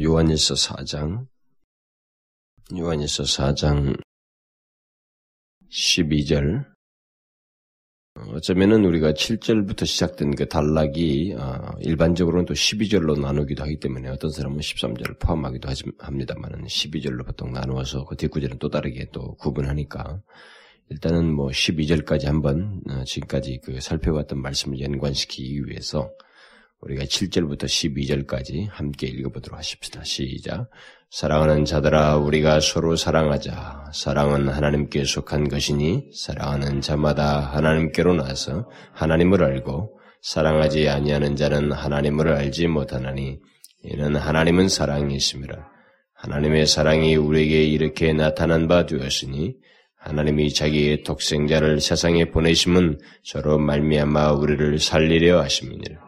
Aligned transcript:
요한일서 0.00 0.54
4장, 0.54 1.26
요한일서 2.76 3.22
4장 3.22 4.00
12절. 5.70 6.64
어쩌면은 8.30 8.84
우리가 8.84 9.12
7절부터 9.12 9.86
시작된 9.86 10.34
그 10.36 10.48
단락이 10.48 11.34
어, 11.36 11.72
일반적으로는 11.80 12.46
또 12.46 12.54
12절로 12.54 13.20
나누기도 13.20 13.62
하기 13.64 13.80
때문에 13.80 14.08
어떤 14.08 14.30
사람은 14.30 14.58
13절을 14.58 15.20
포함하기도 15.20 15.68
합니다만은 15.98 16.64
12절로 16.64 17.26
보통 17.26 17.52
나누어서 17.52 18.04
그 18.04 18.16
뒷구절은 18.16 18.58
또 18.58 18.68
다르게 18.68 19.08
또 19.12 19.34
구분하니까 19.36 20.22
일단은 20.90 21.32
뭐 21.32 21.48
12절까지 21.48 22.26
한번 22.26 22.80
어, 22.88 23.04
지금까지 23.04 23.60
그 23.64 23.80
살펴봤던 23.80 24.40
말씀을 24.40 24.80
연관시키기 24.80 25.66
위해서 25.66 26.10
우리가 26.84 27.04
7절부터 27.04 27.64
12절까지 27.64 28.68
함께 28.70 29.06
읽어보도록 29.06 29.58
하십시다. 29.58 30.04
시작. 30.04 30.68
사랑하는 31.10 31.64
자들아, 31.64 32.16
우리가 32.16 32.60
서로 32.60 32.96
사랑하자. 32.96 33.92
사랑은 33.94 34.48
하나님께 34.48 35.04
속한 35.04 35.48
것이니, 35.48 36.10
사랑하는 36.14 36.80
자마다 36.80 37.40
하나님께로 37.40 38.14
나서 38.14 38.68
하나님을 38.92 39.42
알고, 39.42 39.98
사랑하지 40.22 40.88
아니하는 40.88 41.36
자는 41.36 41.72
하나님을 41.72 42.32
알지 42.32 42.66
못하나니, 42.66 43.38
이는 43.84 44.16
하나님은 44.16 44.68
사랑이심이라. 44.68 45.68
하나님의 46.14 46.66
사랑이 46.66 47.16
우리에게 47.16 47.64
이렇게 47.64 48.12
나타난 48.12 48.68
바 48.68 48.86
되었으니, 48.86 49.54
하나님이 49.96 50.52
자기의 50.52 51.02
독생자를 51.02 51.80
세상에 51.80 52.26
보내심은 52.26 52.98
저로 53.22 53.58
말미암아 53.58 54.32
우리를 54.32 54.78
살리려 54.78 55.40
하심이니라. 55.40 56.03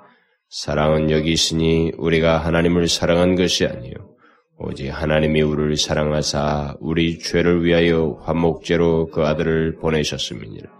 사랑은 0.48 1.10
여기 1.10 1.32
있으니 1.32 1.92
우리가 1.98 2.38
하나님을 2.38 2.88
사랑한 2.88 3.34
것이 3.34 3.66
아니요 3.66 4.16
오직 4.58 4.88
하나님이 4.88 5.42
우리를 5.42 5.76
사랑하사 5.76 6.76
우리 6.80 7.18
죄를 7.18 7.64
위하여 7.64 8.18
화목제로 8.22 9.08
그 9.08 9.26
아들을 9.26 9.76
보내셨음이니라. 9.80 10.70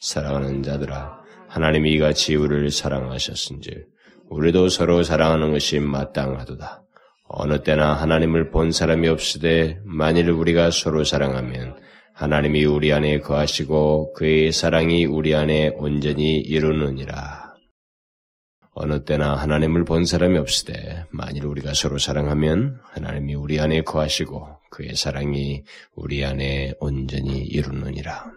사랑하는 0.00 0.62
자들아 0.64 1.20
하나님이 1.48 1.92
이같이 1.92 2.34
우리를 2.34 2.70
사랑하셨은즉 2.70 3.86
우리도 4.28 4.68
서로 4.68 5.02
사랑하는 5.04 5.52
것이 5.52 5.78
마땅하도다. 5.78 6.82
어느 7.28 7.62
때나 7.62 7.92
하나님을 7.94 8.50
본 8.50 8.72
사람이 8.72 9.06
없으되 9.08 9.78
만일 9.84 10.30
우리가 10.30 10.70
서로 10.70 11.04
사랑하면 11.04 11.76
하나님이 12.14 12.64
우리 12.64 12.92
안에 12.92 13.20
거하시고 13.20 14.14
그의 14.14 14.52
사랑이 14.52 15.04
우리 15.04 15.34
안에 15.34 15.74
온전히 15.76 16.38
이루느니라. 16.38 17.41
어느 18.74 19.04
때나 19.04 19.34
하나님을 19.36 19.84
본 19.84 20.06
사람이 20.06 20.38
없으되 20.38 21.04
만일 21.10 21.44
우리가 21.44 21.74
서로 21.74 21.98
사랑하면 21.98 22.80
하나님이 22.84 23.34
우리 23.34 23.60
안에 23.60 23.82
거하시고 23.82 24.48
그의 24.70 24.96
사랑이 24.96 25.64
우리 25.94 26.24
안에 26.24 26.74
온전히 26.80 27.44
이루느니라. 27.44 28.32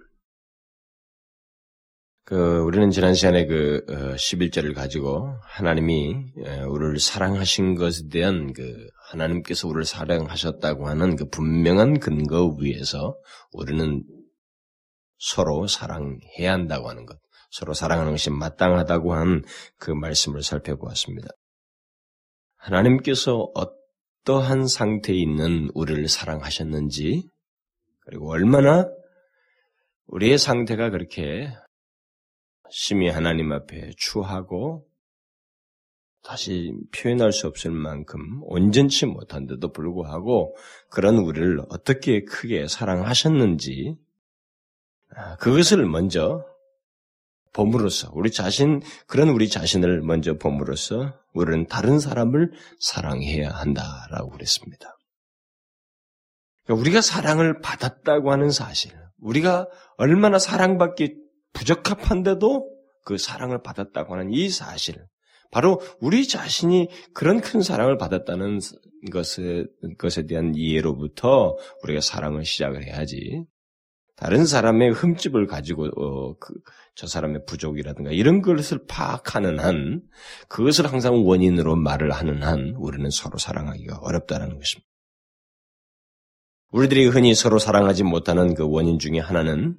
그 2.26 2.58
우리는 2.58 2.90
지난 2.90 3.14
시간에 3.14 3.46
그 3.46 3.86
11절을 3.88 4.72
어, 4.72 4.74
가지고 4.74 5.38
하나님이 5.44 6.16
우리를 6.68 7.00
사랑하신 7.00 7.76
것에 7.76 8.10
대한 8.12 8.52
그 8.52 8.88
하나님께서 9.12 9.68
우리를 9.68 9.86
사랑하셨다고 9.86 10.88
하는 10.88 11.16
그 11.18 11.30
분명한 11.30 12.00
근거 12.00 12.48
위에서 12.60 13.16
우리는 13.54 14.04
서로 15.20 15.68
사랑해야 15.68 16.52
한다고 16.52 16.90
하는 16.90 17.06
것. 17.06 17.20
서로 17.58 17.74
사랑하는 17.74 18.12
것이 18.12 18.30
마땅하다고 18.32 19.14
한 19.14 19.44
그 19.78 19.92
말씀을 19.92 20.42
살펴보았습니다. 20.44 21.30
하나님께서 22.58 23.50
어떠한 23.54 24.68
상태에 24.68 25.16
있는 25.16 25.70
우리를 25.74 26.08
사랑하셨는지, 26.08 27.30
그리고 28.02 28.32
얼마나 28.32 28.90
우리의 30.08 30.38
상태가 30.38 30.90
그렇게 30.90 31.50
심히 32.70 33.10
하나님 33.10 33.52
앞에 33.52 33.92
추하고 33.96 34.86
다시 36.24 36.74
표현할 36.96 37.32
수 37.32 37.48
없을 37.48 37.72
만큼 37.72 38.42
온전치 38.44 39.06
못한데도 39.06 39.72
불구하고 39.72 40.56
그런 40.90 41.18
우리를 41.18 41.62
어떻게 41.70 42.24
크게 42.24 42.68
사랑하셨는지 42.68 43.96
아, 45.16 45.38
그것을 45.38 45.86
먼저 45.86 46.44
봄으로써 47.56 48.12
우리 48.14 48.32
자신 48.32 48.82
그런 49.08 49.30
우리 49.30 49.48
자신을 49.48 50.02
먼저 50.02 50.38
봄으로써 50.38 51.14
우리는 51.34 51.66
다른 51.68 52.00
사람을 52.00 52.52
사랑해야 52.82 53.50
한다라고 53.50 54.32
그랬습니다. 54.32 54.98
그러니까 56.66 56.82
우리가 56.82 57.02
사랑을 57.02 57.62
받았다고 57.62 58.32
하는 58.32 58.50
사실, 58.52 58.92
우리가 59.20 59.68
얼마나 59.98 60.38
사랑받기 60.38 61.16
부적합한데도 61.54 62.70
그 63.06 63.18
사랑을 63.18 63.62
받았다고 63.64 64.14
하는 64.14 64.34
이 64.34 64.50
사실, 64.50 64.98
바로 65.52 65.80
우리 66.02 66.28
자신이 66.28 66.90
그런 67.14 67.40
큰 67.40 67.62
사랑을 67.62 67.98
받았다는 67.98 68.60
것에, 69.14 69.66
것에 69.98 70.26
대한 70.26 70.54
이해로부터 70.56 71.56
우리가 71.84 72.02
사랑을 72.02 72.44
시작을 72.44 72.86
해야지. 72.86 73.46
다른 74.16 74.46
사람의 74.46 74.92
흠집을 74.94 75.46
가지고 75.46 75.88
어, 75.88 76.38
그, 76.40 76.54
저 76.96 77.08
사람의 77.08 77.46
부족이라든가 77.46 78.12
이런 78.12 78.42
것을 78.42 78.86
파악하는 78.88 79.60
한 79.60 80.02
그것을 80.48 80.92
항상 80.92 81.28
원인으로 81.28 81.76
말을 81.76 82.12
하는 82.12 82.44
한 82.44 82.74
우리는 82.78 83.10
서로 83.10 83.38
사랑하기가 83.38 83.98
어렵다는 83.98 84.58
것입니다. 84.58 84.90
우리들이 86.72 87.08
흔히 87.08 87.36
서로 87.36 87.60
사랑하지 87.60 88.04
못하는 88.04 88.54
그 88.54 88.68
원인 88.68 89.00
중에 89.00 89.20
하나는 89.20 89.78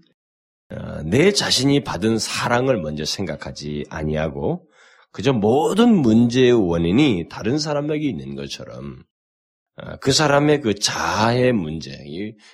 어, 0.70 1.02
내 1.02 1.32
자신이 1.32 1.84
받은 1.84 2.18
사랑을 2.18 2.80
먼저 2.80 3.04
생각하지 3.04 3.86
아니하고 3.88 4.68
그저 5.12 5.32
모든 5.32 5.94
문제의 5.94 6.52
원인이 6.52 7.28
다른 7.30 7.58
사람에게 7.58 8.06
있는 8.06 8.34
것처럼 8.34 8.98
아, 8.98 9.15
그 10.00 10.10
사람의 10.10 10.62
그 10.62 10.74
자아의 10.74 11.52
문제, 11.52 11.92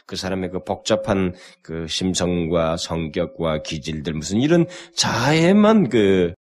그 0.07 0.17
사람의 0.17 0.51
그 0.51 0.65
복잡한 0.65 1.35
그 1.63 1.87
심성과 1.87 2.77
성격과 2.77 3.63
기질들 3.63 4.13
무슨 4.15 4.41
이런 4.41 4.67
자아에만 4.97 5.89
그 5.89 6.35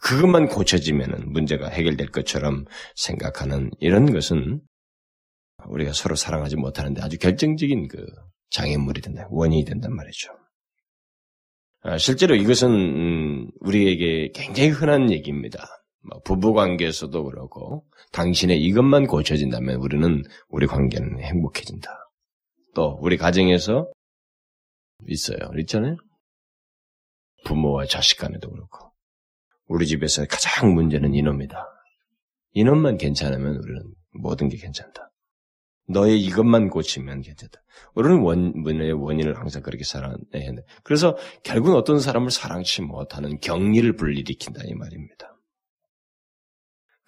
그것만 0.00 0.48
고쳐지면은 0.48 1.32
문제가 1.32 1.68
해결될 1.68 2.10
것처럼 2.10 2.64
생각하는 2.94 3.70
이런 3.80 4.12
것은 4.12 4.60
우리가 5.66 5.92
서로 5.92 6.14
사랑하지 6.14 6.56
못하는데 6.56 7.02
아주 7.02 7.18
결정적인 7.18 7.88
그 7.88 8.06
장애물이 8.50 9.02
된다, 9.02 9.26
원인이 9.30 9.64
된단 9.64 9.94
말이죠. 9.94 10.30
아, 11.82 11.98
실제로 11.98 12.34
이것은 12.34 12.70
음, 12.70 13.50
우리에게 13.60 14.32
굉장히 14.34 14.70
흔한 14.70 15.10
얘기입니다. 15.10 15.66
뭐 16.02 16.20
부부 16.24 16.54
관계에서도 16.54 17.24
그렇고 17.24 17.84
당신의 18.12 18.62
이것만 18.62 19.06
고쳐진다면 19.06 19.76
우리는 19.76 20.22
우리 20.48 20.66
관계는 20.66 21.20
행복해진다. 21.20 22.10
또 22.74 22.98
우리 23.00 23.16
가정에서 23.16 23.90
있어요. 25.06 25.38
있잖아요. 25.60 25.96
부모와 27.44 27.86
자식 27.86 28.18
간에도 28.18 28.50
그렇고 28.50 28.92
우리 29.66 29.86
집에서 29.86 30.24
가장 30.26 30.74
문제는 30.74 31.14
이놈이다. 31.14 31.66
이놈만 32.52 32.96
괜찮으면 32.96 33.56
우리는 33.56 33.94
모든 34.12 34.48
게 34.48 34.56
괜찮다. 34.56 35.10
너의 35.88 36.20
이것만 36.20 36.68
고치면 36.68 37.22
괜찮다. 37.22 37.62
우리는 37.94 38.20
원 38.20 38.52
문의 38.60 38.92
원인을 38.92 39.38
항상 39.38 39.62
그렇게 39.62 39.84
살아야 39.84 40.16
돼. 40.32 40.54
그래서 40.82 41.16
결국은 41.42 41.76
어떤 41.76 41.98
사람을 41.98 42.30
사랑치 42.30 42.82
못하는 42.82 43.38
경리를 43.40 43.96
불일으킨다 43.96 44.62
이 44.64 44.74
말입니다. 44.74 45.37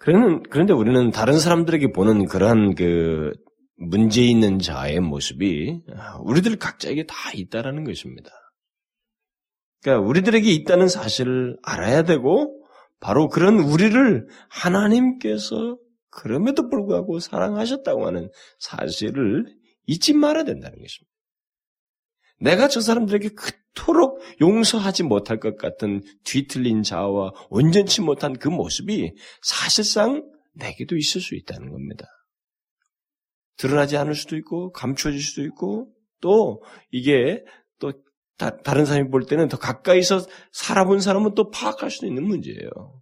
그러는, 0.01 0.41
그런데 0.49 0.73
우리는 0.73 1.11
다른 1.11 1.37
사람들에게 1.39 1.91
보는 1.91 2.25
그러한 2.25 2.73
그 2.73 3.33
문제 3.75 4.23
있는 4.23 4.57
자의 4.57 4.99
모습이 4.99 5.83
우리들 6.23 6.57
각자에게 6.57 7.05
다 7.05 7.15
있다라는 7.35 7.83
것입니다. 7.83 8.31
그러니까 9.83 10.07
우리들에게 10.07 10.51
있다는 10.51 10.87
사실을 10.87 11.57
알아야 11.61 12.01
되고 12.01 12.65
바로 12.99 13.29
그런 13.29 13.59
우리를 13.59 14.27
하나님께서 14.49 15.77
그럼에도 16.09 16.67
불구하고 16.67 17.19
사랑하셨다고 17.19 18.07
하는 18.07 18.31
사실을 18.57 19.45
잊지 19.85 20.13
말아야 20.13 20.45
된다는 20.45 20.79
것입니다. 20.79 21.11
내가 22.39 22.67
저 22.67 22.81
사람들에게 22.81 23.29
그 23.29 23.51
토록 23.73 24.21
용서하지 24.41 25.03
못할 25.03 25.39
것 25.39 25.57
같은 25.57 26.01
뒤틀린 26.23 26.83
자아와 26.83 27.31
온전치 27.49 28.01
못한 28.01 28.37
그 28.37 28.47
모습이 28.47 29.13
사실상 29.41 30.23
내게도 30.53 30.97
있을 30.97 31.21
수 31.21 31.35
있다는 31.35 31.71
겁니다. 31.71 32.05
드러나지 33.57 33.97
않을 33.97 34.15
수도 34.15 34.35
있고 34.37 34.71
감춰질 34.71 35.21
수도 35.21 35.43
있고 35.43 35.93
또 36.19 36.63
이게 36.91 37.43
또 37.79 37.93
다, 38.37 38.73
른 38.73 38.85
사람이 38.85 39.09
볼 39.09 39.25
때는 39.25 39.47
더 39.47 39.57
가까이서 39.57 40.25
살아본 40.51 40.99
사람은 40.99 41.35
또 41.35 41.51
파악할 41.51 41.91
수도 41.91 42.07
있는 42.07 42.23
문제예요. 42.23 43.00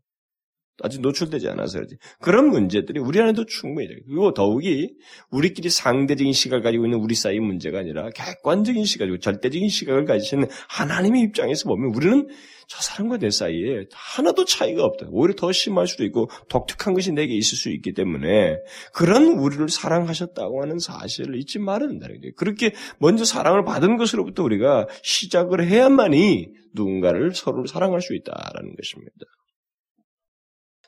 아직 0.83 1.01
노출되지 1.01 1.47
않아서 1.49 1.79
그렇지. 1.79 1.97
그런 2.19 2.49
문제들이 2.49 2.99
우리 2.99 3.19
안에도 3.19 3.45
충분히 3.45 3.87
돼. 3.87 3.95
그리고 4.05 4.33
더욱이 4.33 4.93
우리끼리 5.31 5.69
상대적인 5.69 6.33
시각을 6.33 6.63
가지고 6.63 6.85
있는 6.85 6.99
우리 6.99 7.15
사이의 7.15 7.39
문제가 7.39 7.79
아니라 7.79 8.09
객관적인 8.11 8.85
시각이고 8.85 9.19
절대적인 9.19 9.69
시각을 9.69 10.05
가지시는 10.05 10.47
하나님의 10.69 11.21
입장에서 11.21 11.67
보면 11.67 11.93
우리는 11.95 12.27
저 12.69 12.83
사람과 12.83 13.17
내 13.17 13.31
사이에 13.31 13.85
하나도 13.91 14.45
차이가 14.45 14.85
없다. 14.85 15.07
오히려 15.09 15.33
더 15.35 15.51
심할 15.51 15.87
수도 15.87 16.03
있고 16.05 16.29
독특한 16.49 16.93
것이 16.93 17.11
내게 17.11 17.33
있을 17.33 17.57
수 17.57 17.71
있기 17.71 17.93
때문에 17.93 18.57
그런 18.93 19.39
우리를 19.39 19.67
사랑하셨다고 19.69 20.61
하는 20.61 20.77
사실을 20.77 21.35
잊지 21.37 21.57
말아야 21.57 21.89
된다는 21.89 22.21
거예요. 22.21 22.33
그렇게 22.37 22.73
먼저 22.99 23.25
사랑을 23.25 23.65
받은 23.65 23.97
것으로부터 23.97 24.43
우리가 24.43 24.87
시작을 25.01 25.67
해야만이 25.67 26.49
누군가를 26.75 27.33
서로를 27.33 27.67
사랑할 27.67 28.01
수 28.01 28.13
있다라는 28.13 28.75
것입니다. 28.75 29.25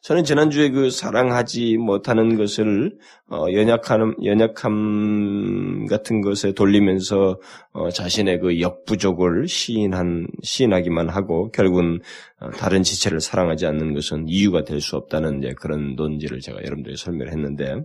저는 0.01 0.23
지난주에 0.23 0.69
그 0.69 0.89
사랑하지 0.89 1.77
못하는 1.77 2.35
것을 2.35 2.97
어, 3.29 3.45
연약함 3.53 4.15
연약함 4.23 5.85
같은 5.85 6.21
것에 6.21 6.53
돌리면서 6.53 7.39
어, 7.73 7.89
자신의 7.91 8.39
그 8.39 8.59
역부족을 8.59 9.47
시인한 9.47 10.25
시인하기만 10.41 11.09
하고 11.09 11.51
결국은 11.51 11.99
어, 12.39 12.49
다른 12.49 12.81
지체를 12.81 13.21
사랑하지 13.21 13.67
않는 13.67 13.93
것은 13.93 14.25
이유가 14.27 14.63
될 14.63 14.81
수 14.81 14.95
없다는 14.95 15.43
이제 15.43 15.53
그런 15.53 15.93
논지를 15.95 16.39
제가 16.39 16.57
여러분들에게 16.57 16.97
설명을 16.97 17.31
했는데 17.31 17.75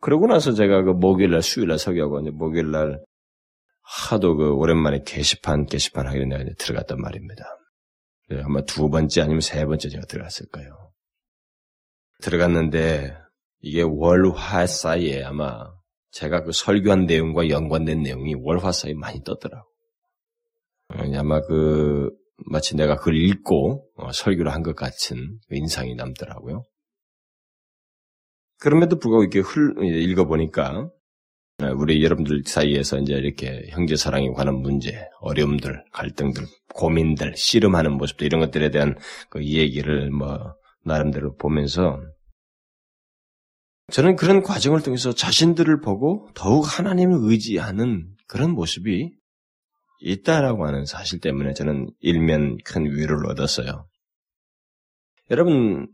그러고 0.00 0.26
나서 0.26 0.52
제가 0.52 0.82
그 0.82 0.90
목요일날 0.92 1.42
수요일날 1.42 1.78
설교하고 1.78 2.20
이제 2.20 2.30
목요일날 2.30 3.00
하도 3.82 4.36
그 4.36 4.54
오랜만에 4.54 5.02
게시판 5.04 5.66
게시판 5.66 6.06
하기로 6.06 6.24
내가 6.24 6.44
들어갔단 6.58 6.98
말입니다. 6.98 7.44
네, 8.30 8.40
아마 8.42 8.62
두 8.62 8.88
번째 8.88 9.20
아니면 9.20 9.40
세 9.42 9.66
번째 9.66 9.90
제가 9.90 10.06
들어갔을 10.06 10.46
거예요. 10.48 10.81
들어갔는데 12.22 13.14
이게 13.60 13.82
월화 13.82 14.66
사이에 14.66 15.22
아마 15.24 15.64
제가 16.10 16.44
그 16.44 16.52
설교한 16.52 17.06
내용과 17.06 17.48
연관된 17.48 18.02
내용이 18.02 18.34
월화 18.34 18.72
사이에 18.72 18.94
많이 18.94 19.22
떴더라고. 19.24 19.68
아마 21.16 21.40
그 21.40 22.10
마치 22.46 22.76
내가 22.76 22.96
그걸 22.96 23.16
읽고 23.16 23.88
어, 23.96 24.12
설교를 24.12 24.52
한 24.52 24.62
것 24.62 24.74
같은 24.76 25.38
그 25.48 25.56
인상이 25.56 25.94
남더라고요. 25.94 26.64
그럼에도 28.58 28.98
불구하고 28.98 29.24
이렇게 29.24 29.40
흘, 29.40 29.74
읽어보니까 29.84 30.88
어, 31.62 31.66
우리 31.76 32.02
여러분들 32.04 32.42
사이에서 32.46 32.98
이제 32.98 33.14
이렇게 33.14 33.66
형제 33.70 33.96
사랑에 33.96 34.28
관한 34.30 34.56
문제, 34.56 35.08
어려움들, 35.20 35.84
갈등들, 35.92 36.44
고민들, 36.74 37.34
씨름하는 37.36 37.92
모습들 37.92 38.26
이런 38.26 38.40
것들에 38.40 38.70
대한 38.70 38.96
그 39.30 39.44
얘기를 39.44 40.10
뭐 40.10 40.54
나름대로 40.84 41.36
보면서 41.36 42.00
저는 43.90 44.16
그런 44.16 44.42
과정을 44.42 44.82
통해서 44.82 45.12
자신들을 45.12 45.80
보고 45.80 46.28
더욱 46.34 46.62
하나님을 46.62 47.18
의지하는 47.22 48.14
그런 48.26 48.52
모습이 48.52 49.12
있다라고 50.00 50.66
하는 50.66 50.84
사실 50.84 51.20
때문에 51.20 51.52
저는 51.54 51.90
일면 52.00 52.58
큰 52.64 52.84
위로를 52.84 53.30
얻었어요. 53.30 53.86
여러분, 55.30 55.88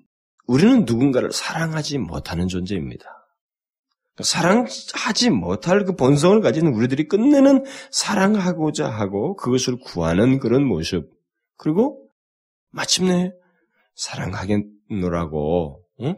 우리는 0.47 0.85
누군가를 0.85 1.31
사랑하지 1.33 1.99
못하는 1.99 2.49
존재입니다. 2.49 3.05
사랑하지 4.21 5.31
못할 5.31 5.85
그 5.85 5.95
본성을 5.95 6.41
가진 6.41 6.67
우리들이 6.67 7.07
끝내는 7.07 7.65
사랑하고자 7.91 8.89
하고 8.89 9.37
그것을 9.37 9.79
구하는 9.79 10.39
그런 10.39 10.65
모습. 10.65 11.11
그리고 11.57 12.09
마침내 12.71 13.33
사랑하겠노라고 13.95 15.85
응? 16.03 16.17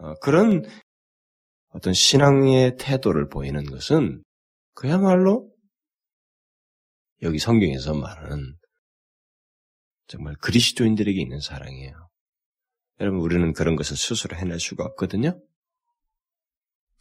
어, 0.00 0.14
그런 0.20 0.64
어떤 1.68 1.92
신앙의 1.92 2.76
태도를 2.78 3.28
보이는 3.28 3.64
것은 3.64 4.22
그야말로 4.74 5.50
여기 7.22 7.38
성경에서 7.38 7.94
말하는 7.94 8.56
정말 10.06 10.34
그리스도인들에게 10.40 11.20
있는 11.20 11.38
사랑이에요. 11.40 12.08
여러분, 12.98 13.20
우리는 13.20 13.52
그런 13.52 13.76
것을 13.76 13.96
스스로 13.96 14.36
해낼 14.36 14.58
수가 14.58 14.84
없거든요? 14.84 15.40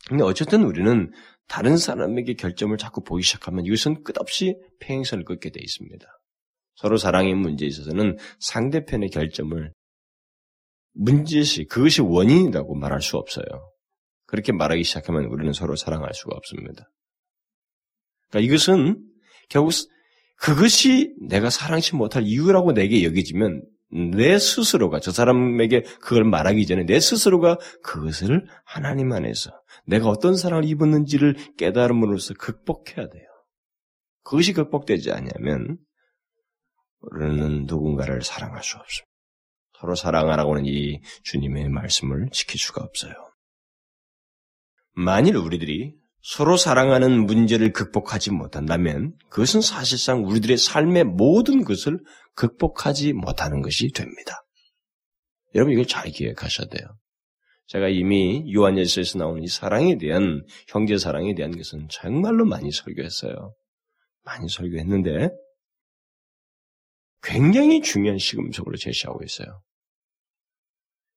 근데 0.08 0.24
어쨌든 0.24 0.64
우리는 0.64 1.12
다른 1.48 1.78
사람에게 1.78 2.36
결점을 2.36 2.78
자꾸 2.78 3.02
보기 3.04 3.24
시작하면 3.24 3.66
이것은 3.66 4.04
끝없이 4.04 4.56
팽행선을 4.80 5.26
긋게 5.26 5.50
돼 5.50 5.60
있습니다. 5.62 6.06
서로 6.76 6.98
사랑의 6.98 7.34
문제에 7.34 7.68
있어서는 7.68 8.18
상대편의 8.40 9.10
결점을 9.10 9.74
문제시, 10.94 11.66
그것이 11.66 12.02
원인이라고 12.02 12.76
말할 12.76 13.02
수 13.02 13.18
없어요. 13.18 13.46
그렇게 14.26 14.52
말하기 14.52 14.84
시작하면 14.84 15.26
우리는 15.26 15.52
서로 15.54 15.76
사랑할 15.76 16.14
수가 16.14 16.36
없습니다. 16.36 16.90
그러니까 18.30 18.48
이것은 18.48 19.04
결국 19.50 19.74
그것이 20.36 21.14
내가 21.20 21.50
사랑치 21.50 21.96
못할 21.96 22.24
이유라고 22.24 22.74
내게 22.74 23.04
여기지면 23.04 23.64
내 24.14 24.38
스스로가 24.38 25.00
저 25.00 25.12
사람에게 25.12 25.82
그걸 26.00 26.24
말하기 26.24 26.66
전에 26.68 26.86
내 26.86 27.00
스스로가 27.00 27.58
그것을 27.84 28.46
하나님 28.64 29.12
안에서 29.12 29.52
내가 29.88 30.10
어떤 30.10 30.36
사랑을 30.36 30.66
입었는지를 30.66 31.36
깨달음으로써 31.58 32.36
극복해야 32.36 33.10
돼요. 33.10 33.26
그것이 34.24 34.54
극복되지 34.54 35.12
않으면 35.12 35.78
우리는 37.00 37.66
누군가를 37.66 38.22
사랑할 38.22 38.62
수 38.64 38.78
없습니다. 38.78 39.09
서로 39.80 39.96
사랑하라고 39.96 40.56
하는 40.56 40.66
이 40.66 41.00
주님의 41.24 41.70
말씀을 41.70 42.30
지킬 42.32 42.60
수가 42.60 42.84
없어요. 42.84 43.14
만일 44.94 45.38
우리들이 45.38 45.96
서로 46.22 46.58
사랑하는 46.58 47.26
문제를 47.26 47.72
극복하지 47.72 48.32
못한다면 48.32 49.14
그것은 49.30 49.62
사실상 49.62 50.26
우리들의 50.26 50.58
삶의 50.58 51.06
모든 51.06 51.64
것을 51.64 52.00
극복하지 52.36 53.14
못하는 53.14 53.62
것이 53.62 53.92
됩니다. 53.94 54.44
여러분 55.56 55.74
이걸 55.74 55.86
잘 55.86 56.12
기억하셔야 56.12 56.68
돼요. 56.68 56.86
제가 57.68 57.88
이미 57.88 58.52
요한예서에서 58.54 59.18
나오는 59.20 59.44
이 59.44 59.48
사랑에 59.48 59.98
대한 59.98 60.44
형제 60.68 60.98
사랑에 60.98 61.36
대한 61.36 61.56
것은 61.56 61.88
정말로 61.90 62.46
많이 62.46 62.72
설교했어요. 62.72 63.56
많이 64.26 64.50
설교했는데 64.50 65.30
굉장히 67.22 67.82
중요한 67.82 68.18
시금석으로 68.18 68.76
제시하고 68.76 69.24
있어요. 69.24 69.62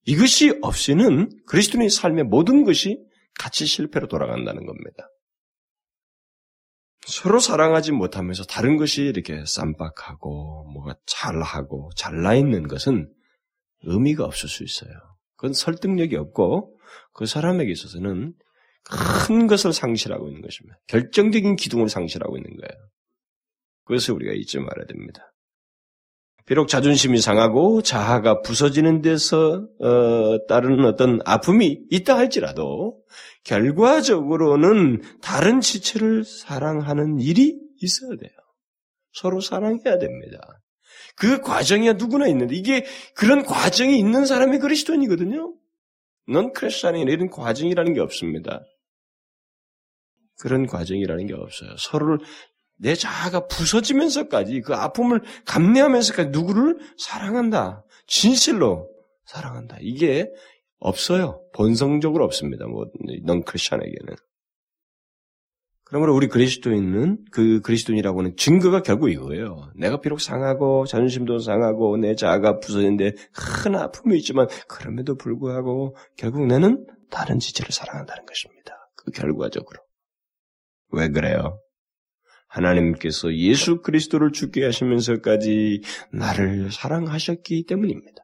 이것이 0.05 0.59
없이는 0.63 1.31
그리스도인의 1.47 1.91
삶의 1.91 2.25
모든 2.25 2.65
것이 2.65 2.99
같이 3.39 3.67
실패로 3.67 4.09
돌아간다는 4.09 4.67
겁니다. 4.67 5.09
서로 7.07 7.41
사랑하지 7.41 7.93
못하면서 7.93 8.45
다른 8.45 8.77
것이 8.77 9.03
이렇게 9.03 9.45
쌈박하고 9.45 10.71
뭐가 10.73 10.97
잘하고 11.07 11.91
잘나 11.97 12.35
있는 12.35 12.69
것은 12.69 13.13
의미가 13.83 14.25
없을 14.25 14.49
수 14.49 14.63
있어요. 14.63 14.93
그건 15.37 15.53
설득력이 15.53 16.17
없고 16.17 16.79
그 17.13 17.27
사람에게 17.27 17.73
있어서는 17.73 18.35
큰 18.85 19.47
것을 19.47 19.73
상실하고 19.73 20.29
있는 20.29 20.43
것입니다. 20.43 20.79
결정적인 20.87 21.57
기둥을 21.57 21.89
상실하고 21.89 22.37
있는 22.37 22.57
거예요. 22.57 22.89
그것을 23.85 24.15
우리가 24.15 24.33
잊지 24.35 24.59
말아야 24.59 24.87
됩니다. 24.87 25.32
비록 26.53 26.69
자존심이 26.69 27.19
상하고 27.19 27.81
자아가 27.81 28.43
부서지는 28.43 29.01
데서 29.01 29.67
어, 29.81 30.47
따르는 30.47 30.85
어떤 30.85 31.21
아픔이 31.25 31.87
있다 31.89 32.15
할지라도 32.19 33.03
결과적으로는 33.45 35.01
다른 35.23 35.63
지체를 35.63 36.25
사랑하는 36.25 37.21
일이 37.21 37.59
있어야 37.81 38.19
돼요. 38.21 38.31
서로 39.15 39.41
사랑해야 39.41 39.97
됩니다. 39.99 40.41
그 41.17 41.41
과정이 41.41 41.91
누구나 41.95 42.27
있는데 42.27 42.55
이게 42.55 42.85
그런 43.17 43.45
과정이 43.45 43.99
있는 43.99 44.27
사람이 44.27 44.59
그리스도인이거든요. 44.59 45.55
넌 46.29 46.53
크리스천이 46.53 47.01
이런 47.01 47.31
과정이라는 47.31 47.95
게 47.95 48.01
없습니다. 48.01 48.61
그런 50.39 50.67
과정이라는 50.67 51.27
게 51.29 51.33
없어요. 51.33 51.71
서로를 51.79 52.19
내 52.83 52.97
자아가 52.97 53.47
부서지면서까지 53.47 54.61
그 54.63 54.75
아픔을 54.75 55.23
감내하면서까지 55.47 56.31
누구를 56.31 56.79
사랑한다. 56.99 57.85
진실로 58.09 58.91
사랑한다. 59.25 59.77
이게 59.81 60.29
없어요. 60.81 61.41
본성적으로 61.55 62.25
없습니다. 62.25 62.67
뭐, 62.67 62.87
넌 63.25 63.45
크리스천에게는. 63.45 64.17
그러므로 65.85 66.17
우리 66.17 66.27
그리스도인은 66.27 67.27
그 67.31 67.61
그리스도인이라고 67.61 68.19
하는 68.19 68.37
증거가 68.37 68.83
결국 68.83 69.11
이거예요. 69.11 69.71
내가 69.77 70.01
비록 70.01 70.21
상하고 70.21 70.87
자존심도 70.87 71.39
상하고 71.39 71.99
내 71.99 72.17
자아가 72.17 72.59
부서지는데 72.59 73.13
큰 73.33 73.77
아픔이 73.77 74.17
있지만 74.19 74.49
그럼에도 74.67 75.17
불구하고 75.17 75.95
결국 76.17 76.47
나는 76.47 76.85
다른 77.11 77.39
지체를 77.39 77.71
사랑한다는 77.71 78.25
것입니다. 78.25 78.91
그 78.97 79.13
결과적으로. 79.13 79.81
왜 80.93 81.11
그래요? 81.11 81.62
하나님께서 82.53 83.35
예수 83.35 83.81
그리스도를 83.81 84.33
죽게 84.33 84.65
하시면서까지 84.65 85.83
나를 86.13 86.71
사랑하셨기 86.71 87.65
때문입니다. 87.67 88.23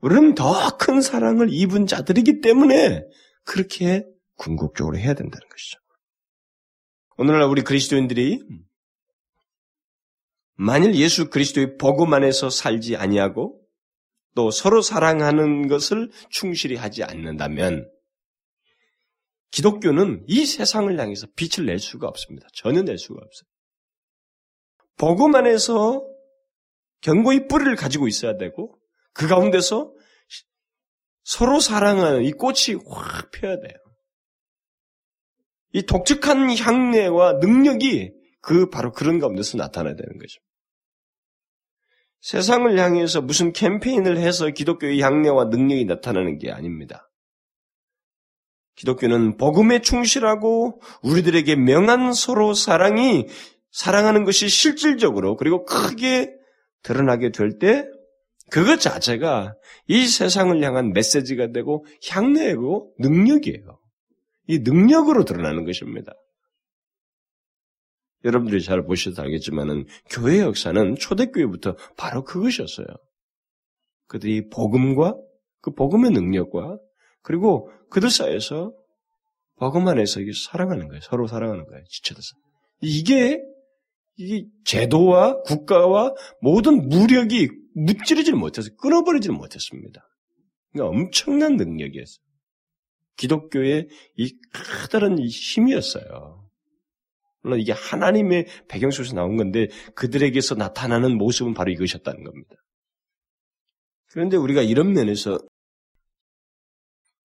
우리는 0.00 0.34
더 0.34 0.76
큰 0.78 1.00
사랑을 1.00 1.48
입은 1.50 1.86
자들이기 1.86 2.40
때문에 2.40 3.04
그렇게 3.44 4.04
궁극적으로 4.36 4.98
해야 4.98 5.14
된다는 5.14 5.48
것이죠. 5.48 5.78
오늘날 7.16 7.48
우리 7.48 7.62
그리스도인들이 7.62 8.42
만일 10.56 10.94
예수 10.94 11.30
그리스도의 11.30 11.76
복음 11.78 12.12
안에서 12.12 12.50
살지 12.50 12.96
아니하고 12.96 13.60
또 14.34 14.50
서로 14.50 14.82
사랑하는 14.82 15.68
것을 15.68 16.10
충실히 16.28 16.76
하지 16.76 17.04
않는다면 17.04 17.88
기독교는 19.54 20.24
이 20.26 20.46
세상을 20.46 20.98
향해서 20.98 21.28
빛을 21.36 21.66
낼 21.66 21.78
수가 21.78 22.08
없습니다. 22.08 22.48
전혀 22.52 22.82
낼 22.82 22.98
수가 22.98 23.20
없어요. 23.24 23.48
복음 24.96 25.36
안에서 25.36 26.04
견고히 27.02 27.46
뿌리를 27.46 27.76
가지고 27.76 28.08
있어야 28.08 28.36
되고 28.36 28.76
그 29.12 29.28
가운데서 29.28 29.94
서로 31.22 31.60
사랑하는 31.60 32.24
이 32.24 32.32
꽃이 32.32 32.82
확 32.84 33.30
펴야 33.30 33.60
돼요. 33.60 33.76
이 35.72 35.82
독특한 35.82 36.50
향내와 36.58 37.34
능력이 37.34 38.12
그 38.40 38.68
바로 38.70 38.90
그런 38.90 39.20
가운데서 39.20 39.56
나타나야 39.56 39.94
되는 39.94 40.18
거죠. 40.18 40.40
세상을 42.22 42.76
향해서 42.76 43.20
무슨 43.20 43.52
캠페인을 43.52 44.16
해서 44.16 44.48
기독교의 44.48 45.00
향내와 45.00 45.44
능력이 45.44 45.84
나타나는 45.84 46.38
게 46.38 46.50
아닙니다. 46.50 47.08
기독교는 48.76 49.36
복음에 49.36 49.80
충실하고 49.80 50.80
우리들에게 51.02 51.56
명한 51.56 52.12
서로 52.12 52.54
사랑이 52.54 53.26
사랑하는 53.70 54.24
것이 54.24 54.48
실질적으로 54.48 55.36
그리고 55.36 55.64
크게 55.64 56.32
드러나게 56.82 57.30
될 57.30 57.58
때 57.58 57.86
그것 58.50 58.80
자체가 58.80 59.54
이 59.88 60.06
세상을 60.06 60.62
향한 60.62 60.92
메시지가 60.92 61.52
되고 61.52 61.84
향내고 62.08 62.94
능력이에요. 62.98 63.80
이 64.46 64.58
능력으로 64.58 65.24
드러나는 65.24 65.64
것입니다. 65.64 66.12
여러분들이 68.24 68.62
잘 68.62 68.84
보셔도 68.84 69.22
알겠지만은 69.22 69.86
교회 70.10 70.40
역사는 70.40 70.96
초대교회부터 70.96 71.76
바로 71.96 72.24
그것이었어요. 72.24 72.86
그들이 74.06 74.48
복음과 74.50 75.16
그 75.60 75.72
복음의 75.72 76.10
능력과 76.12 76.78
그리고 77.24 77.70
그들 77.90 78.10
사이에서 78.10 78.72
복음 79.56 79.88
안에서 79.88 80.20
사랑하는 80.50 80.88
거예요. 80.88 81.00
서로 81.00 81.26
사랑하는 81.26 81.64
거예요. 81.64 81.82
지쳐서. 81.88 82.36
이게 82.80 83.40
이 84.16 84.46
제도와 84.64 85.40
국가와 85.42 86.14
모든 86.40 86.88
무력이 86.88 87.48
무찌르지를 87.74 88.38
못해서 88.38 88.68
끊어버리지를 88.78 89.34
못했습니다. 89.34 90.06
그러니까 90.70 90.96
엄청난 90.96 91.56
능력이었어요. 91.56 92.24
기독교의 93.16 93.88
이 94.16 94.36
커다란 94.52 95.18
힘이었어요. 95.18 96.48
물론 97.42 97.60
이게 97.60 97.72
하나님의 97.72 98.46
배경 98.68 98.90
속에서 98.90 99.14
나온 99.14 99.36
건데 99.36 99.68
그들에게서 99.94 100.56
나타나는 100.56 101.16
모습은 101.16 101.54
바로 101.54 101.70
이것이었다는 101.72 102.22
겁니다. 102.22 102.54
그런데 104.10 104.36
우리가 104.36 104.62
이런 104.62 104.92
면에서 104.92 105.38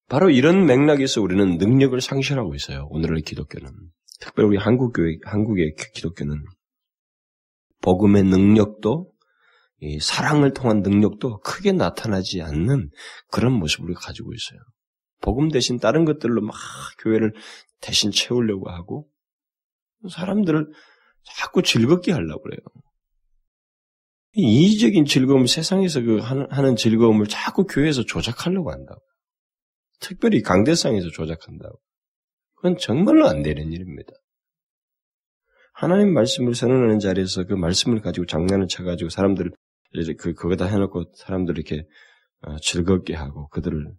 바로 0.09 0.31
이런 0.31 0.65
맥락에서 0.65 1.21
우리는 1.21 1.57
능력을 1.57 1.99
상실하고 2.01 2.55
있어요. 2.55 2.87
오늘의 2.89 3.21
기독교는. 3.21 3.69
특별히 4.19 4.49
우리 4.49 4.57
한국 4.57 4.91
교회, 4.91 5.17
한국의 5.23 5.75
기독교는 5.93 6.43
복음의 7.81 8.23
능력도 8.23 9.11
사랑을 10.01 10.53
통한 10.53 10.81
능력도 10.81 11.39
크게 11.39 11.71
나타나지 11.71 12.41
않는 12.41 12.89
그런 13.31 13.53
모습을 13.53 13.93
가지고 13.93 14.33
있어요. 14.33 14.59
복음 15.21 15.49
대신 15.49 15.79
다른 15.79 16.05
것들로 16.05 16.41
막 16.41 16.55
교회를 16.99 17.33
대신 17.79 18.11
채우려고 18.11 18.69
하고 18.69 19.07
사람들을 20.09 20.67
자꾸 21.23 21.61
즐겁게 21.61 22.11
하려고 22.11 22.41
그래요. 22.41 22.59
이의적인 24.33 25.05
즐거움, 25.05 25.45
세상에서 25.45 26.01
그 26.01 26.17
하는 26.19 26.75
즐거움을 26.75 27.27
자꾸 27.27 27.65
교회에서 27.65 28.03
조작하려고 28.03 28.71
한다고. 28.71 29.01
특별히 29.99 30.41
강대상에서 30.41 31.09
조작한다고. 31.09 31.79
그건 32.55 32.77
정말로 32.77 33.27
안 33.27 33.41
되는 33.41 33.71
일입니다. 33.71 34.11
하나님 35.73 36.13
말씀을 36.13 36.55
선언하는 36.55 36.99
자리에서 36.99 37.45
그 37.45 37.53
말씀을 37.53 38.01
가지고 38.01 38.25
장난을 38.25 38.67
쳐가지고 38.67 39.09
사람들을 39.09 39.51
그 40.17 40.33
그거다 40.33 40.65
해놓고 40.65 41.13
사람들 41.15 41.57
이렇게 41.57 41.85
어, 42.41 42.57
즐겁게 42.57 43.15
하고 43.15 43.47
그들을 43.49 43.93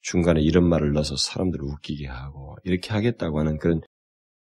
중간에 0.00 0.40
이런 0.40 0.68
말을 0.68 0.92
넣어서 0.92 1.16
사람들을 1.16 1.64
웃기게 1.64 2.06
하고 2.06 2.56
이렇게 2.64 2.92
하겠다고 2.92 3.38
하는 3.38 3.58
그런 3.58 3.80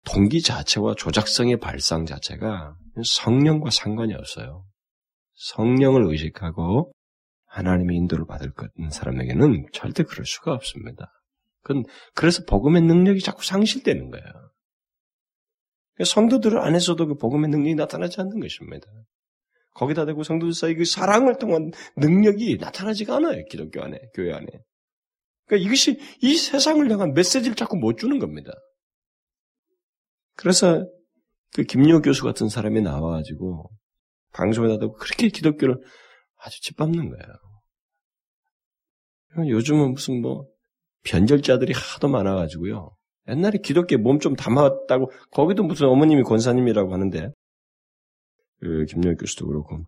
동기 0.05 0.41
자체와 0.41 0.95
조작성의 0.95 1.59
발상 1.59 2.05
자체가 2.05 2.75
성령과 3.03 3.69
상관이 3.69 4.13
없어요. 4.13 4.65
성령을 5.35 6.05
의식하고 6.07 6.91
하나님의 7.51 7.97
인도를 7.97 8.25
받을 8.25 8.51
사람에게는 8.89 9.67
절대 9.73 10.03
그럴 10.03 10.25
수가 10.25 10.53
없습니다. 10.53 11.11
그건 11.61 11.83
그래서 12.15 12.43
복음의 12.47 12.81
능력이 12.81 13.19
자꾸 13.19 13.43
상실되는 13.43 14.09
거예요. 14.09 14.25
성도들 16.03 16.57
안에서도 16.57 17.05
그 17.07 17.15
복음의 17.15 17.49
능력이 17.49 17.75
나타나지 17.75 18.21
않는 18.21 18.39
것입니다. 18.39 18.87
거기다 19.73 20.05
대고 20.05 20.23
성도들 20.23 20.53
사이 20.53 20.75
그 20.75 20.85
사랑을 20.85 21.37
통한 21.37 21.71
능력이 21.97 22.57
나타나지가 22.59 23.17
않아요. 23.17 23.43
기독교 23.49 23.81
안에, 23.81 23.99
교회 24.13 24.33
안에. 24.33 24.47
그러니까 25.45 25.67
이것이 25.67 25.99
이 26.21 26.35
세상을 26.35 26.89
향한 26.89 27.13
메시지를 27.13 27.55
자꾸 27.55 27.75
못 27.77 27.97
주는 27.97 28.17
겁니다. 28.17 28.51
그래서 30.35 30.87
그 31.53 31.63
김용 31.63 32.01
교수 32.01 32.23
같은 32.23 32.47
사람이 32.47 32.81
나와가지고 32.81 33.69
방송에다 34.33 34.79
대고 34.79 34.93
그렇게 34.93 35.27
기독교를 35.27 35.77
아주 36.43 36.61
짓밟는 36.61 37.09
거예요. 37.09 37.25
요즘은 39.49 39.93
무슨 39.93 40.21
뭐 40.21 40.47
변절자들이 41.03 41.73
하도 41.73 42.07
많아가지고요. 42.09 42.95
옛날에 43.29 43.59
기독교에 43.59 43.97
몸 43.97 44.19
좀 44.19 44.35
담았다고 44.35 45.11
거기도 45.31 45.63
무슨 45.63 45.87
어머님이 45.87 46.23
권사님이라고 46.23 46.93
하는데 46.93 47.31
그 48.59 48.85
김용 48.85 49.15
교수도 49.15 49.47
그렇고 49.47 49.85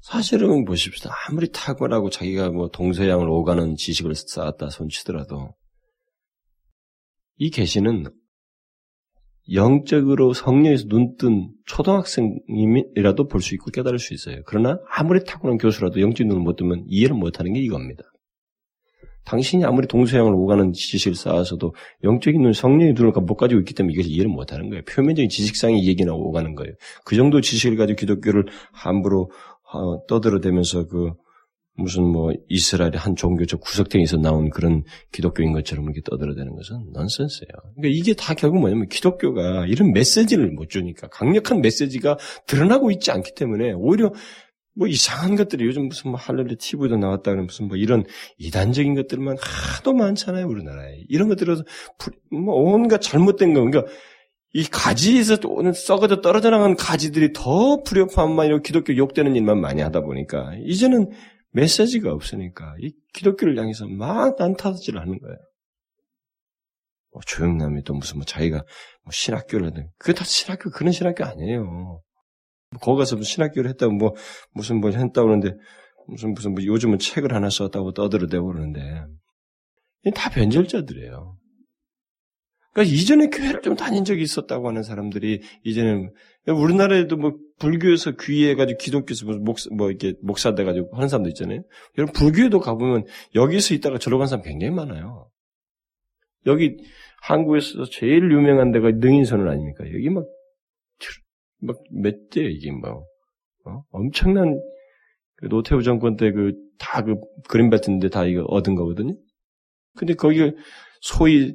사실은 0.00 0.64
보십시오. 0.64 1.10
아무리 1.28 1.50
탁월하고 1.52 2.10
자기가 2.10 2.50
뭐 2.50 2.68
동서양을 2.68 3.28
오가는 3.28 3.76
지식을 3.76 4.14
쌓았다 4.14 4.70
손치더라도 4.70 5.54
이 7.36 7.50
계시는 7.50 8.10
영적으로 9.50 10.32
성령에서 10.32 10.84
눈뜬 10.88 11.50
초등학생이라도 11.66 13.26
볼 13.28 13.40
수 13.40 13.54
있고 13.54 13.70
깨달을 13.70 13.98
수 13.98 14.14
있어요. 14.14 14.42
그러나 14.46 14.78
아무리 14.88 15.24
탁월한 15.24 15.58
교수라도 15.58 16.00
영적 16.00 16.26
눈을 16.26 16.40
못 16.40 16.56
뜨면 16.56 16.84
이해를 16.86 17.16
못하는 17.16 17.52
게 17.52 17.60
이겁니다. 17.60 18.04
당신이 19.24 19.64
아무리 19.64 19.86
동서양을 19.86 20.32
오가는 20.32 20.72
지식을 20.72 21.14
쌓아서도 21.14 21.74
영적인 22.02 22.42
눈, 22.42 22.52
성령의 22.52 22.94
눈을 22.94 23.12
못 23.12 23.36
가지고 23.36 23.60
있기 23.60 23.74
때문에 23.74 23.94
이것을 23.94 24.10
이해를 24.10 24.28
못하는 24.30 24.68
거예요. 24.68 24.82
표면적인 24.84 25.28
지식상의 25.28 25.86
얘기나 25.86 26.12
오가는 26.12 26.54
거예요. 26.56 26.74
그 27.04 27.14
정도 27.14 27.40
지식을 27.40 27.76
가지고 27.76 27.96
기독교를 27.98 28.46
함부로 28.72 29.30
어, 29.72 30.04
떠들어대면서 30.06 30.86
그 30.86 31.12
무슨 31.74 32.04
뭐 32.04 32.32
이스라엘의 32.48 32.96
한 32.96 33.16
종교적 33.16 33.60
구석탱이에서 33.60 34.18
나온 34.18 34.50
그런 34.50 34.84
기독교인 35.10 35.52
것처럼 35.52 35.84
이렇게 35.86 36.02
떠들어대는 36.04 36.54
것은 36.54 36.92
넌센스예요. 36.92 37.52
그러니까 37.76 37.98
이게 37.98 38.14
다 38.14 38.34
결국 38.34 38.60
뭐냐면 38.60 38.88
기독교가 38.88 39.66
이런 39.66 39.92
메시지를 39.92 40.50
못 40.50 40.68
주니까 40.68 41.08
강력한 41.08 41.62
메시지가 41.62 42.18
드러나고 42.46 42.90
있지 42.90 43.10
않기 43.10 43.34
때문에 43.34 43.72
오히려 43.72 44.12
뭐 44.74 44.86
이상한 44.86 45.36
것들이 45.36 45.64
요즘 45.66 45.88
무슨 45.88 46.10
뭐 46.10 46.18
할렐루야 46.18 46.56
TV도 46.58 46.96
나왔다는 46.96 47.46
무슨 47.46 47.68
뭐 47.68 47.76
이런 47.76 48.04
이단적인 48.38 48.94
것들만 48.94 49.36
하도 49.38 49.92
많잖아요 49.92 50.46
우리나라에 50.46 51.04
이런 51.08 51.28
것들에서 51.28 51.62
뭐 52.30 52.54
온갖 52.54 53.00
잘못된 53.02 53.52
거 53.52 53.60
그러니까 53.60 53.92
이 54.54 54.64
가지에서 54.64 55.38
오는 55.44 55.72
썩어져 55.72 56.20
떨어져 56.20 56.50
나간 56.50 56.76
가지들이 56.76 57.32
더 57.32 57.82
불협화만 57.82 58.46
이런 58.46 58.62
기독교 58.62 58.96
욕되는 58.96 59.34
일만 59.34 59.60
많이 59.60 59.80
하다 59.80 60.02
보니까 60.02 60.52
이제는 60.64 61.10
메시지가 61.52 62.12
없으니까 62.12 62.74
이 62.80 62.92
기독교를 63.14 63.58
향해서 63.58 63.86
막 63.86 64.36
난타지를 64.38 65.00
하는 65.00 65.18
거예요. 65.18 65.36
뭐 67.12 67.20
조영남이 67.26 67.84
또 67.84 67.94
무슨 67.94 68.16
뭐 68.16 68.24
자기가 68.24 68.56
뭐 68.56 69.12
신학교를 69.12 69.66
하든 69.68 69.90
그게 69.98 70.14
다 70.14 70.24
신학교 70.24 70.70
그런 70.70 70.92
신학교 70.92 71.24
아니에요. 71.24 72.00
거기 72.80 72.98
가서 72.98 73.20
신학교를 73.20 73.68
했다고 73.70 73.92
뭐 73.92 74.14
무슨 74.52 74.80
뭐 74.80 74.90
했다고 74.90 75.26
그러는데 75.26 75.54
무슨 76.08 76.32
무슨 76.32 76.52
뭐 76.54 76.64
요즘은 76.64 76.98
책을 76.98 77.34
하나 77.34 77.50
썼다고 77.50 77.92
떠들어대고 77.92 78.46
그러는데 78.46 79.04
다 80.14 80.30
변절자들이에요. 80.30 81.36
그러니까 82.72 82.94
이전에 82.94 83.26
교회를 83.28 83.60
좀 83.60 83.76
다닌 83.76 84.04
적이 84.04 84.22
있었다고 84.22 84.68
하는 84.68 84.82
사람들이 84.82 85.42
이제는 85.64 86.12
우리나라에도 86.46 87.16
뭐 87.16 87.32
불교에서 87.58 88.12
귀해가지고 88.12 88.78
기독교에서 88.78 89.26
목사, 89.38 89.70
뭐 89.72 89.90
이렇게 89.90 90.14
목사 90.22 90.54
돼가지고 90.54 90.96
하는 90.96 91.08
사람도 91.08 91.28
있잖아요. 91.30 91.62
여러분 91.96 92.12
불교에도 92.12 92.58
가보면 92.58 93.04
여기서 93.34 93.74
있다가 93.74 93.98
저러 93.98 94.18
간 94.18 94.26
사람 94.26 94.42
굉장히 94.42 94.74
많아요. 94.74 95.30
여기 96.46 96.76
한국에서 97.22 97.84
제일 97.84 98.30
유명한 98.32 98.72
데가 98.72 98.90
능인선언 98.90 99.48
아닙니까? 99.48 99.84
여기 99.92 100.10
막, 100.10 100.26
막 101.60 101.76
몇 101.92 102.28
대, 102.30 102.42
이게 102.42 102.72
뭐, 102.72 103.04
어? 103.64 103.84
엄청난 103.90 104.60
그 105.36 105.48
노태우 105.48 105.82
정권 105.82 106.16
때 106.16 106.32
그, 106.32 106.54
다그 106.78 107.16
그린벨트인데 107.48 108.08
다 108.08 108.24
이거 108.24 108.42
얻은 108.42 108.74
거거든요. 108.74 109.14
근데 109.96 110.14
거기 110.14 110.52
소위 111.00 111.50
어, 111.50 111.54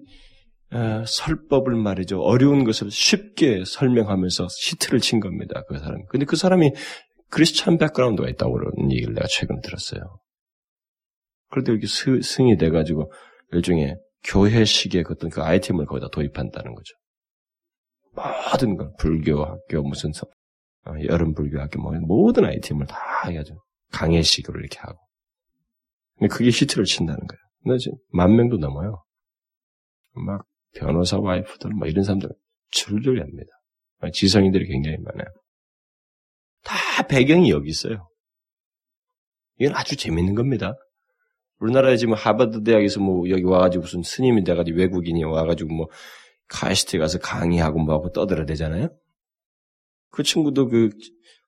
설법을 1.06 1.76
말이죠. 1.76 2.20
어려운 2.22 2.64
것을 2.64 2.92
쉽게 2.92 3.64
설명하면서 3.66 4.48
히트를 4.50 5.00
친 5.00 5.20
겁니다. 5.20 5.64
그 5.68 5.80
사람. 5.80 6.06
근데 6.10 6.26
그 6.26 6.36
사람이 6.36 6.72
Christian 7.30 7.78
background가 7.78 8.30
있다고 8.30 8.54
그러는 8.54 8.92
얘기를 8.92 9.14
내가 9.14 9.28
최근 9.30 9.60
들었어요. 9.62 10.20
그런데 11.50 11.72
이렇게 11.72 11.88
스, 11.88 12.22
승이 12.22 12.58
돼가지고 12.58 13.12
일종의 13.52 13.98
교회식의 14.24 15.04
그 15.04 15.14
어떤 15.14 15.30
그 15.30 15.42
아이템을 15.42 15.86
거기다 15.86 16.10
도입한다는 16.10 16.76
거죠. 16.76 16.94
모든 18.14 18.76
걸 18.76 18.92
불교 18.98 19.46
학교 19.46 19.84
무슨 19.84 20.12
어, 20.86 20.94
여름 21.06 21.34
불교 21.34 21.60
학교 21.60 21.82
뭐 21.82 21.94
모든 22.02 22.46
아이템을 22.46 22.88
다 22.88 22.98
해가지고 23.26 23.62
강해식으로 23.92 24.60
이렇게 24.60 24.80
하고. 24.80 25.00
그게 26.30 26.50
히트를 26.50 26.86
친다는 26.86 27.20
거예요. 27.20 27.40
근데 27.64 27.78
지금 27.78 27.98
만 28.12 28.36
명도 28.36 28.58
넘어요. 28.58 29.04
막 30.14 30.46
변호사 30.76 31.18
와이프들 31.18 31.72
뭐 31.72 31.88
이런 31.88 32.04
사람들 32.04 32.30
줄줄이 32.72 33.20
합니다. 33.20 33.50
지성인들이 34.14 34.68
굉장히 34.68 34.98
많아요. 34.98 35.28
다 36.64 37.08
배경이 37.08 37.50
여기 37.50 37.70
있어요. 37.70 38.10
이건 39.60 39.76
아주 39.76 39.96
재밌는 39.96 40.36
겁니다. 40.36 40.76
우리나라에 41.60 41.98
지금 41.98 42.14
하버드 42.14 42.64
대학에서 42.64 43.00
뭐 43.00 43.30
여기 43.30 43.44
와가지고 43.44 43.84
무슨 43.84 44.04
스님이 44.04 44.44
돼가지고 44.44 44.78
외국인이 44.78 45.24
와가지고 45.24 45.74
뭐 45.74 45.88
카이스트에 46.50 47.00
가서 47.00 47.18
강의하고 47.20 47.80
뭐 47.80 47.96
하고 47.96 48.12
떠들어대잖아요. 48.12 48.90
그 50.12 50.24
친구도 50.24 50.68
그 50.70 50.90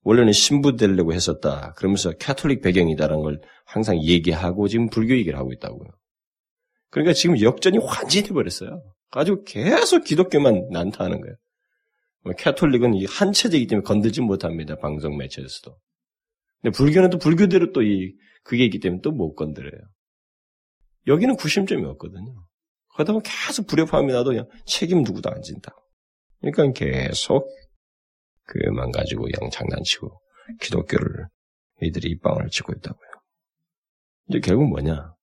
원래는 0.02 0.32
신부 0.32 0.76
되려고 0.76 1.14
했었다. 1.14 1.74
그러면서 1.74 2.12
캐톨릭 2.14 2.62
배경이다라는 2.62 3.22
걸 3.22 3.42
항상 3.66 4.02
얘기하고 4.02 4.68
지금 4.68 4.90
불교 4.90 5.14
얘기를 5.14 5.38
하고 5.38 5.52
있다고요. 5.52 5.90
그러니까 6.90 7.14
지금 7.14 7.40
역전이 7.40 7.78
완전히 7.78 8.30
버렸어요. 8.30 8.82
가지고 9.12 9.44
계속 9.44 10.04
기독교만 10.04 10.70
난타하는 10.72 11.22
거예요. 11.22 11.36
뭐 12.24 12.34
캐톨릭은 12.34 13.06
한 13.08 13.32
체제이기 13.32 13.68
때문에 13.68 13.84
건들지 13.84 14.22
못합니다. 14.22 14.76
방송 14.78 15.18
매체에서도. 15.18 15.78
근데 16.62 16.76
불교는 16.76 17.10
또 17.10 17.18
불교대로 17.18 17.72
또 17.72 17.82
이 17.82 18.14
그게 18.44 18.66
있기 18.66 18.80
때문에 18.80 19.02
또 19.02 19.12
못 19.12 19.36
건드려요. 19.36 19.82
여기는 21.08 21.36
구심점이 21.38 21.84
없거든요. 21.86 22.34
그러다 22.94 23.14
보면 23.14 23.24
계속 23.24 23.68
불협화음이 23.68 24.12
나도 24.12 24.32
그냥 24.32 24.48
책임 24.66 25.04
누구도 25.04 25.30
안 25.30 25.42
진다. 25.42 25.72
그러니까 26.42 26.72
계속 26.74 27.50
그만 28.46 28.92
가지고 28.92 29.28
양 29.42 29.50
장난치고 29.50 30.22
기독교를 30.62 31.28
이들이 31.82 32.10
입방을 32.12 32.50
치고 32.50 32.74
있다고요. 32.74 33.10
이제 34.30 34.40
결국 34.42 34.68
뭐냐? 34.70 35.14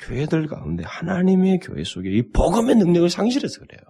교회들 0.00 0.46
가운데 0.46 0.84
하나님의 0.84 1.60
교회 1.60 1.84
속에 1.84 2.10
이 2.10 2.30
복음의 2.30 2.76
능력을 2.76 3.08
상실해서 3.10 3.60
그래요. 3.60 3.80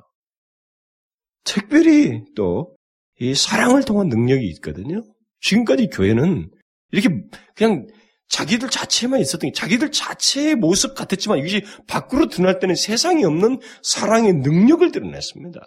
특별히 1.44 2.24
또 2.34 2.80
이 3.20 3.34
사랑을 3.34 3.84
통한 3.84 4.08
능력이 4.08 4.46
있거든요. 4.54 5.02
지금까지 5.40 5.88
교회는 5.88 6.50
이렇게 6.90 7.10
그냥 7.54 7.86
자기들 8.28 8.70
자체만 8.70 9.20
있었던 9.20 9.50
게 9.50 9.52
자기들 9.52 9.92
자체의 9.92 10.54
모습 10.54 10.94
같았지만 10.94 11.38
이것이 11.38 11.62
밖으로 11.86 12.28
드러날 12.28 12.58
때는 12.60 12.74
세상에 12.74 13.24
없는 13.24 13.60
사랑의 13.82 14.32
능력을 14.34 14.90
드러냈습니다. 14.90 15.60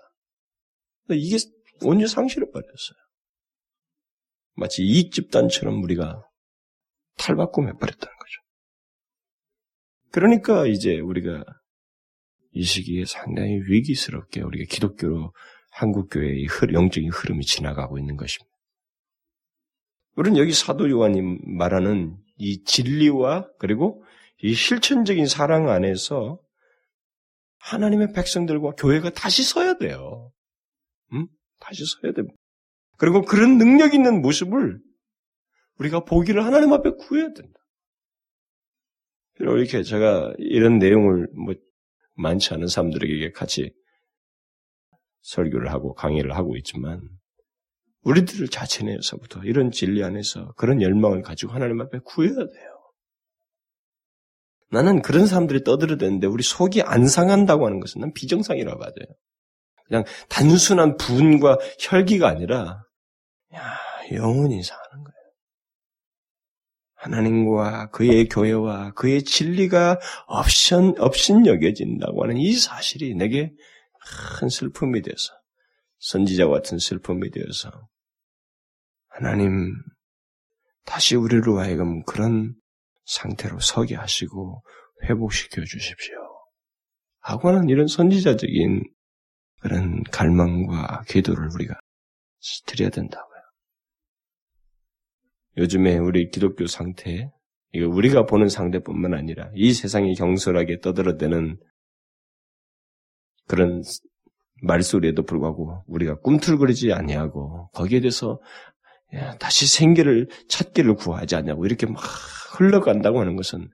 이게 1.11 1.37
온전히 1.83 2.07
상실해 2.07 2.47
버렸어요. 2.51 2.97
마치 4.55 4.81
이익 4.81 5.11
집단처럼 5.11 5.83
우리가 5.83 6.23
탈바꿈해 7.17 7.73
버렸다는 7.73 8.17
거죠. 8.17 8.41
그러니까 10.13 10.67
이제 10.67 10.99
우리가 10.99 11.43
이 12.51 12.63
시기에 12.63 13.03
상당히 13.05 13.59
위기스럽게 13.67 14.41
우리가 14.41 14.65
기독교로 14.69 15.33
한국 15.71 16.07
교회의 16.11 16.45
영적인 16.71 17.09
흐름이 17.09 17.43
지나가고 17.43 17.97
있는 17.97 18.15
것입니다. 18.15 18.53
우리는 20.15 20.37
여기 20.37 20.53
사도 20.53 20.87
요한이 20.87 21.19
말하는 21.57 22.15
이 22.37 22.63
진리와 22.63 23.49
그리고 23.57 24.03
이 24.43 24.53
실천적인 24.53 25.25
사랑 25.25 25.69
안에서 25.69 26.39
하나님의 27.57 28.13
백성들과 28.13 28.73
교회가 28.77 29.09
다시 29.09 29.43
서야 29.43 29.79
돼요. 29.79 30.31
음? 31.13 31.27
다시 31.59 31.85
서야 31.85 32.13
됩니다. 32.13 32.37
그리고 32.99 33.23
그런 33.23 33.57
능력 33.57 33.95
있는 33.95 34.21
모습을 34.21 34.79
우리가 35.79 36.01
보기를 36.01 36.45
하나님 36.45 36.71
앞에 36.71 36.91
구해야 36.99 37.33
된다. 37.33 37.62
이렇게 39.39 39.83
제가 39.83 40.33
이런 40.37 40.77
내용을 40.77 41.27
뭐 41.33 41.55
많지 42.15 42.53
않은 42.53 42.67
사람들에게 42.67 43.31
같이 43.31 43.73
설교를 45.21 45.71
하고 45.71 45.93
강의를 45.93 46.35
하고 46.35 46.55
있지만 46.57 47.01
우리들 48.03 48.47
자체 48.49 48.83
내에서부터 48.83 49.41
이런 49.43 49.71
진리 49.71 50.03
안에서 50.03 50.53
그런 50.57 50.81
열망을 50.81 51.21
가지고 51.21 51.53
하나님 51.53 51.81
앞에 51.81 51.99
구해야 52.03 52.33
돼요. 52.33 52.73
나는 54.69 55.01
그런 55.01 55.27
사람들이 55.27 55.63
떠들어대는데 55.63 56.27
우리 56.27 56.43
속이 56.43 56.81
안 56.81 57.07
상한다고 57.07 57.65
하는 57.65 57.79
것은 57.79 58.01
난 58.01 58.11
비정상이라고 58.13 58.79
봐요. 58.79 58.91
그냥 59.85 60.03
단순한 60.29 60.97
분과 60.97 61.59
혈기가 61.79 62.27
아니라 62.27 62.83
야, 63.55 63.77
영혼이 64.11 64.63
사는 64.63 65.03
거예요. 65.03 65.12
하나님과 67.03 67.89
그의 67.89 68.29
교회와 68.29 68.93
그의 68.93 69.23
진리가 69.23 69.99
없인, 70.25 70.95
없인 70.99 71.45
여겨진다고 71.45 72.23
하는 72.23 72.37
이 72.37 72.53
사실이 72.53 73.15
내게 73.15 73.51
큰 74.39 74.47
슬픔이 74.47 75.01
되어서 75.01 75.33
선지자 75.99 76.47
같은 76.47 76.79
슬픔이 76.79 77.29
되어서 77.31 77.71
하나님 79.09 79.73
다시 80.85 81.15
우리로 81.15 81.59
하여금 81.59 82.03
그런 82.03 82.55
상태로 83.05 83.59
서게 83.59 83.95
하시고 83.95 84.63
회복시켜 85.03 85.63
주십시오. 85.65 86.15
하고 87.19 87.49
하는 87.49 87.67
이런 87.69 87.87
선지자적인 87.87 88.83
그런 89.59 90.03
갈망과 90.03 91.03
기도를 91.07 91.49
우리가 91.53 91.75
드려야 92.65 92.89
된다고요. 92.89 93.32
요즘에 95.57 95.97
우리 95.97 96.29
기독교 96.29 96.65
상태, 96.67 97.31
이거 97.73 97.87
우리가 97.87 98.25
보는 98.25 98.49
상태뿐만 98.49 99.13
아니라 99.13 99.49
이 99.55 99.73
세상이 99.73 100.15
경솔하게 100.15 100.79
떠들어대는 100.81 101.57
그런 103.47 103.83
말소리에도 104.61 105.23
불구하고 105.23 105.83
우리가 105.87 106.19
꿈틀거리지 106.19 106.93
아니하고 106.93 107.69
거기에 107.73 107.99
대해서 107.99 108.39
다시 109.39 109.67
생계를 109.67 110.27
찾기를 110.47 110.95
구하지 110.95 111.35
않냐고 111.35 111.65
이렇게 111.65 111.85
막 111.85 112.01
흘러간다고 112.57 113.19
하는 113.19 113.35
것은 113.35 113.69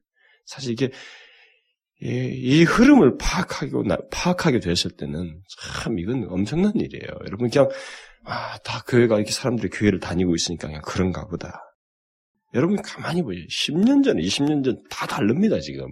사실 0.45 0.71
이게 0.73 0.89
이 2.01 2.63
흐름을 2.63 3.17
파악하고 3.17 3.83
파악하게 4.11 4.59
됐을 4.59 4.91
때는 4.91 5.41
참 5.81 5.99
이건 5.99 6.27
엄청난 6.29 6.73
일이에요. 6.75 7.07
여러분 7.25 7.49
그냥 7.49 7.69
아, 8.25 8.57
다 8.59 8.83
교회가 8.87 9.15
이렇게 9.15 9.31
사람들이 9.31 9.69
교회를 9.69 9.99
다니고 9.99 10.35
있으니까 10.35 10.67
그냥 10.67 10.81
그런가 10.85 11.27
보다. 11.27 11.68
여러분 12.53 12.81
가만히 12.81 13.21
보세요. 13.21 13.43
10년 13.49 14.03
전, 14.03 14.17
20년 14.17 14.63
전 14.63 14.77
다 14.89 15.05
다릅니다, 15.07 15.59
지금. 15.59 15.88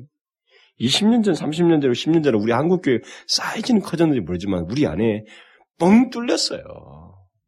20년 0.80 1.24
전, 1.24 1.34
30년 1.34 1.82
전, 1.82 1.92
10년 1.92 2.24
전에 2.24 2.38
우리 2.38 2.52
한국교회 2.52 3.00
사이즈는 3.28 3.82
커졌는지 3.82 4.22
모르지만 4.22 4.66
우리 4.70 4.86
안에 4.86 5.24
뻥 5.80 6.10
뚫렸어요. 6.10 6.62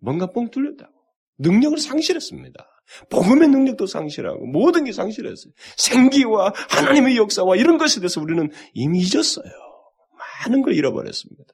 뭔가 0.02 0.28
뻥 0.32 0.50
뚫렸다고. 0.50 0.92
능력을 1.40 1.78
상실했습니다. 1.78 2.66
복음의 3.12 3.48
능력도 3.50 3.86
상실하고 3.86 4.46
모든 4.48 4.84
게 4.86 4.92
상실했어요. 4.92 5.54
생기와 5.78 6.52
하나님의 6.70 7.18
역사와 7.18 7.56
이런 7.56 7.78
것에 7.78 8.00
대해서 8.00 8.20
우리는 8.20 8.50
이미 8.74 9.00
잊었어요. 9.00 9.52
많은 10.46 10.62
걸 10.64 10.74
잃어버렸습니다. 10.74 11.54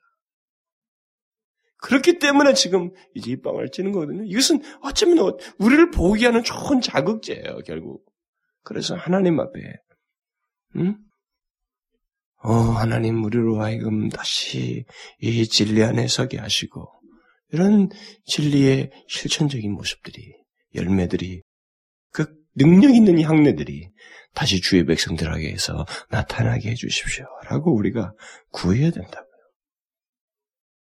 그렇기 1.85 2.17
때문에 2.17 2.55
지금 2.55 2.89
이제 3.13 3.31
입방을 3.31 3.69
찌는 3.69 3.91
거거든요. 3.91 4.23
이것은 4.23 4.63
어쩌면 4.81 5.37
우리를 5.59 5.91
보게 5.91 6.25
하는 6.25 6.43
좋은 6.43 6.81
자극제예요, 6.81 7.59
결국. 7.63 8.03
그래서 8.63 8.95
하나님 8.95 9.39
앞에, 9.39 9.59
응? 10.77 10.97
어, 12.41 12.51
하나님 12.51 13.23
우리로 13.23 13.61
하여금 13.61 14.09
다시 14.09 14.83
이 15.21 15.47
진리 15.47 15.83
안에 15.83 16.07
서게 16.07 16.39
하시고 16.39 16.91
이런 17.51 17.89
진리의 18.25 18.89
실천적인 19.07 19.71
모습들이 19.71 20.33
열매들이 20.73 21.43
그 22.11 22.25
능력 22.55 22.95
있는 22.95 23.21
향내들이 23.21 23.89
다시 24.33 24.59
주의 24.59 24.83
백성들에게 24.85 25.47
해서 25.51 25.85
나타나게 26.09 26.71
해주십시오. 26.71 27.25
라고 27.47 27.75
우리가 27.75 28.11
구해야 28.51 28.89
된다고요. 28.89 29.24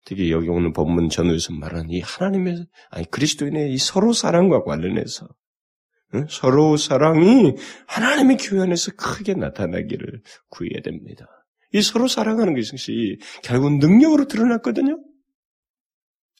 특히 0.05 0.31
여기 0.31 0.47
오늘 0.49 0.73
본문 0.73 1.09
전후에서 1.09 1.53
말하는 1.53 1.89
이 1.89 2.01
하나님의, 2.01 2.67
아니, 2.89 3.09
그리스도인의 3.09 3.73
이 3.73 3.77
서로 3.77 4.13
사랑과 4.13 4.63
관련해서 4.63 5.27
응? 6.15 6.25
서로 6.29 6.77
사랑이 6.77 7.55
하나님의 7.87 8.37
교회 8.37 8.61
안에서 8.61 8.91
크게 8.97 9.35
나타나기를 9.35 10.21
구해야 10.49 10.81
됩니다. 10.83 11.27
이 11.71 11.81
서로 11.81 12.07
사랑하는 12.07 12.55
것이 12.55 13.19
결국 13.43 13.77
능력으로 13.77 14.25
드러났거든요? 14.25 14.99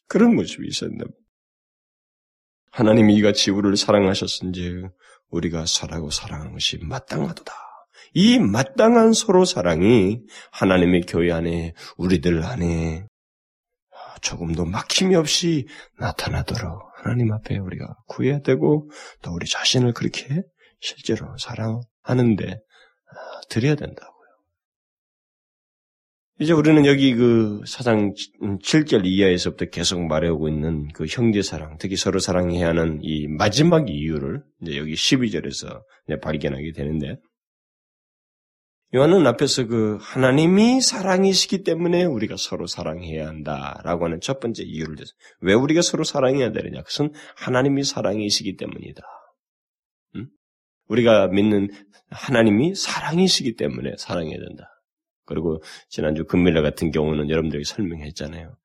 그런 0.08 0.36
모습이 0.36 0.68
있었는데. 0.68 1.06
하나님이 2.72 3.16
이같이 3.16 3.52
우리를 3.52 3.78
사랑하셨은지 3.78 4.84
우리가 5.30 5.66
살하고 5.66 6.10
사랑하는 6.10 6.54
것이 6.54 6.80
마땅하도다. 6.82 7.54
이 8.14 8.40
마땅한 8.40 9.14
서로 9.14 9.46
사랑이 9.46 10.22
하나님의 10.52 11.02
교회 11.02 11.32
안에 11.32 11.74
우리들 11.98 12.44
안에 12.44 13.06
조금도 14.22 14.66
막힘이 14.66 15.16
없이 15.16 15.68
나타나도록 15.98 16.82
하나님 17.04 17.32
앞에 17.32 17.58
우리가 17.58 17.96
구해야 18.08 18.40
되고 18.40 18.90
또 19.22 19.34
우리 19.34 19.48
자신을 19.48 19.94
그렇게 19.94 20.42
실제로 20.80 21.38
사랑하는데 21.38 22.52
아, 22.52 23.42
드려야 23.50 23.76
된다고요. 23.76 24.20
이제 26.42 26.54
우리는 26.54 26.86
여기 26.86 27.16
그 27.16 27.62
사상 27.68 28.14
7절 28.42 29.06
이하에서부터 29.06 29.66
계속 29.66 30.06
말해오고 30.06 30.48
있는 30.48 30.88
그 30.94 31.06
형제 31.06 31.42
사랑, 31.42 31.78
특히 31.80 31.98
서로 31.98 32.20
사랑해야 32.20 32.70
하는 32.70 33.00
이 33.02 33.28
마지막 33.28 33.90
이유를 33.90 34.42
이제 34.62 34.78
여기 34.78 34.94
12절에서 34.94 35.82
발견하게 36.22 36.72
되는데 36.72 37.18
요한은 38.96 39.28
앞에서 39.28 39.68
그 39.68 39.98
하나님이 40.02 40.82
사랑이시기 40.82 41.64
때문에 41.64 42.06
우리가 42.06 42.38
서로 42.38 42.66
사랑해야 42.66 43.28
한다라고 43.28 44.06
하는 44.06 44.20
첫 44.20 44.40
번째 44.40 44.64
이유를 44.64 44.96
대서 44.96 45.14
왜 45.42 45.54
우리가 45.54 45.84
서로 45.84 46.04
사랑해야 46.04 46.52
되느냐? 46.52 46.82
그것은 46.82 47.14
하나님이 47.36 47.84
사랑이시기 47.84 48.58
때문이다. 48.58 49.04
음? 50.16 50.30
우리가 50.88 51.28
믿는 51.28 51.70
하나님이 52.10 52.74
사랑이시기 52.74 53.58
때문에 53.58 53.94
사랑해야 53.98 54.38
된다. 54.38 54.66
그리고 55.26 55.62
지난주 55.90 56.26
금밀라 56.26 56.64
같은 56.64 56.90
경우는 56.90 57.30
여러분들에게 57.30 57.64
설명했잖아요. 57.64 58.58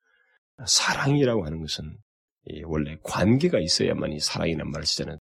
사랑이라고 0.64 1.44
하는 1.44 1.60
것은 1.60 1.98
원래 2.64 2.96
관계가 3.02 3.58
있어야만 3.60 4.12
이 4.12 4.20
사랑이란 4.20 4.70
말을 4.70 4.87
쓰잖아요. 4.87 5.18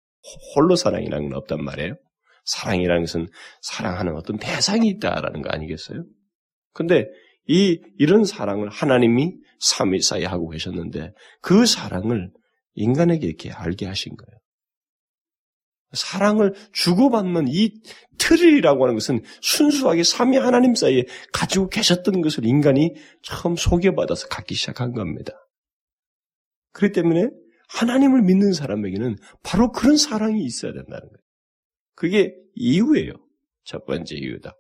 홀로 0.56 0.76
사랑이라는 0.76 1.30
건 1.30 1.38
없단 1.38 1.64
말이에요. 1.64 1.96
사랑이라는 2.50 3.04
것은 3.04 3.28
사랑하는 3.62 4.16
어떤 4.16 4.38
대상이 4.38 4.88
있다라는 4.88 5.42
거 5.42 5.50
아니겠어요? 5.50 6.04
근데 6.74 7.06
이, 7.48 7.80
이런 7.98 8.26
사랑을 8.26 8.70
하나님이 8.70 9.36
삼위사에 9.60 10.26
하고 10.26 10.50
계셨는데 10.50 11.14
그 11.42 11.66
사랑을 11.66 12.32
인간에게 12.74 13.28
이렇게 13.28 13.52
알게 13.52 13.86
하신 13.86 14.16
거예요. 14.16 14.40
사랑을 15.94 16.54
주고받는 16.72 17.48
이 17.50 17.72
틀이라고 18.20 18.84
하는 18.84 18.96
것은 18.96 19.24
순수하게 19.42 20.04
삼위 20.04 20.38
하나님 20.38 20.76
사이에 20.76 21.06
가지고 21.34 21.70
계셨던 21.70 22.22
것을 22.22 22.46
인간이 22.46 22.94
처음 23.24 23.56
소개받아서 23.56 24.28
갖기 24.28 24.56
시작한 24.56 24.94
겁니다. 24.94 25.34
그렇기 26.74 26.94
때문에 26.94 27.30
하나님을 27.70 28.22
믿는 28.22 28.54
사람에게는 28.54 29.18
바로 29.44 29.72
그런 29.72 29.98
사랑이 29.98 30.44
있어야 30.44 30.74
된다는 30.74 31.02
거예요. 31.02 31.29
그게 32.00 32.34
이유예요. 32.56 33.12
첫 33.66 33.86
번째 33.86 34.16
이유다. 34.16 34.54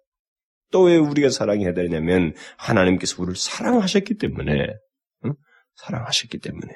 또 0.72 0.84
왜 0.84 0.98
우리가 0.98 1.30
사랑해야 1.30 1.74
되냐면 1.74 2.34
하나님께서 2.58 3.16
우리를 3.22 3.36
사랑하셨기 3.38 4.16
때문에 4.16 4.68
응? 5.26 5.34
사랑하셨기 5.78 6.40
때문에 6.40 6.74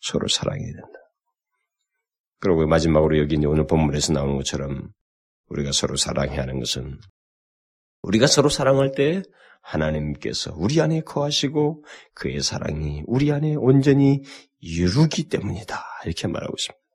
서로 0.00 0.26
사랑해야 0.26 0.66
된다. 0.72 0.98
그리고 2.40 2.66
마지막으로 2.66 3.18
여기 3.18 3.36
이제 3.36 3.46
오늘 3.46 3.66
본문에서 3.66 4.14
나오는 4.14 4.36
것처럼 4.36 4.88
우리가 5.48 5.72
서로 5.72 5.96
사랑해야 5.96 6.40
하는 6.42 6.58
것은 6.60 6.98
우리가 8.02 8.26
서로 8.26 8.48
사랑할 8.48 8.92
때 8.92 9.22
하나님께서 9.60 10.54
우리 10.56 10.80
안에 10.80 11.02
거하시고 11.02 11.84
그의 12.14 12.40
사랑이 12.40 13.02
우리 13.06 13.32
안에 13.32 13.54
온전히 13.56 14.22
이루기 14.60 15.28
때문이다. 15.28 15.84
이렇게 16.06 16.26
말하고 16.26 16.54
있습니다. 16.58 16.85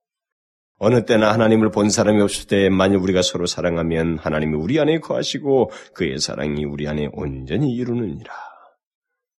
어느 0.83 1.05
때나 1.05 1.31
하나님을 1.31 1.69
본 1.69 1.91
사람이 1.91 2.19
없을 2.23 2.47
때 2.47 2.67
만일 2.69 2.97
우리가 2.97 3.21
서로 3.21 3.45
사랑하면 3.45 4.17
하나님이 4.17 4.55
우리 4.55 4.79
안에 4.79 4.97
거하시고 4.97 5.69
그의 5.93 6.17
사랑이 6.17 6.65
우리 6.65 6.87
안에 6.87 7.07
온전히 7.13 7.71
이루느니라. 7.75 8.33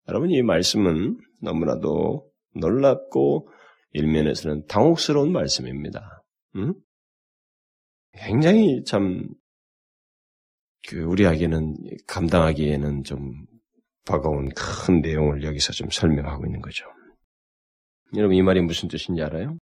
여러분 0.07 0.31
이 0.31 0.41
말씀은 0.41 1.17
너무나도 1.41 2.31
놀랍고 2.55 3.49
일면에서는 3.91 4.67
당혹스러운 4.67 5.33
말씀입니다. 5.33 6.23
음? 6.55 6.75
굉장히 8.13 8.81
참, 8.85 9.27
그 10.87 11.03
우리에게는 11.03 11.75
감당하기에는 12.07 13.03
좀 13.03 13.33
버거운 14.05 14.47
큰 14.55 15.01
내용을 15.01 15.43
여기서 15.43 15.73
좀 15.73 15.89
설명하고 15.89 16.45
있는 16.45 16.61
거죠. 16.61 16.85
여러분 18.15 18.37
이 18.37 18.41
말이 18.41 18.61
무슨 18.61 18.87
뜻인지 18.87 19.21
알아요? 19.21 19.57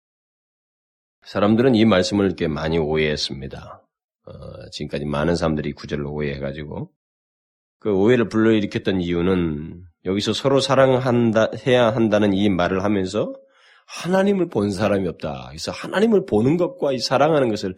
사람들은 1.23 1.75
이 1.75 1.85
말씀을 1.85 2.27
이렇게 2.27 2.49
많이 2.49 2.79
오해했습니다. 2.79 3.83
어, 4.27 4.71
지금까지 4.71 5.05
많은 5.05 5.37
사람들이 5.37 5.73
구절로 5.73 6.13
오해해가지고 6.13 6.91
그 7.79 7.93
오해를 7.93 8.29
불러일으켰던 8.29 9.01
이유는 9.01 9.83
여기서 10.05 10.33
서로 10.33 10.61
사랑한다 10.61 11.51
해야 11.67 11.95
한다는 11.95 12.33
이 12.33 12.49
말을 12.49 12.85
하면서 12.85 13.35
하나님을 13.87 14.49
본 14.49 14.71
사람이 14.71 15.09
없다. 15.09 15.47
그래서 15.49 15.73
하나님을 15.73 16.25
보는 16.25 16.57
것과 16.57 16.93
이 16.93 16.99
사랑하는 16.99 17.49
것을 17.49 17.75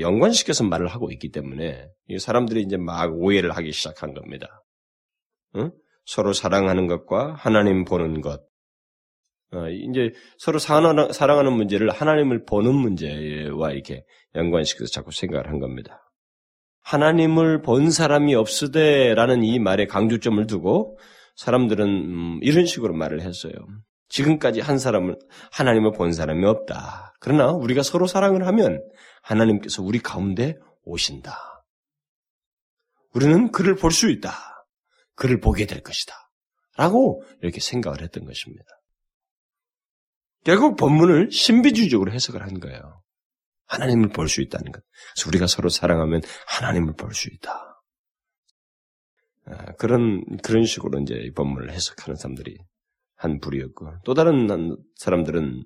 연관시켜서 0.00 0.64
말을 0.64 0.88
하고 0.88 1.10
있기 1.12 1.30
때문에 1.30 1.88
사람들이 2.18 2.62
이제 2.62 2.76
막 2.76 3.14
오해를 3.14 3.52
하기 3.52 3.72
시작한 3.72 4.12
겁니다. 4.12 4.64
응? 5.54 5.70
서로 6.04 6.32
사랑하는 6.32 6.88
것과 6.88 7.34
하나님 7.34 7.84
보는 7.84 8.22
것, 8.22 8.40
어, 8.40 8.44
이제 9.52 10.12
서로 10.38 10.58
사랑하는 10.58 11.52
문제를 11.52 11.90
하나님을 11.90 12.44
보는 12.44 12.74
문제와 12.74 13.72
이렇게 13.72 14.04
연관시켜서 14.34 14.90
자꾸 14.90 15.12
생각을 15.12 15.48
한 15.48 15.58
겁니다. 15.60 16.02
하나님을 16.82 17.62
본 17.62 17.90
사람이 17.90 18.34
없으되라는 18.34 19.42
이 19.42 19.58
말에 19.58 19.86
강조점을 19.86 20.46
두고 20.46 20.98
사람들은 21.36 21.86
음, 21.86 22.38
이런 22.42 22.66
식으로 22.66 22.94
말을 22.94 23.22
했어요. 23.22 23.52
지금까지 24.08 24.60
한 24.60 24.78
사람을 24.78 25.16
하나님을 25.50 25.92
본 25.92 26.12
사람이 26.12 26.44
없다. 26.44 27.14
그러나 27.20 27.50
우리가 27.50 27.82
서로 27.82 28.06
사랑을 28.06 28.46
하면 28.46 28.80
하나님께서 29.22 29.82
우리 29.82 29.98
가운데 29.98 30.54
오신다. 30.84 31.36
우리는 33.14 33.50
그를 33.50 33.74
볼 33.74 33.90
수 33.90 34.08
있다. 34.10 34.30
그를 35.16 35.40
보게 35.40 35.66
될 35.66 35.82
것이다. 35.82 36.14
라고 36.76 37.22
이렇게 37.42 37.60
생각을 37.60 38.02
했던 38.02 38.24
것입니다. 38.24 38.64
결국 40.46 40.76
본문을 40.76 41.32
신비주의적으로 41.32 42.12
해석을 42.12 42.40
한 42.42 42.60
거예요. 42.60 43.02
하나님을 43.66 44.10
볼 44.10 44.28
수 44.28 44.40
있다는 44.42 44.70
것. 44.70 44.80
그래서 45.16 45.28
우리가 45.28 45.48
서로 45.48 45.68
사랑하면 45.68 46.20
하나님을 46.46 46.94
볼 46.94 47.12
수 47.14 47.28
있다. 47.32 47.82
아, 49.46 49.72
그런, 49.72 50.22
그런 50.44 50.64
식으로 50.64 51.00
이제 51.00 51.14
이 51.16 51.32
본문을 51.32 51.72
해석하는 51.72 52.14
사람들이 52.14 52.58
한 53.16 53.40
부류였고, 53.40 53.94
또 54.04 54.14
다른 54.14 54.76
사람들은 54.94 55.64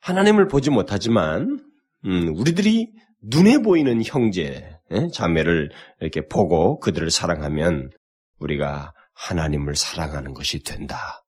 하나님을 0.00 0.48
보지 0.48 0.70
못하지만, 0.70 1.60
음, 2.06 2.34
우리들이 2.36 2.92
눈에 3.22 3.58
보이는 3.58 4.02
형제, 4.04 4.76
예, 4.90 5.08
자매를 5.12 5.70
이렇게 6.00 6.26
보고 6.26 6.80
그들을 6.80 7.12
사랑하면 7.12 7.90
우리가 8.38 8.92
하나님을 9.14 9.76
사랑하는 9.76 10.34
것이 10.34 10.64
된다. 10.64 11.24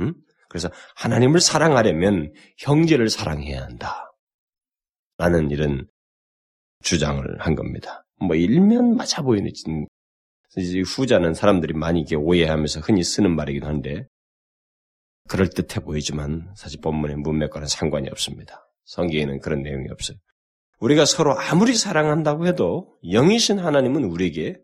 음? 0.00 0.14
그래서 0.52 0.70
하나님을 0.96 1.40
사랑하려면 1.40 2.30
형제를 2.58 3.08
사랑해야 3.08 3.62
한다. 3.62 4.12
라는 5.16 5.50
이런 5.50 5.86
주장을 6.82 7.24
한 7.40 7.54
겁니다. 7.54 8.04
뭐 8.20 8.36
일면 8.36 8.96
맞아 8.96 9.22
보이는 9.22 9.50
후자는 10.84 11.32
사람들이 11.32 11.72
많이 11.72 12.02
이게 12.02 12.16
오해하면서 12.16 12.80
흔히 12.80 13.02
쓰는 13.02 13.34
말이기도 13.34 13.66
한데 13.66 14.06
그럴 15.26 15.48
듯해 15.48 15.82
보이지만 15.82 16.52
사실 16.54 16.82
본문의 16.82 17.16
문맥과는 17.16 17.66
상관이 17.66 18.10
없습니다. 18.10 18.68
성경에는 18.84 19.40
그런 19.40 19.62
내용이 19.62 19.88
없어요. 19.90 20.18
우리가 20.80 21.06
서로 21.06 21.38
아무리 21.38 21.74
사랑한다고 21.74 22.46
해도 22.46 22.98
영이신 23.10 23.58
하나님은 23.58 24.04
우리에게 24.04 24.58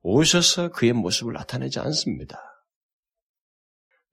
오셔서 0.00 0.70
그의 0.70 0.94
모습을 0.94 1.34
나타내지 1.34 1.80
않습니다. 1.80 2.53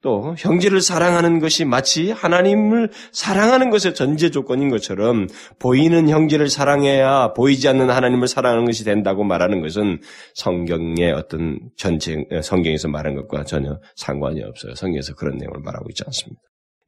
또 0.01 0.33
형제를 0.37 0.81
사랑하는 0.81 1.39
것이 1.39 1.63
마치 1.63 2.09
하나님을 2.11 2.89
사랑하는 3.11 3.69
것의 3.69 3.93
전제 3.93 4.31
조건인 4.31 4.69
것처럼 4.69 5.27
보이는 5.59 6.09
형제를 6.09 6.49
사랑해야 6.49 7.33
보이지 7.33 7.67
않는 7.67 7.91
하나님을 7.91 8.27
사랑하는 8.27 8.65
것이 8.65 8.83
된다고 8.83 9.23
말하는 9.23 9.61
것은 9.61 9.99
성경의 10.33 11.11
어떤 11.11 11.59
전체 11.77 12.25
성경에서 12.41 12.87
말한 12.87 13.15
것과 13.15 13.43
전혀 13.43 13.79
상관이 13.95 14.41
없어요. 14.41 14.73
성경에서 14.73 15.13
그런 15.13 15.37
내용을 15.37 15.59
말하고 15.61 15.85
있지 15.89 16.03
않습니다. 16.07 16.41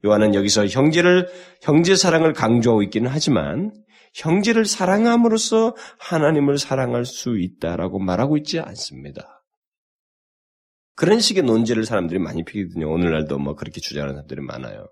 요한은 0.04 0.34
여기서 0.34 0.66
형제를 0.66 1.28
형제 1.62 1.94
사랑을 1.94 2.32
강조하고 2.32 2.82
있기는 2.82 3.08
하지만 3.10 3.72
형제를 4.14 4.64
사랑함으로써 4.64 5.74
하나님을 5.98 6.58
사랑할 6.58 7.04
수 7.04 7.38
있다라고 7.38 8.00
말하고 8.00 8.36
있지 8.36 8.58
않습니다. 8.60 9.33
그런 10.96 11.18
식의 11.20 11.42
논제를 11.42 11.84
사람들이 11.84 12.18
많이 12.18 12.44
피거든요. 12.44 12.90
오늘날도 12.90 13.38
뭐 13.38 13.56
그렇게 13.56 13.80
주장하는 13.80 14.14
사람들이 14.14 14.40
많아요. 14.42 14.86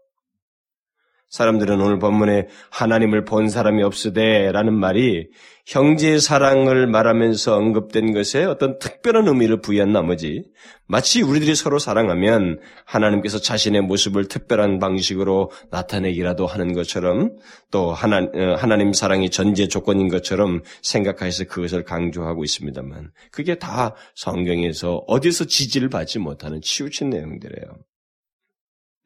사람들은 1.33 1.81
오늘 1.81 1.99
본문에 1.99 2.49
하나님을 2.71 3.25
본 3.25 3.49
사람이 3.49 3.83
없으되라는 3.83 4.75
말이 4.75 5.29
형제의 5.65 6.21
사랑을 6.21 6.87
말하면서 6.87 7.57
언급된 7.57 8.13
것에 8.13 8.45
어떤 8.45 8.79
특별한 8.79 9.29
의미를 9.29 9.63
부여한 9.63 9.93
나머지 9.93 10.45
마치 10.87 11.23
우리들이 11.23 11.55
서로 11.55 11.79
사랑하면 11.79 12.61
하나님께서 12.85 13.39
자신의 13.39 13.81
모습을 13.81 14.29
특별한 14.29 14.79
방식으로 14.79 15.51
나타내기라도 15.71 16.47
하는 16.47 16.75
것처럼 16.75 17.39
또 17.71 17.95
하나, 17.95 18.19
어, 18.19 18.55
하나님 18.59 18.93
사랑이 18.93 19.31
전제 19.31 19.69
조건인 19.69 20.09
것처럼 20.09 20.61
생각해서 20.83 21.45
그것을 21.45 21.85
강조하고 21.85 22.45
있습니다만 22.45 23.11
그게 23.31 23.55
다 23.55 23.95
성경에서 24.17 25.05
어디서 25.07 25.47
지지를 25.47 25.89
받지 25.89 26.19
못하는 26.19 26.61
치우친 26.61 27.09
내용들이에요. 27.09 27.69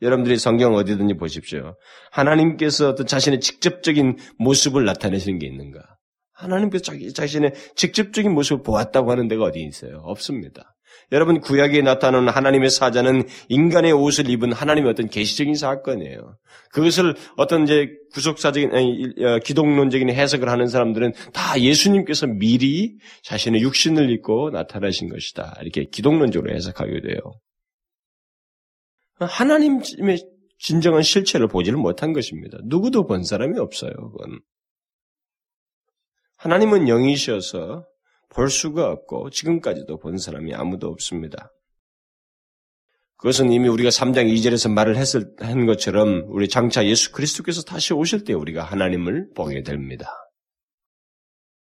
여러분들이 0.03 0.39
성경 0.39 0.75
어디든지 0.75 1.15
보십시오. 1.15 1.77
하나님께서 2.11 2.91
어떤 2.91 3.07
자신의 3.07 3.41
직접적인 3.41 4.17
모습을 4.39 4.85
나타내시는 4.85 5.39
게 5.39 5.47
있는가? 5.47 5.81
하나님께서 6.35 6.85
자기 6.85 7.13
자신의 7.13 7.55
직접적인 7.77 8.33
모습을 8.33 8.63
보았다고 8.63 9.11
하는 9.11 9.27
데가 9.29 9.45
어디 9.45 9.61
있어요? 9.61 10.01
없습니다. 10.05 10.77
여러분 11.13 11.41
구약에 11.41 11.83
나타나는 11.83 12.29
하나님의 12.29 12.71
사자는 12.71 13.25
인간의 13.49 13.93
옷을 13.93 14.29
입은 14.29 14.53
하나님의 14.53 14.91
어떤 14.91 15.09
계시적인 15.09 15.55
사건이에요. 15.55 16.37
그것을 16.73 17.15
어떤 17.37 17.65
이제 17.65 17.89
구속사적인 18.13 18.75
아니, 18.75 19.05
어, 19.25 19.39
기독론적인 19.45 20.11
해석을 20.11 20.49
하는 20.49 20.67
사람들은 20.67 21.13
다 21.33 21.61
예수님께서 21.61 22.27
미리 22.27 22.97
자신의 23.23 23.63
육신을 23.63 24.11
입고 24.11 24.51
나타나신 24.51 25.09
것이다. 25.09 25.59
이렇게 25.63 25.85
기독론적으로 25.85 26.53
해석하게 26.55 27.01
돼요. 27.03 27.19
하나님의 29.19 30.25
진정한 30.59 31.03
실체를 31.03 31.49
보지를 31.49 31.79
못한 31.79 32.13
것입니다. 32.13 32.59
누구도 32.65 33.07
본 33.07 33.25
사람이 33.25 33.59
없어요, 33.59 33.93
그건. 33.93 34.41
하나님은 36.37 36.87
영이셔서 36.87 37.87
볼 38.29 38.51
수가 38.51 38.91
없고 38.91 39.31
지금까지도 39.31 39.99
본 39.99 40.19
사람이 40.19 40.55
아무도 40.55 40.89
없습니다. 40.89 41.53
그것은 43.17 43.51
이미 43.51 43.69
우리가 43.69 43.89
3장 43.89 44.31
2절에서 44.31 44.71
말을 44.71 44.97
했을, 44.97 45.35
한 45.39 45.65
것처럼 45.65 46.27
우리 46.29 46.49
장차 46.49 46.85
예수 46.85 47.13
그리스도께서 47.13 47.63
다시 47.63 47.95
오실 47.95 48.25
때 48.25 48.35
우리가 48.35 48.63
하나님을 48.63 49.31
보게 49.35 49.63
됩니다. 49.63 50.11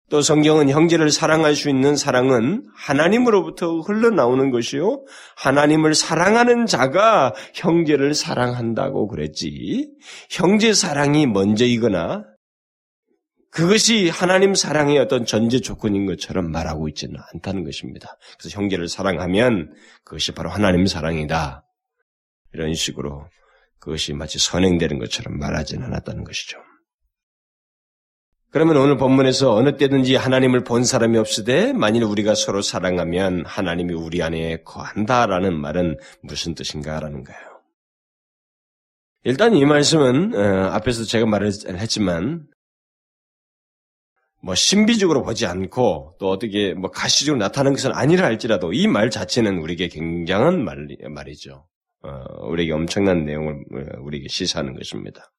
또 0.10 0.22
성경은 0.22 0.70
형제를 0.70 1.12
사랑할 1.12 1.56
수 1.56 1.70
있는 1.70 1.96
사랑은 1.96 2.66
하나님으로부터 2.76 3.80
흘러나오는 3.82 4.50
것이요. 4.50 5.06
하나님을 5.38 5.94
사랑하는 5.94 6.66
자가 6.66 7.34
형제를 7.54 8.16
사랑한다고 8.16 9.08
그랬지. 9.08 9.90
형제 10.30 10.74
사랑이 10.74 11.28
먼저이거나 11.28 12.26
그것이 13.52 14.10
하나님 14.10 14.54
사랑의 14.54 14.98
어떤 15.00 15.26
전제 15.26 15.60
조건인 15.60 16.06
것처럼 16.06 16.52
말하고 16.52 16.88
있지는 16.88 17.16
않다는 17.34 17.64
것입니다. 17.64 18.18
그래서 18.40 18.60
형제를 18.60 18.88
사랑하면 18.88 19.74
그것이 20.04 20.34
바로 20.34 20.50
하나님 20.50 20.86
사랑이다. 20.86 21.66
이런 22.54 22.74
식으로 22.74 23.28
그것이 23.80 24.14
마치 24.14 24.40
선행되는 24.40 25.00
것처럼 25.00 25.38
말하지는 25.38 25.86
않았다는 25.86 26.24
것이죠. 26.24 26.60
그러면 28.52 28.78
오늘 28.78 28.98
본문에서 28.98 29.54
어느 29.54 29.78
때든지 29.78 30.16
하나님을 30.16 30.64
본 30.64 30.84
사람이 30.84 31.18
없으되 31.18 31.72
만일 31.74 32.04
우리가 32.04 32.34
서로 32.34 32.62
사랑하면 32.64 33.46
하나님이 33.46 33.94
우리 33.94 34.24
안에 34.24 34.64
거한다라는 34.64 35.60
말은 35.60 35.98
무슨 36.24 36.56
뜻인가라는 36.56 37.24
거예요. 37.24 37.40
일단 39.24 39.54
이 39.54 39.66
말씀은 39.66 40.34
어, 40.34 40.70
앞에서 40.72 41.04
제가 41.04 41.28
말을 41.28 41.52
했지만 41.68 42.48
뭐 44.42 44.56
신비적으로 44.56 45.22
보지 45.22 45.46
않고 45.46 46.16
또 46.20 46.30
어떻게 46.30 46.74
뭐 46.74 46.90
가시적으로 46.90 47.40
나타나는 47.40 47.74
것은 47.76 47.92
아니라 47.94 48.26
할지라도 48.26 48.74
이 48.74 48.88
말 48.88 49.10
자체는 49.10 49.60
우리에게 49.60 49.90
굉장한 49.90 50.64
말, 50.64 50.88
말이죠. 51.10 51.68
어, 52.02 52.24
우리에게 52.48 52.72
엄청난 52.72 53.26
내용을 53.26 53.54
어, 53.54 54.02
우리에게 54.02 54.28
시사하는 54.30 54.76
것입니다. 54.76 55.30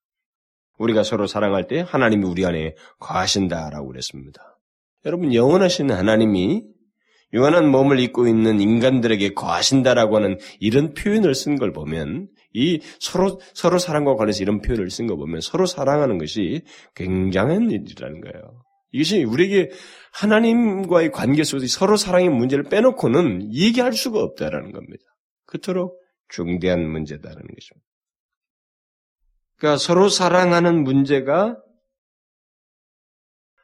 우리가 0.80 1.02
서로 1.02 1.26
사랑할 1.26 1.66
때 1.66 1.84
하나님이 1.86 2.24
우리 2.24 2.44
안에 2.44 2.74
거하신다라고 2.98 3.88
그랬습니다. 3.88 4.58
여러분 5.04 5.32
영원하신 5.34 5.90
하나님이 5.90 6.64
영원한 7.32 7.70
몸을 7.70 8.00
입고 8.00 8.26
있는 8.26 8.60
인간들에게 8.60 9.34
거하신다라고 9.34 10.16
하는 10.16 10.38
이런 10.58 10.94
표현을 10.94 11.34
쓴 11.34 11.56
걸 11.58 11.72
보면 11.72 12.28
이 12.52 12.80
서로 12.98 13.40
서로 13.54 13.78
사랑과 13.78 14.16
관련해서 14.16 14.42
이런 14.42 14.60
표현을 14.60 14.90
쓴 14.90 15.06
거 15.06 15.16
보면 15.16 15.40
서로 15.40 15.66
사랑하는 15.66 16.18
것이 16.18 16.62
굉장한 16.96 17.70
일이라는 17.70 18.20
거예요. 18.22 18.64
이것이 18.92 19.22
우리에게 19.22 19.70
하나님과의 20.12 21.12
관계 21.12 21.44
속에서 21.44 21.68
서로 21.68 21.96
사랑의 21.96 22.30
문제를 22.30 22.64
빼놓고는 22.64 23.54
얘기할 23.54 23.92
수가 23.92 24.18
없다라는 24.18 24.72
겁니다. 24.72 25.04
그토록 25.46 26.00
중대한 26.28 26.88
문제다라는 26.90 27.42
것입니다. 27.42 27.89
그러니까 29.60 29.76
서로 29.76 30.08
사랑하는 30.08 30.84
문제가 30.84 31.58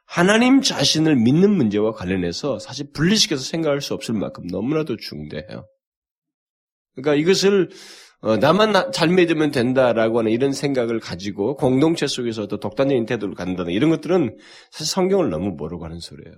하나님 0.05 0.61
자신을 0.61 1.15
믿는 1.15 1.51
문제와 1.51 1.91
관련해서 1.91 2.59
사실 2.59 2.91
분리시켜서 2.93 3.43
생각할 3.43 3.81
수 3.81 3.95
없을 3.95 4.13
만큼 4.13 4.45
너무나도 4.47 4.97
중대해요. 4.97 5.67
그러니까 6.95 7.15
이것을 7.15 7.69
어, 8.21 8.37
나만 8.37 8.91
잘 8.91 9.09
믿으면 9.09 9.51
된다라고 9.51 10.19
하는 10.19 10.31
이런 10.31 10.53
생각을 10.53 10.99
가지고 10.99 11.55
공동체 11.55 12.07
속에서 12.07 12.47
또 12.47 12.59
독단적인 12.59 13.05
태도를 13.05 13.35
갖는다는 13.35 13.73
이런 13.73 13.89
것들은 13.89 14.37
사실 14.71 14.87
성경을 14.87 15.29
너무 15.29 15.51
모르고 15.51 15.83
하는 15.83 15.99
소리예요. 15.99 16.35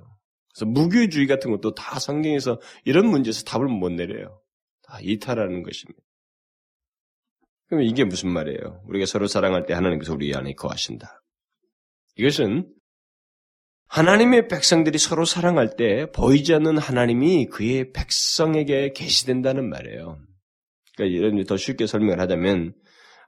그래서 0.54 0.66
무교주의 0.66 1.28
같은 1.28 1.52
것도 1.52 1.76
다 1.76 2.00
성경에서 2.00 2.60
이런 2.86 3.08
문제에서 3.08 3.44
답을 3.44 3.68
못 3.68 3.92
내려요. 3.92 4.42
다 4.84 5.00
이탈하는 5.02 5.64
것입니다. 5.64 6.02
그럼 7.70 7.84
이게 7.84 8.04
무슨 8.04 8.32
말이에요? 8.32 8.82
우리가 8.88 9.06
서로 9.06 9.28
사랑할 9.28 9.66
때 9.66 9.74
하나님께서 9.74 10.14
우리 10.14 10.36
안에 10.36 10.54
거하신다. 10.54 11.22
이것은 12.16 12.68
하나님의 13.88 14.48
백성들이 14.48 14.98
서로 14.98 15.26
사랑할 15.26 15.76
때 15.76 16.12
보이지 16.12 16.54
않는 16.56 16.78
하나님이 16.78 17.46
그의 17.48 17.92
백성에게 17.92 18.94
계시된다는 18.94 19.70
말이에요. 19.70 20.20
그러니까 20.96 21.18
여러분이 21.18 21.46
더 21.46 21.58
쉽게 21.58 21.88
설명을 21.88 22.20
하자면 22.20 22.74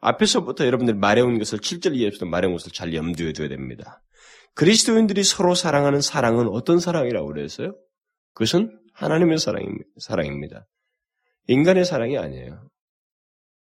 앞에서부터 0.01 0.65
여러분들이 0.65 0.97
말해온 0.97 1.37
것을 1.39 1.59
7절 1.59 1.95
이하부터 1.95 2.25
말해온 2.25 2.53
것을 2.53 2.71
잘 2.71 2.93
염두에 2.93 3.33
둬야 3.33 3.47
됩니다. 3.47 4.03
그리스도인들이 4.55 5.23
서로 5.23 5.55
사랑하는 5.55 6.01
사랑은 6.01 6.47
어떤 6.47 6.79
사랑이라고 6.79 7.27
그랬어요? 7.27 7.75
그것은 8.33 8.77
하나님의 8.93 9.37
사랑입니다. 9.37 10.67
인간의 11.47 11.85
사랑이 11.85 12.17
아니에요. 12.17 12.67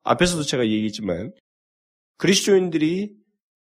앞에서도 0.04 0.44
제가 0.44 0.64
얘기했지만 0.66 1.32
그리스도인들이 2.18 3.12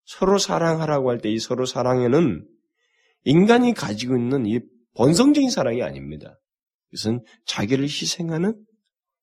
서로 0.05 0.39
사랑하라고 0.39 1.11
할 1.11 1.19
때 1.19 1.31
이 1.31 1.39
서로 1.39 1.65
사랑에는 1.67 2.47
인간이 3.25 3.73
가지고 3.75 4.17
있는 4.17 4.47
이 4.47 4.61
본성적인 4.97 5.51
사랑이 5.51 5.83
아닙니다. 5.83 6.39
이것은 6.93 7.25
자기를 7.47 7.85
희생하는 7.85 8.55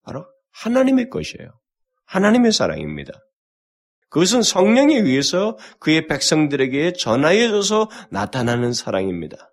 바로 0.04 0.26
하나님의 0.52 1.10
것이에요. 1.10 1.52
하나님의 2.06 2.52
사랑입니다. 2.52 3.14
그것은 4.10 4.42
성령에 4.42 4.96
의해서 4.96 5.58
그의 5.80 6.08
백성들에게 6.08 6.94
전하여져서 6.94 7.90
나타나는 8.10 8.74
사랑입니다. 8.74 9.52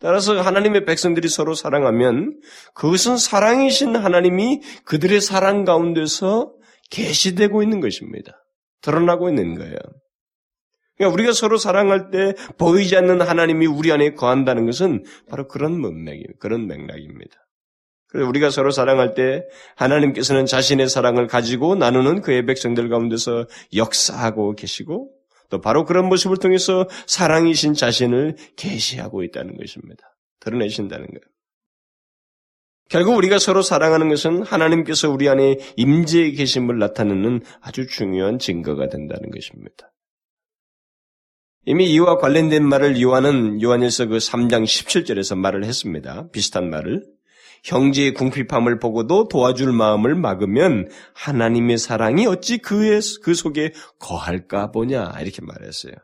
따라서 0.00 0.40
하나님의 0.40 0.84
백성들이 0.84 1.28
서로 1.28 1.54
사랑하면 1.54 2.40
그것은 2.74 3.16
사랑이신 3.18 3.94
하나님이 3.94 4.60
그들의 4.84 5.20
사랑 5.20 5.64
가운데서 5.64 6.52
계시되고 6.92 7.62
있는 7.62 7.80
것입니다. 7.80 8.44
드러나고 8.82 9.28
있는 9.30 9.54
거예요. 9.56 9.76
그러니까 10.96 11.14
우리가 11.14 11.32
서로 11.32 11.56
사랑할 11.56 12.10
때 12.10 12.34
보이지 12.58 12.96
않는 12.96 13.22
하나님이 13.22 13.66
우리 13.66 13.90
안에 13.90 14.14
거한다는 14.14 14.66
것은 14.66 15.04
바로 15.28 15.48
그런 15.48 15.80
문맥이 15.80 16.24
그런 16.38 16.66
맥락입니다. 16.66 17.36
그래서 18.08 18.28
우리가 18.28 18.50
서로 18.50 18.70
사랑할 18.70 19.14
때 19.14 19.42
하나님께서는 19.76 20.44
자신의 20.44 20.88
사랑을 20.88 21.26
가지고 21.26 21.74
나누는 21.74 22.20
그의 22.20 22.44
백성들 22.44 22.90
가운데서 22.90 23.46
역사하고 23.74 24.54
계시고 24.54 25.10
또 25.48 25.60
바로 25.60 25.84
그런 25.86 26.08
모습을 26.08 26.36
통해서 26.36 26.86
사랑이신 27.06 27.72
자신을 27.72 28.36
계시하고 28.56 29.22
있다는 29.24 29.56
것입니다. 29.56 30.14
드러내신다는 30.40 31.06
거예요. 31.06 31.32
결국 32.92 33.16
우리가 33.16 33.38
서로 33.38 33.62
사랑하는 33.62 34.10
것은 34.10 34.42
하나님께서 34.42 35.08
우리 35.08 35.26
안에 35.26 35.56
임재해 35.76 36.32
계심을 36.32 36.78
나타내는 36.78 37.40
아주 37.62 37.86
중요한 37.86 38.38
증거가 38.38 38.90
된다는 38.90 39.30
것입니다. 39.30 39.94
이미 41.64 41.90
이와 41.90 42.18
관련된 42.18 42.68
말을 42.68 43.00
요한은 43.00 43.62
요한일서 43.62 44.08
그 44.08 44.18
3장 44.18 44.64
17절에서 44.64 45.38
말을 45.38 45.64
했습니다. 45.64 46.28
비슷한 46.32 46.68
말을. 46.68 47.02
형제의 47.64 48.12
궁핍함을 48.12 48.78
보고도 48.78 49.28
도와줄 49.28 49.72
마음을 49.72 50.14
막으면 50.14 50.90
하나님의 51.14 51.78
사랑이 51.78 52.26
어찌 52.26 52.58
그의, 52.58 53.00
그 53.22 53.32
속에 53.32 53.72
거할까 54.00 54.70
보냐. 54.70 55.14
이렇게 55.18 55.40
말했어요. 55.40 55.94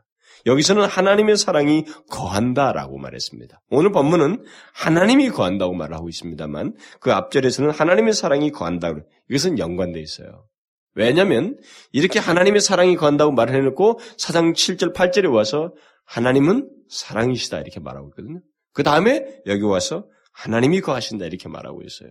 여기서는 0.46 0.84
하나님의 0.84 1.36
사랑이 1.36 1.84
거한다라고 2.10 2.98
말했습니다. 2.98 3.60
오늘 3.70 3.92
본문은 3.92 4.44
하나님이 4.74 5.30
거한다고 5.30 5.74
말하고 5.74 6.08
있습니다만 6.08 6.74
그 7.00 7.12
앞절에서는 7.12 7.70
하나님의 7.70 8.12
사랑이 8.12 8.50
거한다. 8.50 8.94
이것은 9.28 9.58
연관되어 9.58 10.02
있어요. 10.02 10.46
왜냐하면 10.94 11.56
이렇게 11.92 12.18
하나님의 12.18 12.60
사랑이 12.60 12.96
거한다고 12.96 13.32
말을 13.32 13.54
해놓고 13.54 14.00
사장 14.16 14.52
7절 14.52 14.94
8절에 14.94 15.32
와서 15.32 15.72
하나님은 16.04 16.68
사랑이시다 16.88 17.60
이렇게 17.60 17.80
말하고 17.80 18.08
있거든요. 18.08 18.40
그 18.72 18.82
다음에 18.82 19.24
여기 19.46 19.62
와서 19.62 20.06
하나님이 20.32 20.80
거하신다 20.80 21.26
이렇게 21.26 21.48
말하고 21.48 21.82
있어요. 21.82 22.10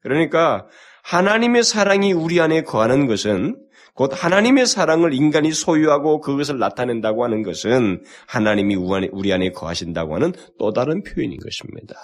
그러니까 0.00 0.66
하나님의 1.04 1.62
사랑이 1.62 2.12
우리 2.12 2.40
안에 2.40 2.62
거하는 2.62 3.06
것은 3.06 3.56
곧 3.94 4.10
하나님의 4.12 4.66
사랑을 4.66 5.12
인간이 5.12 5.52
소유하고 5.52 6.20
그것을 6.20 6.58
나타낸다고 6.58 7.24
하는 7.24 7.42
것은 7.42 8.02
하나님이 8.26 8.74
우리 8.74 9.32
안에 9.32 9.50
거하신다고 9.50 10.14
하는 10.14 10.32
또 10.58 10.72
다른 10.72 11.02
표현인 11.02 11.38
것입니다. 11.38 11.94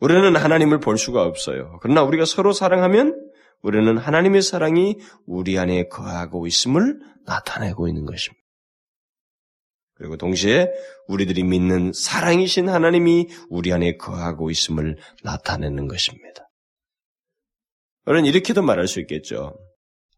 우리는 0.00 0.36
하나님을 0.36 0.80
볼 0.80 0.98
수가 0.98 1.22
없어요. 1.22 1.78
그러나 1.80 2.02
우리가 2.02 2.26
서로 2.26 2.52
사랑하면 2.52 3.18
우리는 3.62 3.96
하나님의 3.96 4.42
사랑이 4.42 4.98
우리 5.26 5.58
안에 5.58 5.88
거하고 5.88 6.46
있음을 6.46 7.00
나타내고 7.24 7.88
있는 7.88 8.04
것입니다. 8.04 8.44
그리고 9.94 10.18
동시에 10.18 10.68
우리들이 11.08 11.44
믿는 11.44 11.92
사랑이신 11.94 12.68
하나님이 12.68 13.28
우리 13.48 13.72
안에 13.72 13.96
거하고 13.96 14.50
있음을 14.50 14.98
나타내는 15.22 15.88
것입니다. 15.88 16.43
우리는 18.06 18.26
이렇게도 18.26 18.62
말할 18.62 18.86
수 18.86 19.00
있겠죠. 19.00 19.54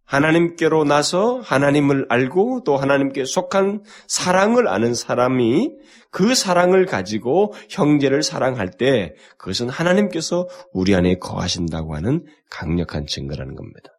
하나님께로 0.04 0.84
나서 0.84 1.40
하나님을 1.40 2.06
알고 2.08 2.62
또 2.64 2.76
하나님께 2.76 3.24
속한 3.24 3.82
사랑을 4.06 4.68
아는 4.68 4.94
사람이 4.94 5.72
그 6.10 6.34
사랑을 6.34 6.86
가지고 6.86 7.52
형제를 7.68 8.22
사랑할 8.22 8.70
때 8.70 9.14
그것은 9.36 9.68
하나님께서 9.68 10.48
우리 10.72 10.94
안에 10.94 11.16
거하신다고 11.18 11.96
하는 11.96 12.24
강력한 12.50 13.06
증거라는 13.06 13.56
겁니다. 13.56 13.90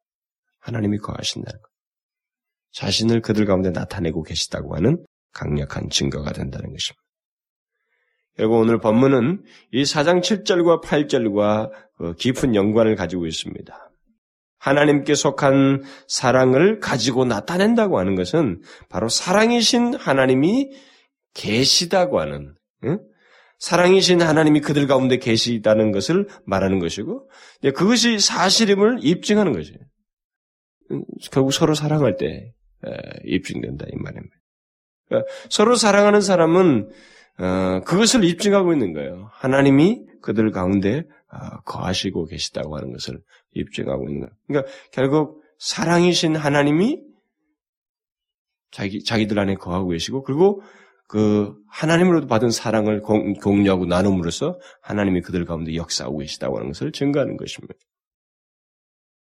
하나님이 0.59 0.97
거하신다는 0.97 1.61
것. 1.61 1.69
자신을 2.71 3.21
그들 3.21 3.45
가운데 3.45 3.71
나타내고 3.71 4.23
계시다고 4.23 4.75
하는 4.75 5.05
강력한 5.33 5.89
증거가 5.89 6.31
된다는 6.31 6.71
것입니다. 6.71 7.06
결국 8.37 8.57
오늘 8.57 8.79
본문은 8.79 9.43
이 9.71 9.81
4장 9.83 10.21
7절과 10.21 10.83
8절과 10.83 11.71
그 11.97 12.13
깊은 12.13 12.53
연관을 12.53 12.95
가지고 12.95 13.25
있습니다. 13.25 13.91
하나님께 14.59 15.15
속한 15.15 15.83
사랑을 16.07 16.79
가지고 16.79 17.25
나타낸다고 17.25 17.99
하는 17.99 18.15
것은 18.15 18.61
바로 18.89 19.09
사랑이신 19.09 19.95
하나님이 19.95 20.71
계시다고 21.33 22.19
하는 22.19 22.55
응? 22.83 22.99
사랑이신 23.59 24.21
하나님이 24.21 24.61
그들 24.61 24.85
가운데 24.85 25.17
계시다는 25.17 25.91
것을 25.91 26.27
말하는 26.45 26.77
것이고 26.77 27.27
그것이 27.75 28.19
사실임을 28.19 28.99
입증하는 29.01 29.51
것이 29.51 29.73
결국 31.31 31.53
서로 31.53 31.73
사랑할 31.73 32.17
때 32.17 32.53
입증된다 33.23 33.85
이 33.91 33.95
말입니다. 33.95 34.35
그러니까 35.07 35.31
서로 35.49 35.75
사랑하는 35.75 36.21
사람은 36.21 36.91
어, 37.39 37.81
그것을 37.85 38.23
입증하고 38.23 38.73
있는 38.73 38.93
거예요. 38.93 39.29
하나님이 39.33 40.01
그들 40.21 40.51
가운데 40.51 41.03
어, 41.31 41.59
거하시고 41.65 42.25
계시다고 42.25 42.77
하는 42.77 42.91
것을 42.91 43.19
입증하고 43.53 44.07
있는 44.07 44.21
거예요. 44.21 44.31
그러니까 44.47 44.71
결국 44.91 45.43
사랑이신 45.59 46.35
하나님이 46.35 47.01
자기, 48.71 49.03
자기들 49.03 49.39
안에 49.39 49.55
거하고 49.55 49.89
계시고, 49.89 50.23
그리고 50.23 50.61
그 51.07 51.55
하나님으로부터 51.69 52.27
받은 52.27 52.51
사랑을 52.51 53.01
공, 53.01 53.33
공유하고 53.33 53.85
나눔으로써 53.85 54.59
하나님이 54.81 55.21
그들 55.21 55.45
가운데 55.45 55.75
역사하고 55.75 56.17
계시다고 56.19 56.57
하는 56.57 56.69
것을 56.69 56.91
증거하는 56.91 57.37
것입니다. 57.37 57.75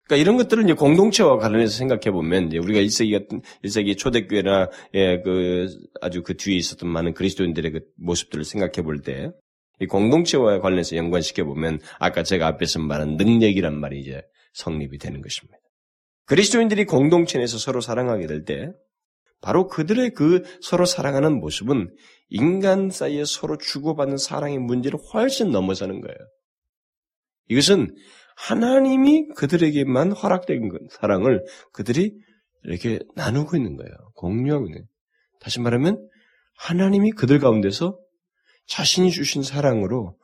그러니까 0.06 0.22
이런 0.22 0.36
것들을 0.36 0.64
이제 0.64 0.72
공동체와 0.72 1.38
관련해서 1.38 1.76
생각해 1.76 2.12
보면 2.12 2.52
우리가 2.52 2.80
1세기 2.80 3.12
같은 3.18 3.42
1세기 3.64 3.98
초대교회나 3.98 4.70
예, 4.94 5.20
그 5.20 5.68
아주 6.00 6.22
그 6.22 6.36
뒤에 6.36 6.56
있었던 6.56 6.88
많은 6.88 7.12
그리스도인들의 7.14 7.72
그 7.72 7.80
모습들을 7.96 8.44
생각해 8.44 8.82
볼 8.82 9.02
때 9.02 9.32
이 9.78 9.86
공동체와 9.86 10.60
관련해서 10.60 10.96
연관시켜 10.96 11.44
보면 11.44 11.80
아까 11.98 12.22
제가 12.22 12.46
앞에서 12.46 12.78
말한 12.78 13.16
능력이란 13.16 13.78
말이 13.78 14.00
이제 14.00 14.22
성립이 14.54 14.96
되는 14.98 15.20
것입니다. 15.20 15.58
그리스도인들이 16.24 16.86
공동체 16.86 17.38
내에서 17.38 17.58
서로 17.58 17.80
사랑하게 17.80 18.26
될 18.26 18.44
때 18.44 18.72
바로 19.42 19.68
그들의 19.68 20.14
그 20.14 20.44
서로 20.62 20.86
사랑하는 20.86 21.38
모습은 21.40 21.94
인간 22.30 22.90
사이에 22.90 23.24
서로 23.26 23.58
주고받는 23.58 24.16
사랑의 24.16 24.58
문제를 24.58 24.98
훨씬 25.12 25.50
넘어서는 25.50 26.00
거예요. 26.00 26.16
이것은 27.48 27.94
하나님이 28.36 29.28
그들에게만 29.34 30.12
허락된 30.12 30.70
사랑을 30.90 31.44
그들이 31.72 32.14
이렇게 32.64 33.00
나누고 33.14 33.56
있는 33.56 33.76
거예요. 33.76 33.90
공유하고 34.14 34.66
있는. 34.66 34.84
다시 35.40 35.60
말하면 35.60 36.08
하나님이 36.58 37.12
그들 37.12 37.38
가운데서 37.38 37.98
자신이 38.66 39.10
주신 39.10 39.42
사랑으로 39.42 40.16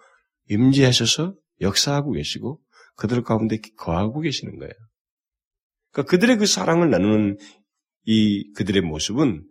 임재하셔서 0.48 1.34
역사하고 1.60 2.12
계시고 2.12 2.60
그들 2.96 3.22
가운데 3.22 3.58
거하고 3.76 4.20
계시는 4.20 4.58
거예요. 4.58 4.72
그러니까 5.92 6.10
그들의 6.10 6.36
그 6.36 6.46
사랑을 6.46 6.90
나누는 6.90 7.38
이 8.04 8.52
그들의 8.54 8.82
모습은 8.82 9.44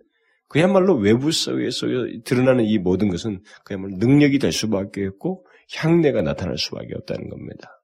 그야말로 0.50 0.98
외부 0.98 1.32
사회에서 1.32 1.88
드러나는 2.26 2.66
이 2.66 2.78
모든 2.78 3.10
것은 3.10 3.42
그야말로 3.64 3.96
능력이 3.98 4.38
될 4.40 4.52
수밖에 4.52 5.06
없고 5.08 5.46
향내가 5.74 6.22
나타날 6.22 6.58
수밖에 6.58 6.90
없다는 6.96 7.30
겁니다. 7.30 7.81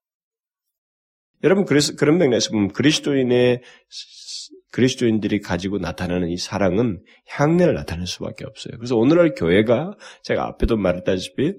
여러분 1.44 1.66
그래서 1.66 1.96
그런 1.96 2.18
맥락에서 2.18 2.52
보면 2.52 2.70
그리스도인의 2.70 3.62
그리스도인들이 4.72 5.40
가지고 5.40 5.78
나타나는 5.78 6.30
이 6.30 6.38
사랑은 6.38 7.04
향내를 7.28 7.74
나타낼 7.74 8.06
수밖에 8.08 8.46
없어요. 8.46 8.78
그래서 8.78 8.96
오늘날 8.96 9.34
교회가 9.34 9.96
제가 10.24 10.46
앞에도 10.46 10.78
말했다시피 10.78 11.54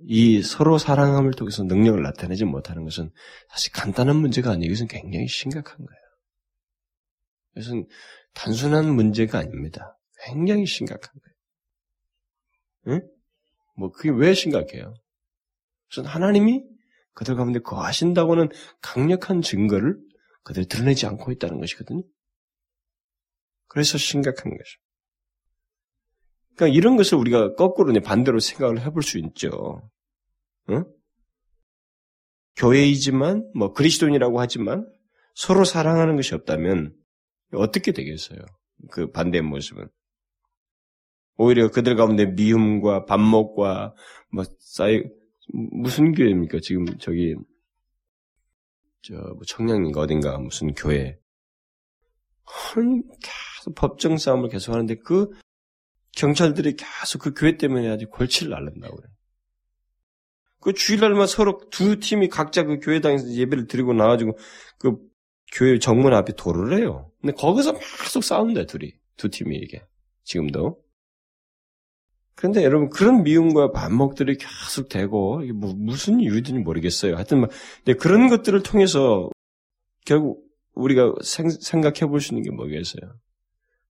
이 0.00 0.42
서로 0.42 0.78
사랑함을 0.78 1.32
통해서 1.32 1.64
능력을 1.64 2.00
나타내지 2.00 2.44
못하는 2.44 2.84
것은 2.84 3.10
사실 3.50 3.72
간단한 3.72 4.16
문제가 4.16 4.52
아니고 4.52 4.66
이것은 4.66 4.86
굉장히 4.86 5.26
심각한 5.26 5.76
거예요. 5.76 6.00
이것은 7.56 7.86
단순한 8.34 8.94
문제가 8.94 9.38
아닙니다. 9.38 9.98
굉장히 10.24 10.66
심각한 10.66 11.12
거예요. 11.20 12.98
응? 13.00 13.08
뭐 13.76 13.90
그게 13.90 14.10
왜 14.10 14.34
심각해요? 14.34 14.94
우선 15.90 16.04
하나님이 16.04 16.62
그들 17.18 17.34
가운데 17.34 17.58
거하신다고는 17.58 18.48
강력한 18.80 19.42
증거를 19.42 19.98
그들이 20.44 20.66
드러내지 20.66 21.04
않고 21.04 21.32
있다는 21.32 21.58
것이거든요. 21.58 22.04
그래서 23.66 23.98
심각한 23.98 24.56
것이죠. 24.56 24.80
그러니까 26.54 26.76
이런 26.76 26.96
것을 26.96 27.18
우리가 27.18 27.56
거꾸로 27.56 27.92
반대로 28.00 28.38
생각을 28.38 28.82
해볼 28.82 29.02
수 29.02 29.18
있죠. 29.18 29.90
응? 30.70 30.84
교회이지만 32.54 33.50
뭐 33.52 33.72
그리스도인이라고 33.72 34.38
하지만 34.38 34.88
서로 35.34 35.64
사랑하는 35.64 36.14
것이 36.14 36.36
없다면 36.36 36.94
어떻게 37.52 37.90
되겠어요? 37.90 38.38
그 38.92 39.10
반대의 39.10 39.42
모습은 39.42 39.88
오히려 41.34 41.68
그들 41.68 41.96
가운데 41.96 42.26
미움과 42.26 43.06
반목과 43.06 43.96
뭐 44.30 44.44
쌓이 44.60 45.02
무슨 45.48 46.12
교회입니까? 46.12 46.58
지금 46.62 46.84
저기 46.98 47.34
저뭐 49.02 49.40
청량인가 49.46 50.00
어딘가 50.00 50.38
무슨 50.38 50.74
교회 50.74 51.18
계속 52.74 53.74
법정 53.74 54.16
싸움을 54.16 54.48
계속 54.48 54.72
하는데 54.72 54.94
그 54.96 55.30
경찰들이 56.16 56.76
계속 56.76 57.20
그 57.20 57.34
교회 57.34 57.56
때문에 57.56 57.88
아주 57.88 58.08
골치를 58.08 58.54
앓는다고 58.54 58.96
그래. 58.96 59.08
그 60.60 60.72
주일날만 60.72 61.26
서로 61.26 61.60
두 61.70 62.00
팀이 62.00 62.28
각자 62.28 62.64
그 62.64 62.80
교회당에서 62.80 63.30
예배를 63.30 63.68
드리고 63.68 63.94
나와가지고 63.94 64.36
그 64.78 64.96
교회 65.52 65.78
정문 65.78 66.12
앞에 66.12 66.32
도를 66.34 66.76
해요. 66.78 67.12
근데 67.20 67.32
거기서 67.32 67.78
계속 68.02 68.24
싸운다, 68.24 68.64
둘이. 68.66 68.92
두 69.16 69.28
팀이 69.28 69.56
이게. 69.56 69.82
지금도. 70.24 70.82
그런데 72.38 72.62
여러분, 72.62 72.88
그런 72.88 73.24
미움과 73.24 73.72
반목들이 73.72 74.36
계속 74.36 74.88
되고, 74.88 75.42
이게 75.42 75.52
뭐, 75.52 75.74
무슨 75.76 76.20
이유든지 76.20 76.60
모르겠어요. 76.60 77.16
하여튼, 77.16 77.40
막, 77.40 77.50
근데 77.84 77.98
그런 77.98 78.28
것들을 78.28 78.62
통해서 78.62 79.28
결국 80.06 80.44
우리가 80.74 81.14
생각해 81.20 82.06
볼 82.08 82.20
수 82.20 82.32
있는 82.32 82.44
게 82.44 82.50
뭐겠어요? 82.52 83.02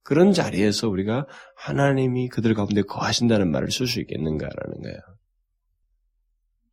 그런 0.03 0.33
자리에서 0.33 0.89
우리가 0.89 1.27
하나님이 1.57 2.29
그들 2.29 2.55
가운데 2.55 2.81
거하신다는 2.81 3.51
말을 3.51 3.71
쓸 3.71 3.87
수 3.87 4.01
있겠는가라는 4.01 4.81
거예요. 4.83 4.99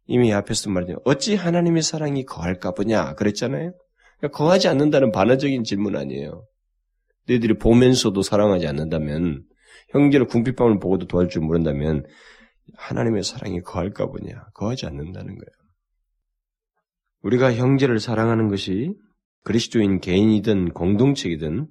이미 0.07 0.31
앞에서 0.31 0.69
말했죠. 0.69 1.01
어찌 1.03 1.35
하나님의 1.35 1.81
사랑이 1.83 2.23
거할까 2.23 2.71
보냐 2.71 3.15
그랬잖아요. 3.15 3.73
그러니까 4.19 4.37
거하지 4.37 4.69
않는다는 4.69 5.11
반어적인 5.11 5.65
질문 5.65 5.97
아니에요. 5.97 6.45
너희들이 7.27 7.57
보면서도 7.57 8.21
사랑하지 8.21 8.65
않는다면 8.67 9.43
형제를 9.89 10.27
궁핍함을 10.27 10.79
보고도 10.79 11.07
도와줄 11.07 11.29
줄 11.29 11.41
모른다면 11.43 12.05
하나님의 12.75 13.23
사랑이 13.23 13.61
거할까 13.61 14.07
보냐 14.07 14.45
거하지 14.53 14.85
않는다는 14.85 15.35
거예요. 15.35 15.55
우리가 17.21 17.53
형제를 17.53 17.99
사랑하는 17.99 18.49
것이 18.49 18.93
그리스도인 19.43 19.99
개인이든 19.99 20.69
공동체이든 20.69 21.67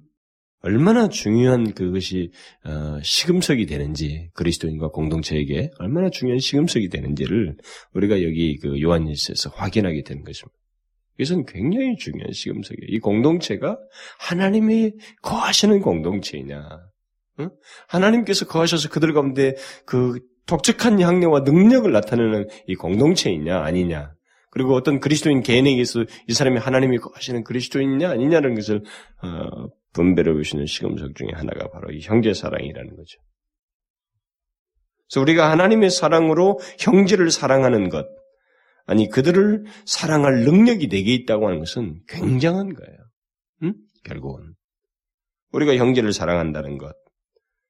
얼마나 0.61 1.09
중요한 1.09 1.73
그것이 1.73 2.31
어, 2.65 2.99
시금석이 3.03 3.67
되는지 3.67 4.31
그리스도인과 4.33 4.89
공동체에게 4.89 5.69
얼마나 5.77 6.09
중요한 6.09 6.39
시금석이 6.39 6.89
되는지를 6.89 7.55
우리가 7.93 8.23
여기 8.23 8.57
그 8.57 8.81
요한일서에서 8.81 9.51
확인하게 9.51 10.03
되는 10.03 10.23
것입니다. 10.23 10.57
이것은 11.19 11.45
굉장히 11.45 11.95
중요한 11.97 12.31
시금석이에요. 12.31 12.87
이 12.87 12.99
공동체가 12.99 13.77
하나님이 14.19 14.93
거하시는 15.21 15.79
공동체이냐, 15.81 16.57
응? 16.57 16.94
하나님께서 17.87 18.45
거하셔서 18.45 18.89
그들 18.89 19.13
가운데 19.13 19.55
그 19.85 20.19
독특한 20.45 21.01
향내와 21.01 21.41
능력을 21.41 21.91
나타내는 21.91 22.47
이 22.67 22.75
공동체이냐 22.75 23.59
아니냐, 23.59 24.13
그리고 24.51 24.73
어떤 24.73 24.99
그리스도인 24.99 25.41
개인에게서 25.41 26.05
이 26.27 26.33
사람이 26.33 26.59
하나님이 26.59 26.99
거하시는 26.99 27.43
그리스도인이냐 27.43 28.09
아니냐는 28.09 28.55
것을 28.55 28.83
어, 29.21 29.67
분별해 29.93 30.33
보시는 30.33 30.65
시금석 30.65 31.15
중에 31.15 31.29
하나가 31.33 31.67
바로 31.69 31.91
이 31.91 31.99
형제 32.01 32.33
사랑이라는 32.33 32.95
거죠. 32.95 33.19
그래서 35.09 35.21
우리가 35.21 35.51
하나님의 35.51 35.89
사랑으로 35.89 36.59
형제를 36.79 37.31
사랑하는 37.31 37.89
것, 37.89 38.05
아니 38.85 39.09
그들을 39.09 39.65
사랑할 39.85 40.45
능력이 40.45 40.89
내게 40.89 41.13
있다고 41.13 41.47
하는 41.47 41.59
것은 41.59 42.01
굉장한 42.07 42.73
거예요. 42.73 42.97
응? 43.63 43.73
결국은 44.03 44.53
우리가 45.51 45.75
형제를 45.75 46.13
사랑한다는 46.13 46.77
것, 46.77 46.95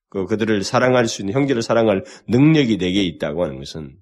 그 0.09 0.25
그들을 0.25 0.63
사랑할 0.63 1.07
수 1.07 1.21
있는 1.21 1.33
형제를 1.33 1.61
사랑할 1.61 2.03
능력이 2.27 2.77
내게 2.77 3.03
있다고 3.03 3.43
하는 3.43 3.57
것은 3.57 3.97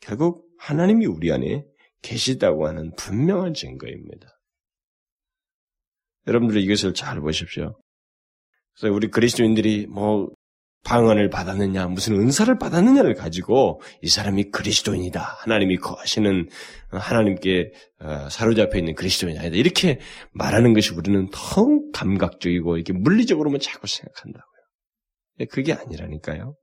결국 0.00 0.46
하나님이 0.58 1.06
우리 1.06 1.32
안에 1.32 1.64
계시다고 2.02 2.66
하는 2.66 2.92
분명한 2.96 3.54
증거입니다. 3.54 4.28
여러분들이 6.26 6.62
이것을 6.64 6.94
잘 6.94 7.20
보십시오. 7.20 7.78
그래서 8.74 8.94
우리 8.94 9.08
그리스도인들이 9.08 9.86
뭐 9.86 10.30
방언을 10.84 11.30
받았느냐, 11.30 11.86
무슨 11.86 12.14
은사를 12.14 12.58
받았느냐를 12.58 13.14
가지고 13.14 13.80
이 14.02 14.08
사람이 14.08 14.50
그리스도인이다. 14.50 15.20
하나님이 15.40 15.76
거하시는 15.76 16.48
하나님께 16.90 17.72
어, 18.00 18.28
사로잡혀 18.28 18.78
있는 18.78 18.94
그리스도인이다. 18.94 19.44
이렇게 19.44 20.00
말하는 20.32 20.74
것이 20.74 20.92
우리는 20.92 21.28
더 21.30 21.64
감각적이고 21.92 22.76
이렇게 22.76 22.92
물리적으로만 22.92 23.60
자꾸 23.60 23.86
생각한다고요. 23.86 24.51
그게 25.50 25.72
아니라니까요. 25.72 26.56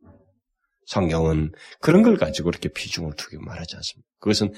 성경은 0.86 1.52
그런 1.82 2.02
걸 2.02 2.18
가지고 2.18 2.50
이렇게 2.50 2.70
비중을 2.70 3.14
두게 3.16 3.38
말하지 3.40 3.76
않습니다. 3.76 4.08
그것은 4.20 4.54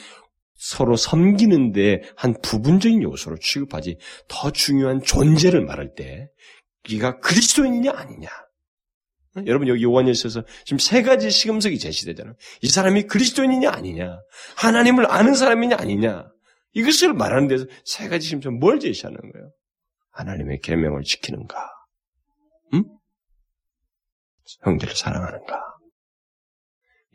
서로 0.55 0.95
섬기는데 0.95 2.03
한 2.15 2.35
부분적인 2.41 3.01
요소로 3.03 3.37
취급하지 3.37 3.97
더 4.27 4.51
중요한 4.51 5.01
존재를 5.01 5.65
말할 5.65 5.93
때 5.95 6.29
네가 6.89 7.19
그리스도인이냐 7.19 7.91
아니냐. 7.93 8.29
여러분 9.47 9.67
여기 9.67 9.83
요한일서에서 9.83 10.43
지금 10.65 10.77
세 10.77 11.01
가지 11.03 11.31
시금석이 11.31 11.79
제시되잖아요. 11.79 12.35
이 12.61 12.67
사람이 12.67 13.03
그리스도인이냐 13.03 13.71
아니냐. 13.71 14.19
하나님을 14.55 15.09
아는 15.09 15.33
사람이냐 15.33 15.77
아니냐. 15.79 16.29
이것을 16.73 17.13
말하는 17.13 17.47
데서 17.47 17.65
세 17.83 18.07
가지 18.07 18.27
시금석 18.27 18.53
뭘 18.59 18.79
제시하는 18.79 19.19
거예요? 19.19 19.51
하나님의 20.11 20.59
계명을 20.61 21.03
지키는가? 21.03 21.57
응? 24.67 24.71
형제를 24.71 24.95
사랑하는가? 24.95 25.59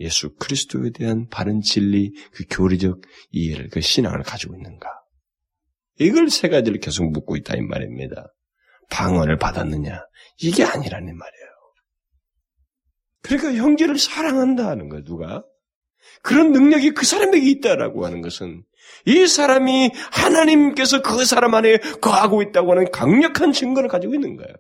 예수 0.01 0.35
그리스도에 0.37 0.91
대한 0.91 1.27
바른 1.29 1.61
진리, 1.61 2.12
그 2.33 2.45
교리적 2.51 3.01
이해를, 3.31 3.70
그 3.70 3.81
신앙을 3.81 4.22
가지고 4.22 4.55
있는가? 4.55 4.89
이걸 5.99 6.29
세 6.29 6.49
가지를 6.49 6.81
계속 6.81 7.11
묻고 7.11 7.37
있다 7.37 7.57
이 7.57 7.62
말입니다. 7.62 8.35
방언을 8.91 9.39
받았느냐? 9.39 10.03
이게 10.43 10.64
아니라는 10.64 11.16
말이에요. 11.16 11.47
그러니까 13.22 13.55
형제를 13.55 13.99
사랑한다는 13.99 14.89
거 14.89 15.03
누가? 15.03 15.43
그런 16.22 16.53
능력이 16.53 16.93
그 16.93 17.05
사람에게 17.05 17.49
있다라고 17.51 18.05
하는 18.05 18.20
것은 18.20 18.62
이 19.07 19.27
사람이 19.27 19.91
하나님께서 20.12 21.03
그 21.03 21.24
사람 21.24 21.55
안에 21.55 21.79
거하고 22.01 22.43
있다고 22.43 22.72
하는 22.72 22.91
강력한 22.91 23.53
증거를 23.53 23.89
가지고 23.89 24.14
있는 24.14 24.37
거예요. 24.37 24.55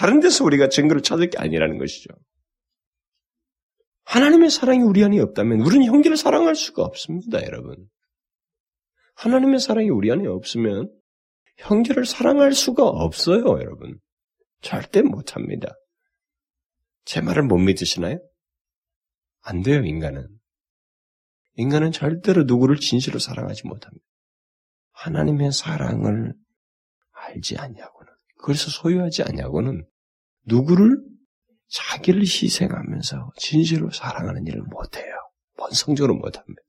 다른 0.00 0.20
데서 0.20 0.44
우리가 0.44 0.70
증거를 0.70 1.02
찾을 1.02 1.28
게 1.28 1.36
아니라는 1.36 1.76
것이죠. 1.76 2.08
하나님의 4.04 4.48
사랑이 4.48 4.82
우리 4.82 5.04
안에 5.04 5.20
없다면 5.20 5.60
우리는 5.60 5.84
형제를 5.84 6.16
사랑할 6.16 6.54
수가 6.54 6.82
없습니다, 6.84 7.44
여러분. 7.44 7.86
하나님의 9.16 9.60
사랑이 9.60 9.90
우리 9.90 10.10
안에 10.10 10.26
없으면 10.26 10.90
형제를 11.58 12.06
사랑할 12.06 12.54
수가 12.54 12.84
없어요, 12.84 13.42
여러분. 13.44 14.00
절대 14.62 15.02
못합니다. 15.02 15.68
제 17.04 17.20
말을 17.20 17.42
못 17.42 17.58
믿으시나요? 17.58 18.26
안 19.42 19.60
돼요, 19.60 19.84
인간은. 19.84 20.28
인간은 21.56 21.92
절대로 21.92 22.44
누구를 22.44 22.76
진실로 22.76 23.18
사랑하지 23.18 23.66
못합니다. 23.66 24.06
하나님의 24.92 25.52
사랑을 25.52 26.32
알지 27.10 27.58
않냐고는, 27.58 28.10
그래서 28.38 28.70
소유하지 28.70 29.24
않냐고는 29.24 29.89
누구를 30.50 30.98
자기를 31.68 32.22
희생하면서 32.22 33.32
진실로 33.36 33.90
사랑하는 33.90 34.46
일을 34.46 34.62
못해요. 34.62 35.14
본성적으로 35.56 36.14
못합니다. 36.14 36.60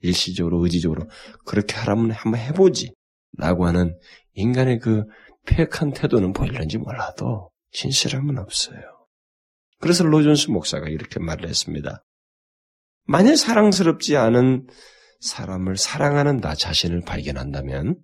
일시적으로, 0.00 0.62
의지적으로 0.64 1.08
그렇게 1.44 1.74
하라면 1.76 2.12
한번 2.12 2.40
해보지. 2.40 2.94
라고 3.36 3.66
하는 3.66 3.98
인간의 4.32 4.78
그 4.78 5.04
폐역한 5.46 5.92
태도는 5.92 6.32
보일는지 6.32 6.78
몰라도 6.78 7.50
진실함은 7.72 8.38
없어요. 8.38 8.80
그래서 9.80 10.04
로존스 10.04 10.50
목사가 10.50 10.88
이렇게 10.88 11.20
말을 11.20 11.48
했습니다. 11.48 12.04
만일 13.04 13.36
사랑스럽지 13.36 14.16
않은 14.16 14.66
사람을 15.20 15.76
사랑하는 15.76 16.38
나 16.38 16.54
자신을 16.54 17.02
발견한다면 17.02 17.98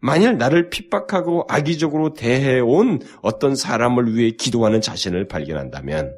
만일 0.00 0.38
나를 0.38 0.70
핍박하고 0.70 1.46
악의적으로 1.48 2.14
대해온 2.14 3.00
어떤 3.22 3.56
사람을 3.56 4.14
위해 4.14 4.30
기도하는 4.30 4.80
자신을 4.80 5.26
발견한다면, 5.26 6.16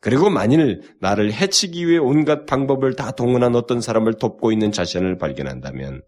그리고 0.00 0.28
만일 0.30 0.82
나를 1.00 1.32
해치기 1.32 1.86
위해 1.86 1.98
온갖 1.98 2.46
방법을 2.46 2.94
다 2.94 3.12
동원한 3.12 3.54
어떤 3.56 3.80
사람을 3.80 4.14
돕고 4.14 4.52
있는 4.52 4.70
자신을 4.70 5.16
발견한다면, 5.18 6.02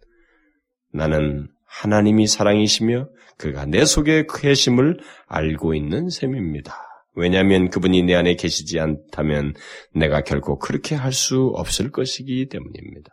나는 0.92 1.48
하나님이 1.66 2.26
사랑이시며 2.26 3.08
그가 3.38 3.66
내 3.66 3.84
속에 3.84 4.26
계심을 4.32 4.98
알고 5.26 5.74
있는 5.74 6.10
셈입니다. 6.10 6.76
왜냐하면 7.14 7.68
그분이 7.70 8.02
내 8.02 8.14
안에 8.14 8.36
계시지 8.36 8.78
않다면 8.78 9.54
내가 9.94 10.22
결코 10.22 10.58
그렇게 10.58 10.94
할 10.94 11.12
수 11.12 11.52
없을 11.54 11.90
것이기 11.90 12.48
때문입니다. 12.48 13.10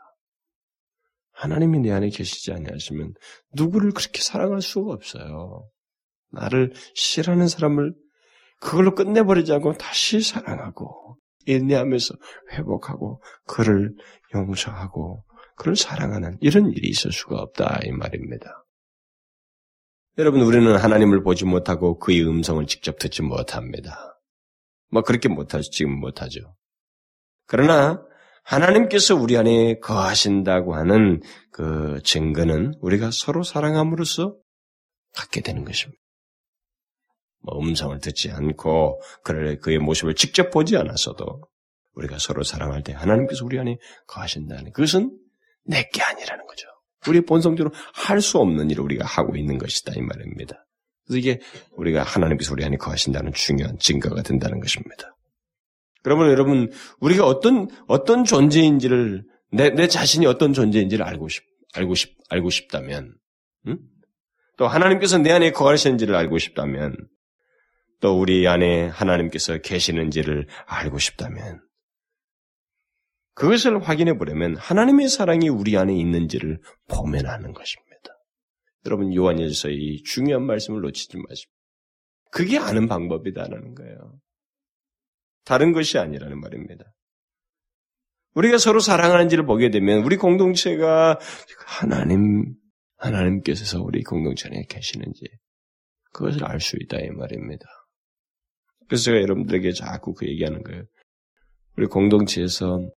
하나님이 1.46 1.80
내 1.80 1.92
안에 1.92 2.10
계시지 2.10 2.52
아니하시면 2.52 3.14
누구를 3.54 3.92
그렇게 3.92 4.22
사랑할 4.22 4.62
수가 4.62 4.94
없어요. 4.94 5.70
나를 6.32 6.74
싫어하는 6.96 7.48
사람을 7.48 7.94
그걸로 8.60 8.96
끝내버리지 8.96 9.54
않고 9.54 9.74
다시 9.74 10.22
사랑하고 10.22 11.18
인내하면서 11.46 12.16
회복하고 12.54 13.22
그를 13.46 13.94
용서하고 14.34 15.24
그를 15.56 15.76
사랑하는 15.76 16.38
이런 16.42 16.72
일이 16.72 16.90
있을 16.90 17.12
수가 17.12 17.38
없다 17.38 17.82
이 17.84 17.92
말입니다. 17.92 18.66
여러분 20.18 20.42
우리는 20.42 20.76
하나님을 20.76 21.22
보지 21.22 21.46
못하고 21.46 22.00
그의 22.00 22.28
음성을 22.28 22.66
직접 22.66 22.98
듣지 22.98 23.22
못합니다. 23.22 24.20
뭐 24.90 25.04
그렇게 25.04 25.30
못하죠. 25.30 25.70
지금 25.70 26.00
못하죠. 26.00 26.56
그러나 27.46 28.04
하나님께서 28.46 29.16
우리 29.16 29.38
안에 29.38 29.80
거하신다고 29.80 30.76
하는 30.76 31.22
그 31.52 32.00
증거는 32.04 32.76
우리가 32.80 33.10
서로 33.12 33.44
사랑함으로써 33.44 34.36
갖게 35.14 35.42
되는 35.42 35.66
것입니다. 35.66 36.00
뭐 37.42 37.60
음성을 37.60 37.98
듣지 38.00 38.32
않고 38.32 39.02
그의 39.24 39.80
모습을 39.80 40.16
직접 40.16 40.52
보지 40.52 40.78
않았어도 40.78 41.44
우리가 41.94 42.18
서로 42.20 42.44
사랑할 42.44 42.84
때 42.84 42.94
하나님께서 42.94 43.46
우리 43.46 43.60
안에 43.60 43.78
거하신다는 44.08 44.72
그것은 44.74 45.18
내게 45.66 46.02
아니라는 46.02 46.46
거죠. 46.46 46.68
우리 47.08 47.22
본성적으로 47.22 47.74
할 47.94 48.22
수 48.22 48.40
없는 48.40 48.70
일을 48.72 48.84
우리가 48.84 49.06
하고 49.06 49.36
있는 49.36 49.58
것이다 49.58 49.94
이 49.96 50.02
말입니다. 50.02 50.66
그래서 51.06 51.20
이게 51.20 51.40
우리가 51.74 52.04
하나님께서 52.04 52.54
우리 52.54 52.64
안에 52.66 52.78
거하신다는 52.78 53.34
중요한 53.34 53.78
증거가 53.80 54.22
된다는 54.22 54.60
것입니다. 54.60 55.15
그러면 56.06 56.30
여러분 56.30 56.72
우리가 57.00 57.26
어떤 57.26 57.68
어떤 57.88 58.26
존재인지를 58.26 59.26
내, 59.52 59.72
내 59.72 59.88
자신이 59.88 60.28
어떤 60.28 60.54
존재인지를 60.54 61.04
알고 61.04 61.30
싶 61.30 61.44
알고 61.74 61.96
싶 61.96 62.16
알고 62.30 62.52
싶다면, 62.52 63.16
응? 63.66 63.80
또 64.56 64.68
하나님께서 64.68 65.18
내 65.18 65.32
안에 65.32 65.50
거하시는지를 65.50 66.14
알고 66.14 66.38
싶다면, 66.38 66.96
또 68.02 68.20
우리 68.20 68.48
안에 68.48 68.86
하나님께서 68.86 69.58
계시는지를 69.58 70.48
알고 70.68 71.00
싶다면, 71.00 71.60
그것을 73.34 73.82
확인해 73.82 74.16
보려면 74.16 74.56
하나님의 74.58 75.10
사랑이 75.10 75.50
우리 75.50 75.76
안에 75.76 75.92
있는지를 75.96 76.60
보면 76.88 77.26
하는 77.26 77.52
것입니다. 77.52 77.96
여러분 78.86 79.12
요한일서 79.12 79.70
이 79.70 80.04
중요한 80.04 80.44
말씀을 80.44 80.82
놓치지 80.82 81.18
마십시오. 81.18 81.50
그게 82.30 82.60
아는 82.60 82.88
방법이다라는 82.88 83.74
거예요. 83.74 84.20
다른 85.46 85.72
것이 85.72 85.98
아니라는 85.98 86.40
말입니다. 86.40 86.84
우리가 88.34 88.58
서로 88.58 88.80
사랑하는지를 88.80 89.46
보게 89.46 89.70
되면 89.70 90.04
우리 90.04 90.18
공동체가 90.18 91.20
하나님 91.66 92.54
하나님께서 92.98 93.82
우리 93.82 94.04
공동체 94.04 94.50
안에 94.50 94.66
계시는지 94.68 95.22
그것을 96.12 96.44
알 96.46 96.60
수 96.60 96.78
있다 96.82 96.98
이 97.00 97.10
말입니다. 97.10 97.66
그래서 98.88 99.06
제가 99.06 99.22
여러분들에게 99.22 99.72
자꾸 99.72 100.14
그 100.14 100.28
얘기하는 100.28 100.64
거예요. 100.64 100.84
우리 101.78 101.88
공동체에서 101.88 102.90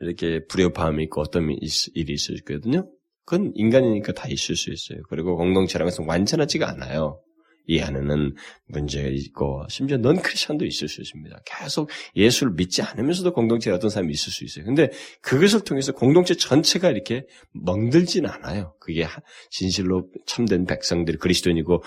이렇게 0.00 0.44
불협화음이 0.46 1.04
있고 1.04 1.20
어떤 1.20 1.48
일이 1.50 2.12
있을 2.12 2.40
거거든요. 2.44 2.90
그건 3.24 3.52
인간이니까 3.54 4.12
다 4.12 4.28
있을 4.28 4.56
수 4.56 4.70
있어요. 4.72 5.02
그리고 5.08 5.36
공동체라는 5.36 5.90
것은 5.90 6.06
완전하지가 6.06 6.68
않아요. 6.70 7.22
이 7.66 7.80
안에는 7.80 8.34
문제가 8.66 9.08
있고 9.08 9.64
심지어 9.68 9.96
넌 9.96 10.20
크리스천도 10.20 10.64
있을 10.64 10.88
수 10.88 11.00
있습니다. 11.00 11.42
계속 11.44 11.88
예수를 12.16 12.54
믿지 12.54 12.82
않으면서도 12.82 13.32
공동체에 13.32 13.72
어떤 13.72 13.90
사람이 13.90 14.12
있을 14.12 14.32
수 14.32 14.44
있어요. 14.44 14.64
근데 14.64 14.90
그것을 15.22 15.60
통해서 15.60 15.92
공동체 15.92 16.34
전체가 16.34 16.90
이렇게 16.90 17.26
멍들진 17.52 18.26
않아요. 18.26 18.74
그게 18.80 19.06
진실로 19.50 20.08
참된 20.26 20.64
백성들이 20.64 21.18
그리스도인이고 21.18 21.82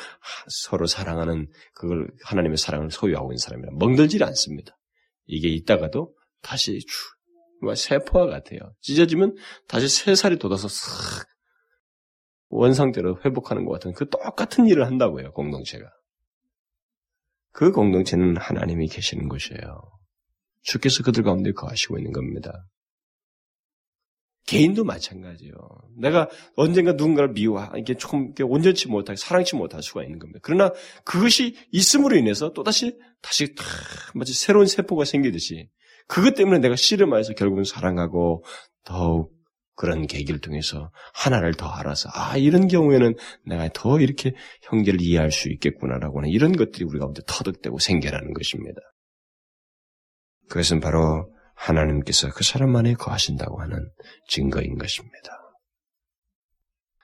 서로 0.48 0.88
사랑하는 0.88 1.48
그걸 1.74 2.08
하나님의 2.24 2.58
사랑을 2.58 2.92
소유하고 2.92 3.32
있는 3.32 3.38
사람이라 3.38 3.72
멍들지 3.78 4.24
않습니다. 4.24 4.78
이게 5.26 5.50
있다가도 5.50 6.14
다시 6.42 6.80
뭐 7.62 7.76
세포와 7.76 8.28
같아요. 8.28 8.60
찢어지면 8.82 9.36
다시 9.68 9.88
새 9.88 10.16
살이 10.16 10.38
돋아서 10.38 10.68
싹 10.68 11.26
원상대로 12.54 13.20
회복하는 13.26 13.66
것 13.66 13.72
같은 13.74 13.94
그 13.94 14.08
똑같은 14.10 14.68
일을 14.68 14.86
한다고요, 14.86 15.32
공동체가. 15.34 15.90
그 17.52 17.72
공동체는 17.72 18.38
하나님이 18.38 18.88
계시는 18.88 19.28
곳이에요. 19.28 19.82
주께서 20.62 21.04
그들 21.04 21.24
가운데 21.24 21.52
거하시고 21.52 21.98
있는 21.98 22.12
겁니다. 22.12 22.66
개인도 24.46 24.84
마찬가지예요. 24.84 25.54
내가 25.98 26.30
언젠가 26.56 26.94
누군가를 26.94 27.34
미워, 27.34 27.66
이게 27.78 27.96
조금 27.96 28.34
온전치 28.40 28.88
못하게 28.88 29.18
사랑치 29.18 29.56
못할 29.56 29.82
수가 29.82 30.04
있는 30.04 30.20
겁니다. 30.20 30.40
그러나 30.44 30.72
그것이 31.06 31.56
있음으로 31.72 32.18
인해서 32.18 32.54
또다시 32.54 33.00
다시 33.22 33.56
마치 34.14 34.34
새로운 34.34 34.68
세포가 34.68 35.06
생기듯이 35.06 35.70
그것 36.08 36.36
때문에 36.36 36.60
내가 36.60 36.76
씨름하여서 36.76 37.34
결국은 37.34 37.64
사랑하고 37.64 38.44
더욱 38.84 39.33
그런 39.76 40.06
계기를 40.06 40.40
통해서 40.40 40.92
하나를 41.14 41.54
더 41.56 41.68
알아서 41.68 42.10
아 42.14 42.38
이런 42.38 42.68
경우에는 42.68 43.16
내가 43.46 43.70
더 43.74 44.00
이렇게 44.00 44.34
형제를 44.64 45.02
이해할 45.02 45.32
수 45.32 45.50
있겠구나라고 45.50 46.20
하는 46.20 46.30
이런 46.30 46.56
것들이 46.56 46.86
우리 46.86 47.00
가운데 47.00 47.22
터득되고 47.28 47.80
생겨나는 47.80 48.34
것입니다. 48.34 48.80
그것은 50.50 50.80
바로 50.80 51.34
하나님께서 51.56 52.30
그 52.32 52.44
사람 52.44 52.76
안에 52.76 52.94
거하신다고 52.94 53.62
하는 53.62 53.90
증거인 54.28 54.78
것입니다. 54.78 55.40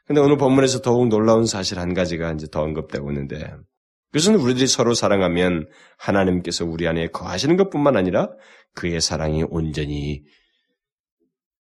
근데 0.06 0.22
오늘 0.22 0.38
본문에서 0.38 0.82
더욱 0.82 1.08
놀라운 1.08 1.46
사실 1.46 1.80
한 1.80 1.94
가지가 1.94 2.34
이제 2.34 2.48
더 2.52 2.62
언급되고 2.62 3.12
있는데 3.12 3.48
그것은 4.12 4.36
우리들이 4.36 4.66
서로 4.66 4.96
사랑하면 4.96 5.68
하나님께서 6.00 6.66
우리 6.66 6.88
안에 6.88 7.08
거하시는 7.08 7.56
것뿐만 7.58 7.96
아니라 7.96 8.30
그의 8.74 9.02
사랑이 9.02 9.44
온전히 9.48 10.24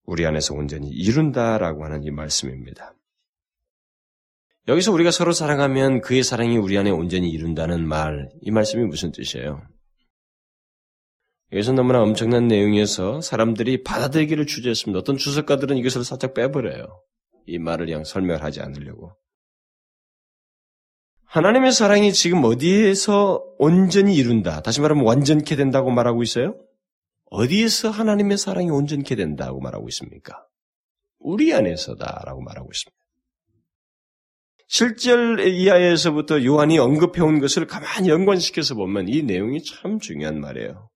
우리 0.08 0.26
안에서 0.26 0.56
온전히 0.56 0.90
이룬다라고 0.90 1.84
하는 1.84 2.04
이 2.04 2.12
말씀입니다. 2.12 2.94
여기서 4.70 4.92
우리가 4.94 5.12
서로 5.12 5.34
사랑하면 5.34 6.02
그의 6.02 6.24
사랑이 6.24 6.58
우리 6.58 6.78
안에 6.78 6.90
온전히 6.90 7.30
이룬다는 7.30 7.88
말, 7.88 8.30
이 8.42 8.50
말씀이 8.52 8.84
무슨 8.86 9.12
뜻이에요? 9.12 9.62
여기서 11.52 11.74
너무나 11.74 12.02
엄청난 12.02 12.48
내용이어서 12.48 13.22
사람들이 13.22 13.84
받아들이기를 13.84 14.46
주저했습니다. 14.46 15.00
어떤 15.00 15.18
주석가들은 15.18 15.78
이것을 15.78 16.04
살짝 16.04 16.34
빼버려요. 16.34 16.86
이 17.46 17.60
말을 17.60 17.86
그냥 17.86 18.04
설명을 18.04 18.44
하지 18.44 18.62
않으려고. 18.62 19.14
하나님의 21.26 21.74
사랑이 21.74 22.14
지금 22.14 22.44
어디에서 22.46 23.44
온전히 23.58 24.16
이룬다. 24.16 24.62
다시 24.62 24.80
말하면 24.82 25.06
완전케 25.06 25.58
된다고 25.58 25.92
말하고 25.92 26.24
있어요? 26.24 26.56
어디에서 27.30 27.90
하나님의 27.90 28.38
사랑이 28.38 28.70
온전케 28.70 29.16
된다고 29.16 29.60
말하고 29.60 29.88
있습니까? 29.90 30.46
우리 31.20 31.54
안에서다라고 31.54 32.42
말하고 32.42 32.70
있습니다. 32.72 32.98
7절 34.70 35.46
이하에서부터 35.48 36.44
요한이 36.44 36.78
언급해온 36.78 37.40
것을 37.40 37.68
가만히 37.68 38.10
연관시켜서 38.10 38.76
보면 38.76 39.08
이 39.08 39.24
내용이 39.24 39.64
참 39.64 40.00
중요한 40.00 40.40
말이에요. 40.40 40.90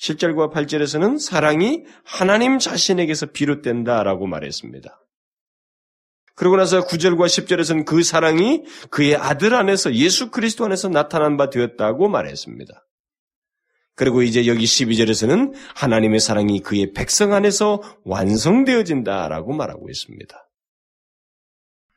7절과 0.00 0.52
8절에서는 0.52 1.20
사랑이 1.20 1.84
하나님 2.04 2.58
자신에게서 2.58 3.26
비롯된다라고 3.26 4.26
말했습니다. 4.26 5.00
그러고 6.34 6.56
나서 6.56 6.84
9절과 6.84 7.26
10절에서는 7.26 7.84
그 7.84 8.02
사랑이 8.02 8.64
그의 8.90 9.14
아들 9.14 9.54
안에서 9.54 9.94
예수 9.94 10.32
그리스도 10.32 10.64
안에서 10.64 10.88
나타난 10.88 11.36
바 11.36 11.48
되었다고 11.48 12.08
말했습니다. 12.08 12.83
그리고 13.96 14.22
이제 14.22 14.46
여기 14.46 14.64
12절에서는 14.64 15.54
하나님의 15.76 16.20
사랑이 16.20 16.60
그의 16.60 16.92
백성 16.92 17.32
안에서 17.32 17.80
완성되어진다라고 18.04 19.52
말하고 19.52 19.88
있습니다. 19.88 20.44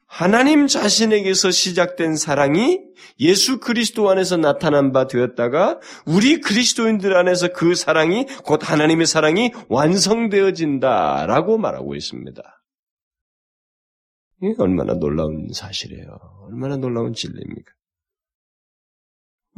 하나님 0.08 0.68
자신에게서 0.68 1.52
시작된 1.52 2.16
사랑이 2.16 2.82
예수 3.20 3.60
그리스도 3.60 4.10
안에서 4.10 4.38
나타난 4.38 4.92
바 4.94 5.06
되었다가 5.08 5.80
우리 6.06 6.40
그리스도인들 6.40 7.16
안에서 7.16 7.50
그 7.52 7.76
사랑이 7.76 8.26
곧 8.46 8.62
하나님의 8.64 9.06
사랑이 9.06 9.52
완성되어진다라고 9.68 11.58
말하고 11.58 11.94
있습니다. 11.96 12.42
이게 14.42 14.56
얼마나 14.60 14.94
놀라운 14.94 15.50
사실이에요. 15.52 16.08
얼마나 16.48 16.78
놀라운 16.78 17.14
진리입니까? 17.14 17.77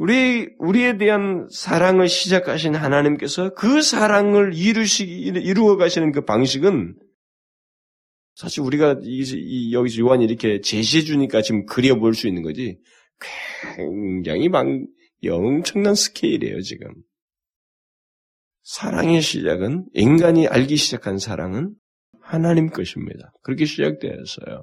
우리, 0.00 0.48
우리에 0.58 0.96
대한 0.96 1.46
사랑을 1.50 2.08
시작하신 2.08 2.74
하나님께서 2.74 3.52
그 3.52 3.82
사랑을 3.82 4.54
이루시기, 4.54 5.12
이루어 5.12 5.76
가시는 5.76 6.12
그 6.12 6.24
방식은 6.24 6.98
사실 8.34 8.62
우리가 8.62 9.00
이, 9.02 9.74
여기서 9.74 10.00
요한이 10.00 10.24
이렇게 10.24 10.62
제시해 10.62 11.02
주니까 11.02 11.42
지금 11.42 11.66
그려볼 11.66 12.14
수 12.14 12.28
있는 12.28 12.40
거지 12.40 12.78
굉장히 13.76 14.48
막 14.48 14.66
엄청난 15.28 15.94
스케일이에요, 15.94 16.62
지금. 16.62 16.94
사랑의 18.62 19.20
시작은, 19.20 19.84
인간이 19.92 20.48
알기 20.48 20.76
시작한 20.76 21.18
사랑은 21.18 21.74
하나님 22.22 22.70
것입니다. 22.70 23.34
그렇게 23.42 23.66
시작되었어요. 23.66 24.62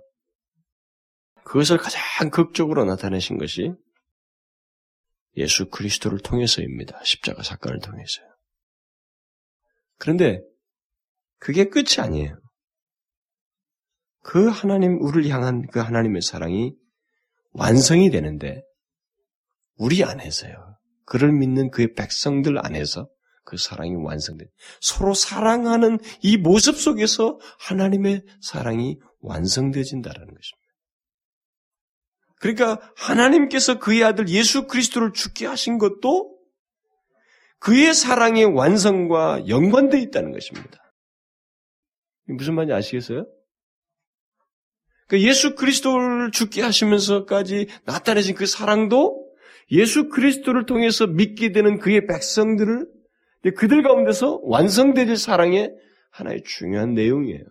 그것을 1.44 1.78
가장 1.78 2.32
극적으로 2.32 2.86
나타내신 2.86 3.38
것이 3.38 3.74
예수 5.38 5.70
그리스도를 5.70 6.20
통해서입니다. 6.20 7.00
십자가 7.04 7.44
사건을 7.44 7.80
통해서요. 7.80 8.26
그런데 9.98 10.42
그게 11.40 11.66
끝이 11.66 11.98
아니에요. 12.00 12.40
그 14.24 14.50
하나님, 14.50 15.02
우리를 15.02 15.30
향한 15.32 15.66
그 15.72 15.80
하나님의 15.80 16.22
사랑이 16.22 16.74
완성이 17.52 18.10
되는데 18.10 18.62
우리 19.76 20.04
안에서요. 20.04 20.78
그를 21.06 21.32
믿는 21.32 21.72
그의 21.72 21.94
백성들 21.94 22.58
안에서 22.66 23.08
그 23.46 23.56
사랑이 23.58 23.96
완성된 23.96 24.48
서로 24.82 25.14
사랑하는 25.14 26.00
이 26.22 26.36
모습 26.36 26.76
속에서 26.76 27.40
하나님의 27.60 28.24
사랑이 28.42 29.00
완성되진다라는 29.22 30.28
것입니다. 30.28 30.57
그러니까 32.40 32.80
하나님께서 32.96 33.80
그의 33.80 34.04
아들 34.04 34.30
예수 34.30 34.68
그리스도를 34.68 35.14
죽게 35.14 35.46
하신 35.46 35.78
것도 35.78 36.38
그의 37.60 37.94
사랑의 37.94 38.46
완성과 38.46 39.48
연관되어 39.48 40.00
있다는 40.00 40.32
것입니다. 40.32 40.94
무슨 42.26 42.56
말인지 42.56 42.74
아시겠어요? 42.74 43.26
그 45.08 45.22
예수 45.22 45.56
그리스도를 45.56 46.32
죽게 46.32 46.62
하시면서까지 46.62 47.68
나타내신 47.86 48.36
그 48.36 48.46
사랑도 48.46 49.26
예수 49.72 50.10
그리스도를 50.10 50.66
통해서 50.66 51.08
믿게 51.08 51.52
되는 51.52 51.80
그의 51.80 52.06
백성들을 52.08 52.88
그들 53.56 53.84
가운데서 53.84 54.42
완성되질 54.44 55.16
사랑의 55.16 55.74
하나의 56.12 56.44
중요한 56.44 56.94
내용이에요. 56.94 57.44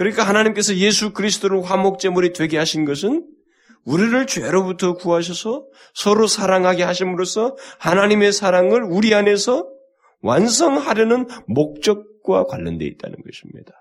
그러니까 0.00 0.26
하나님께서 0.26 0.76
예수 0.76 1.12
그리스도를 1.12 1.62
화목제물이 1.62 2.32
되게 2.32 2.56
하신 2.56 2.86
것은 2.86 3.28
우리를 3.84 4.26
죄로부터 4.26 4.94
구하셔서 4.94 5.66
서로 5.92 6.26
사랑하게 6.26 6.84
하심으로써 6.84 7.54
하나님의 7.78 8.32
사랑을 8.32 8.82
우리 8.82 9.12
안에서 9.12 9.70
완성하려는 10.22 11.26
목적과 11.46 12.44
관련되어 12.44 12.88
있다는 12.88 13.18
것입니다. 13.22 13.74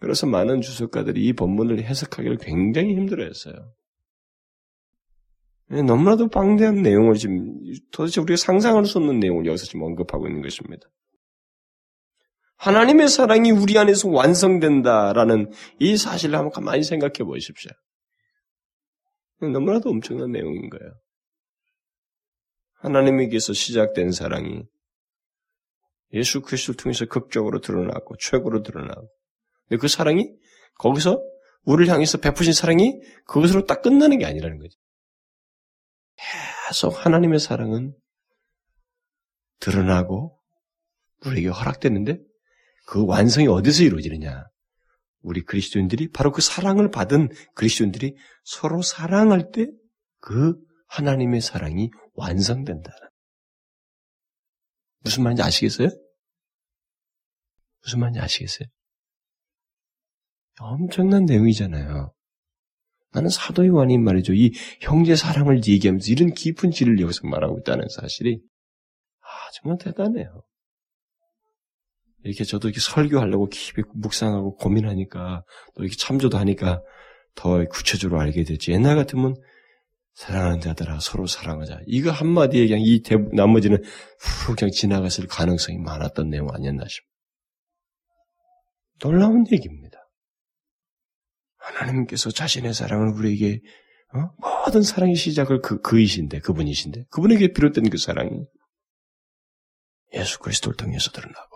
그래서 0.00 0.26
많은 0.26 0.62
주석가들이 0.62 1.24
이 1.26 1.32
본문을 1.32 1.84
해석하기를 1.84 2.38
굉장히 2.38 2.96
힘들어했어요. 2.96 3.54
예, 5.74 5.82
너무나도 5.82 6.26
방대한 6.26 6.82
내용을 6.82 7.14
지금 7.14 7.54
도대체 7.92 8.20
우리가 8.20 8.36
상상할 8.36 8.84
수 8.84 8.98
없는 8.98 9.20
내용을 9.20 9.46
여기서 9.46 9.66
지금 9.66 9.82
언급하고 9.82 10.26
있는 10.26 10.42
것입니다. 10.42 10.88
하나님의 12.60 13.08
사랑이 13.08 13.50
우리 13.52 13.78
안에서 13.78 14.10
완성된다라는 14.10 15.50
이 15.78 15.96
사실을 15.96 16.36
한번 16.36 16.52
가만히 16.52 16.82
생각해 16.82 17.24
보십시오. 17.24 17.72
너무나도 19.40 19.88
엄청난 19.88 20.30
내용인 20.30 20.68
거예요. 20.68 20.92
하나님에게서 22.74 23.54
시작된 23.54 24.12
사랑이 24.12 24.64
예수 26.12 26.42
그리스도를 26.42 26.76
통해서 26.76 27.06
극적으로 27.06 27.60
드러나고 27.60 28.16
최고로 28.18 28.62
드러나고 28.62 29.08
그 29.80 29.88
사랑이 29.88 30.30
거기서 30.78 31.18
우리를 31.64 31.90
향해서 31.90 32.18
베푸신 32.18 32.52
사랑이 32.52 33.00
그것으로 33.26 33.64
딱 33.64 33.80
끝나는 33.80 34.18
게 34.18 34.26
아니라는 34.26 34.58
거죠. 34.58 34.78
계속 36.68 37.06
하나님의 37.06 37.38
사랑은 37.38 37.94
드러나고 39.60 40.38
우리에게 41.24 41.48
허락됐는데 41.48 42.29
그 42.90 43.06
완성이 43.06 43.46
어디서 43.46 43.84
이루어지느냐? 43.84 44.44
우리 45.22 45.42
그리스도인들이 45.42 46.10
바로 46.10 46.32
그 46.32 46.40
사랑을 46.40 46.90
받은 46.90 47.28
그리스도인들이 47.54 48.16
서로 48.44 48.82
사랑할 48.82 49.50
때 49.52 49.66
그 50.20 50.54
하나님의 50.88 51.40
사랑이 51.40 51.90
완성된다. 52.14 52.92
무슨 55.00 55.22
말인지 55.22 55.42
아시겠어요? 55.42 55.88
무슨 57.82 58.00
말인지 58.00 58.20
아시겠어요? 58.20 58.68
엄청난 60.60 61.24
내용이잖아요. 61.24 62.12
나는 63.12 63.30
사도 63.30 63.66
요한이 63.66 63.98
말이죠. 63.98 64.34
이 64.34 64.52
형제 64.82 65.16
사랑을 65.16 65.62
얘기하면서 65.66 66.12
이런 66.12 66.34
깊은 66.34 66.70
질을 66.70 67.00
여기서 67.00 67.26
말하고 67.26 67.58
있다는 67.60 67.88
사실이 67.88 68.40
아 69.20 69.26
정말 69.54 69.78
대단해요. 69.78 70.42
이렇게 72.22 72.44
저도 72.44 72.68
이렇게 72.68 72.80
설교하려고 72.80 73.48
깊이 73.48 73.82
묵상하고 73.94 74.56
고민하니까 74.56 75.44
또 75.74 75.82
이렇게 75.82 75.96
참조도 75.96 76.38
하니까 76.38 76.82
더 77.34 77.64
구체적으로 77.66 78.20
알게 78.20 78.44
되지. 78.44 78.72
옛날 78.72 78.96
같으면 78.96 79.34
사랑하는 80.14 80.60
자들아 80.60 81.00
서로 81.00 81.26
사랑하자. 81.26 81.80
이거 81.86 82.10
한마디에 82.10 82.66
그냥 82.66 82.80
이 82.82 83.02
대, 83.02 83.16
나머지는 83.32 83.82
후 84.18 84.54
그냥 84.54 84.70
지나갔을 84.70 85.26
가능성이 85.26 85.78
많았던 85.78 86.28
내용 86.28 86.48
아니었나 86.52 86.84
싶어요. 86.86 87.10
놀라운 89.00 89.46
얘기입니다. 89.50 89.98
하나님께서 91.56 92.30
자신의 92.30 92.74
사랑을 92.74 93.14
우리에게 93.14 93.60
어? 94.12 94.30
모든 94.66 94.82
사랑의 94.82 95.14
시작을 95.14 95.62
그 95.62 95.80
그이신데 95.80 96.40
그분이신데 96.40 97.04
그분에게 97.10 97.52
비롯된 97.52 97.88
그 97.90 97.96
사랑이 97.96 98.30
예수 100.14 100.38
그리스도를 100.40 100.76
통해서 100.76 101.10
드러나고 101.12 101.49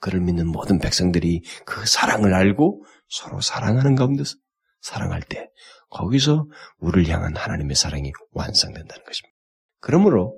그를 0.00 0.20
믿는 0.20 0.46
모든 0.48 0.78
백성들이 0.78 1.42
그 1.64 1.86
사랑을 1.86 2.34
알고 2.34 2.84
서로 3.08 3.40
사랑하는 3.40 3.94
가운데서 3.94 4.36
사랑할 4.80 5.22
때 5.22 5.48
거기서 5.90 6.46
우리를 6.78 7.12
향한 7.12 7.36
하나님의 7.36 7.76
사랑이 7.76 8.12
완성된다는 8.32 9.04
것입니다. 9.04 9.34
그러므로 9.80 10.36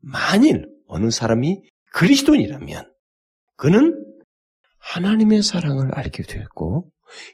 만일 0.00 0.66
어느 0.86 1.10
사람이 1.10 1.62
그리스도인이라면 1.92 2.92
그는 3.56 4.04
하나님의 4.78 5.42
사랑을 5.42 5.94
알게 5.94 6.24
되었고 6.24 6.90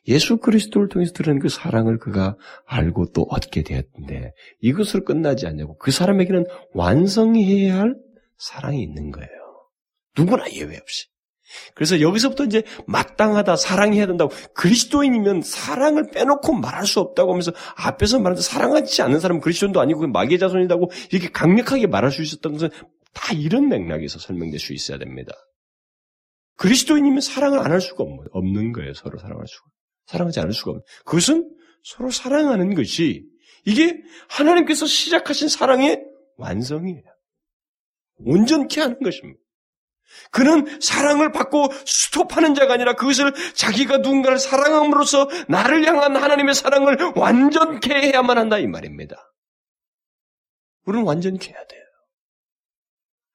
예수 0.09 0.39
그리스도를 0.39 0.89
통해서 0.89 1.13
들은 1.13 1.39
그 1.39 1.49
사랑을 1.49 1.99
그가 1.99 2.37
알고 2.67 3.13
또 3.13 3.23
얻게 3.23 3.63
되었는데 3.63 4.33
이것으로 4.61 5.05
끝나지 5.05 5.47
않냐고 5.47 5.77
그 5.79 5.91
사람에게는 5.91 6.45
완성해야 6.75 7.79
할 7.79 7.95
사랑이 8.37 8.83
있는 8.83 9.11
거예요. 9.11 9.31
누구나 10.17 10.51
예외 10.53 10.77
없이. 10.77 11.09
그래서 11.75 12.01
여기서부터 12.01 12.45
이제 12.45 12.63
마땅하다, 12.87 13.57
사랑해야 13.57 14.07
된다고 14.07 14.33
그리스도인이면 14.55 15.43
사랑을 15.43 16.11
빼놓고 16.11 16.53
말할 16.53 16.87
수 16.87 17.01
없다고 17.01 17.33
하면서 17.33 17.53
앞에서 17.77 18.19
말하는 18.19 18.41
사랑하지 18.43 19.03
않는 19.03 19.21
사람은 19.21 19.41
그리스도인도 19.41 19.81
아니고 19.81 20.07
마귀의 20.09 20.39
자손이라고 20.39 20.91
이렇게 21.13 21.31
강력하게 21.31 21.87
말할 21.87 22.11
수 22.11 22.23
있었던 22.23 22.53
것은 22.53 22.71
다 23.13 23.33
이런 23.35 23.69
맥락에서 23.69 24.19
설명될 24.19 24.59
수 24.61 24.73
있어야 24.73 24.99
됩니다. 24.99 25.33
그리스도인이면 26.57 27.21
사랑을 27.21 27.59
안 27.61 27.73
할 27.73 27.81
수가 27.81 28.05
없는 28.33 28.73
거예요. 28.73 28.93
서로 28.95 29.19
사랑할 29.19 29.47
수가. 29.47 29.67
사랑하지 30.07 30.41
않을 30.41 30.53
수가 30.53 30.71
없는. 30.73 30.83
그것은 31.05 31.51
서로 31.83 32.11
사랑하는 32.11 32.75
것이 32.75 33.25
이게 33.65 33.97
하나님께서 34.29 34.87
시작하신 34.87 35.49
사랑의 35.49 36.03
완성이에요. 36.37 37.03
온전케 38.19 38.81
하는 38.81 38.99
것입니다. 39.01 39.41
그는 40.31 40.81
사랑을 40.81 41.33
받고 41.33 41.69
스톱하는 41.87 42.55
자가 42.55 42.75
아니라 42.75 42.95
그것을 42.95 43.33
자기가 43.55 43.99
누군가를 43.99 44.39
사랑함으로써 44.39 45.29
나를 45.49 45.87
향한 45.87 46.17
하나님의 46.17 46.55
사랑을 46.55 46.97
완전케 47.17 47.95
해야만 47.95 48.39
한다 48.39 48.59
이 48.59 48.67
말입니다. 48.67 49.17
우리는 50.85 51.07
완전케 51.07 51.51
해야 51.51 51.67
돼요. 51.67 51.81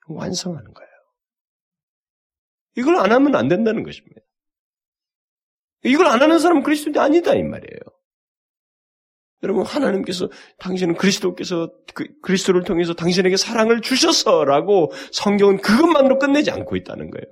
완성하는 0.08 0.74
거예요. 0.74 0.90
이걸 2.78 2.98
안 2.98 3.12
하면 3.12 3.36
안 3.36 3.48
된다는 3.48 3.84
것입니다. 3.84 4.22
이걸 5.84 6.08
안 6.08 6.22
하는 6.22 6.40
사람은 6.40 6.64
그리스도인이 6.64 7.00
아니다 7.00 7.34
이 7.34 7.44
말이에요. 7.44 7.95
여러분 9.46 9.64
하나님께서 9.64 10.28
당신은 10.58 10.96
그리스도께서 10.96 11.72
그, 11.94 12.08
리스도를 12.28 12.64
통해서 12.64 12.96
당신에게 12.96 13.38
사랑을 13.38 13.80
주셔서라고 13.80 14.92
성경은 15.12 15.62
그것만으로 15.62 16.18
끝내지 16.18 16.50
않고 16.50 16.76
있다는 16.76 17.12
거예요. 17.12 17.26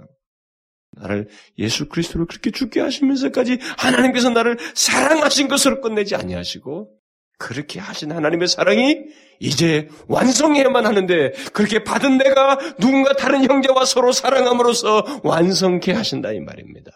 나를 0.92 1.28
예수 1.58 1.90
그리스도를 1.90 2.28
그렇게 2.28 2.52
죽게 2.52 2.80
하시면서까지 2.82 3.58
하나님께서 3.80 4.30
나를 4.30 4.58
사랑하신 4.76 5.48
것으로 5.48 5.82
끝내지 5.82 6.14
아니하시고 6.14 6.96
그렇게 7.40 7.80
하신 7.80 8.12
하나님의 8.12 8.48
사랑이 8.48 8.96
이제 9.40 9.90
완성해야만 10.08 10.86
하는데 10.86 11.32
그렇게 11.52 11.84
받은 11.84 12.20
내가 12.20 12.60
누군가 12.80 13.14
다른 13.14 13.44
형제와 13.44 13.86
서로 13.86 14.12
사랑함으로써 14.12 15.22
완성케 15.24 15.94
하신다 15.94 16.32
이 16.32 16.40
말입니다. 16.42 16.92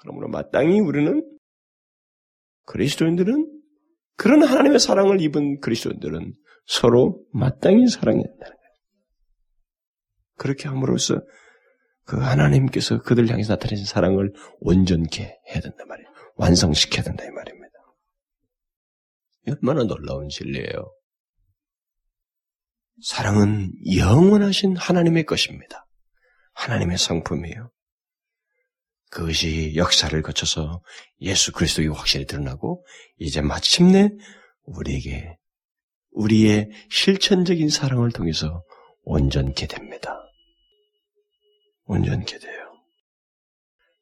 그러므로 0.00 0.26
마땅히 0.26 0.80
우리는 0.80 1.22
그리스도인들은 2.66 3.54
그런 4.16 4.42
하나님의 4.42 4.78
사랑을 4.78 5.20
입은 5.20 5.60
그리스도인들은 5.60 6.34
서로 6.66 7.24
마땅히 7.32 7.88
사랑해야 7.88 8.22
된다는 8.22 8.56
거예요. 8.56 8.72
그렇게 10.36 10.68
함으로써 10.68 11.20
그 12.04 12.18
하나님께서 12.18 13.00
그들 13.00 13.30
향해서 13.30 13.54
나타내신 13.54 13.86
사랑을 13.86 14.32
온전케 14.60 15.22
해야 15.22 15.60
된단 15.60 15.88
말이에요. 15.88 16.08
완성시켜야 16.36 17.02
된다 17.02 17.24
이 17.24 17.30
말입니다. 17.30 17.74
얼마나 19.48 19.84
놀라운 19.84 20.28
진리예요. 20.28 20.94
사랑은 23.02 23.72
영원하신 23.96 24.76
하나님의 24.76 25.24
것입니다. 25.24 25.86
하나님의 26.54 26.98
성품이에요. 26.98 27.70
그것이 29.14 29.76
역사를 29.76 30.20
거쳐서 30.22 30.82
예수 31.20 31.52
그리스도의 31.52 31.86
확실히 31.88 32.26
드러나고 32.26 32.84
이제 33.16 33.40
마침내 33.40 34.10
우리에게 34.64 35.36
우리의 36.10 36.70
실천적인 36.90 37.68
사랑을 37.68 38.10
통해서 38.10 38.64
온전케 39.04 39.68
됩니다. 39.68 40.18
온전케 41.84 42.38
돼요. 42.38 42.74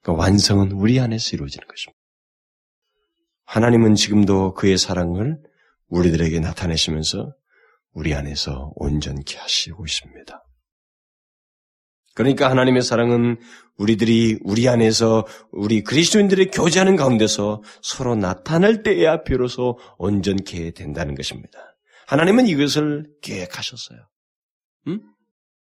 그러니까 0.01 0.23
완성은 0.23 0.73
우리 0.73 0.99
안에서 0.99 1.37
이루어지는 1.37 1.69
것입니다. 1.69 2.01
하나님은 3.45 3.95
지금도 3.97 4.55
그의 4.55 4.79
사랑을 4.79 5.39
우리들에게 5.89 6.41
나타내시면서 6.41 7.35
우리 7.91 8.15
안에서 8.15 8.73
온전케 8.77 9.37
하시고 9.37 9.85
있습니다. 9.85 10.43
그러니까 12.15 12.51
하나님의 12.51 12.83
사랑은 12.83 13.39
우리들이 13.79 14.39
우리 14.43 14.69
안에서 14.69 15.27
우리 15.51 15.83
그리스도인들의 15.83 16.51
교제하는 16.51 16.97
가운데서 16.97 17.63
서로 17.83 18.15
나타날 18.15 18.83
때에야 18.83 19.23
비로소 19.23 19.79
온전케 19.99 20.73
된다는 20.73 21.15
것입니다. 21.15 21.59
하나님은 22.07 22.47
이것을 22.47 23.07
계획하셨어요. 23.23 23.99
음? 24.89 25.01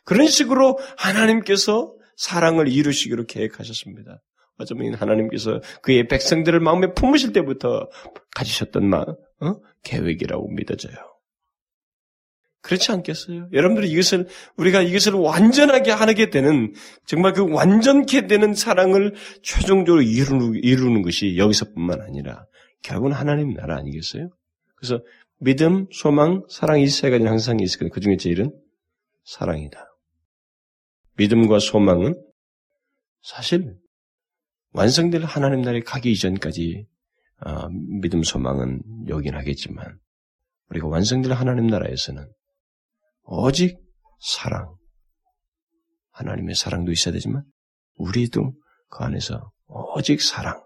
그런 0.05 0.27
식으로 0.29 0.79
하나님께서 0.97 1.95
사랑을 2.17 2.69
이루시기로 2.69 3.27
계획하셨습니다. 3.27 4.23
어쩌면 4.59 4.95
하나님께서 4.95 5.61
그의 5.83 6.07
백성들을 6.07 6.61
마음에 6.61 6.93
품으실 6.93 7.33
때부터 7.33 7.89
가지셨던 8.37 8.89
마, 8.89 9.01
어? 9.01 9.61
계획이라고 9.83 10.49
믿어져요. 10.51 11.14
그렇지 12.65 12.93
않겠어요? 12.93 13.49
여러분들이 13.53 13.91
이것을, 13.91 14.27
우리가 14.57 14.81
이것을 14.81 15.13
완전하게 15.13 15.91
하게 15.91 16.31
되는, 16.31 16.73
정말 17.05 17.35
그 17.35 17.47
완전케 17.47 18.27
되는 18.27 18.55
사랑을 18.55 19.15
최종적으로 19.43 20.01
이루는, 20.01 20.55
이루는 20.63 21.03
것이 21.03 21.37
여기서뿐만 21.37 22.01
아니라 22.01 22.47
결국은 22.83 23.13
하나님 23.13 23.53
나라 23.53 23.77
아니겠어요? 23.77 24.31
그래서 24.77 25.03
믿음, 25.41 25.87
소망, 25.93 26.43
사랑 26.49 26.81
이 26.81 26.87
세 26.87 27.11
가지는 27.11 27.31
항상 27.31 27.61
있을 27.61 27.81
거예요. 27.81 27.91
그 27.91 28.01
중에 28.01 28.17
제일은 28.17 28.51
사랑이다. 29.25 29.85
믿음과 31.19 31.59
소망은 31.59 32.15
사실 33.23 33.77
완성될 34.73 35.23
하나님 35.25 35.61
나라에 35.61 35.81
가기 35.81 36.11
이전까지 36.13 36.87
어, 37.45 37.69
믿음, 38.01 38.23
소망은 38.23 38.81
여긴 39.09 39.35
하겠지만 39.35 39.99
우리가 40.71 40.89
완성될 40.89 41.33
하나님 41.33 41.67
나라에서는 41.67 42.27
오직 43.25 43.79
사랑, 44.21 44.75
하나님의 46.13 46.55
사랑도 46.55 46.93
있어야 46.93 47.13
되지만 47.13 47.43
우리도 47.97 48.53
그 48.89 49.05
안에서 49.05 49.51
오직 49.67 50.23
사랑, 50.23 50.63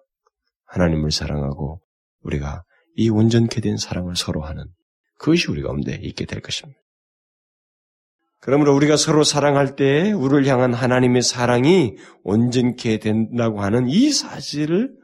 하나님을 0.67 1.11
사랑하고 1.11 1.81
우리가 2.23 2.65
이 2.95 3.09
온전케 3.09 3.61
된 3.61 3.77
사랑을 3.77 4.17
서로 4.17 4.43
하는 4.43 4.65
그것이 5.19 5.51
우리 5.51 5.63
가운데 5.63 5.95
있게 5.95 6.25
될 6.25 6.41
것입니다. 6.41 6.79
그러므로 8.41 8.75
우리가 8.77 8.97
서로 8.97 9.25
사랑할 9.25 9.75
때 9.75 10.13
우리를 10.13 10.47
향한 10.47 10.73
하나님의 10.73 11.23
사랑이 11.23 11.97
온전케 12.23 12.99
된다고 12.99 13.63
하는 13.63 13.89
이 13.89 14.11
사실을 14.11 14.97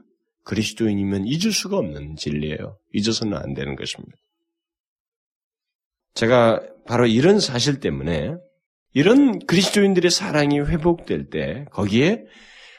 그리스도인이면 0.45 1.25
잊을 1.27 1.53
수가 1.53 1.79
없는 1.79 2.17
진리예요. 2.17 2.79
잊어서는 2.93 3.37
안 3.37 3.55
되는 3.55 3.75
것입니다. 3.77 4.17
제가 6.15 6.61
바로 6.87 7.07
이런 7.07 7.41
사실 7.41 7.81
때문에 7.81 8.35
이런 8.93 9.39
그리스도인들의 9.47 10.11
사랑이 10.11 10.61
회복될 10.61 11.31
때 11.31 11.65
거기에 11.73 12.25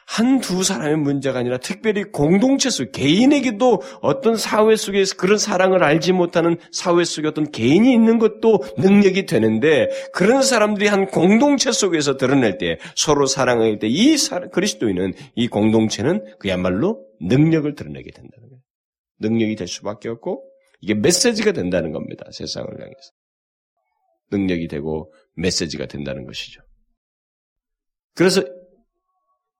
한 0.07 0.39
두 0.39 0.63
사람의 0.63 0.97
문제가 0.97 1.39
아니라 1.39 1.57
특별히 1.57 2.03
공동체 2.03 2.69
속 2.69 2.91
개인에게도 2.91 3.81
어떤 4.01 4.38
사회 4.38 4.75
속에서 4.75 5.15
그런 5.15 5.39
사랑을 5.39 5.83
알지 5.83 6.13
못하는 6.13 6.57
사회 6.71 7.03
속에 7.03 7.27
어떤 7.27 7.51
개인이 7.51 7.91
있는 7.91 8.19
것도 8.19 8.63
능력이 8.77 9.25
되는데 9.25 9.89
그런 10.13 10.43
사람들이 10.43 10.88
한 10.88 11.07
공동체 11.07 11.71
속에서 11.71 12.17
드러낼 12.17 12.59
때 12.59 12.77
서로 12.95 13.25
사랑할 13.25 13.79
때 13.79 13.88
이 13.88 14.15
그리스도인은 14.51 15.13
이 15.36 15.47
공동체는 15.47 16.38
그야말로 16.38 17.03
능력을 17.21 17.73
드러내게 17.73 18.11
된다는 18.11 18.49
거예요. 18.49 18.61
능력이 19.21 19.55
될 19.55 19.67
수밖에 19.67 20.09
없고 20.09 20.43
이게 20.81 20.93
메시지가 20.93 21.51
된다는 21.53 21.91
겁니다. 21.91 22.25
세상을 22.31 22.69
향해서. 22.69 23.11
능력이 24.32 24.67
되고 24.67 25.13
메시지가 25.36 25.88
된다는 25.88 26.26
것이죠. 26.26 26.61
그래서 28.13 28.43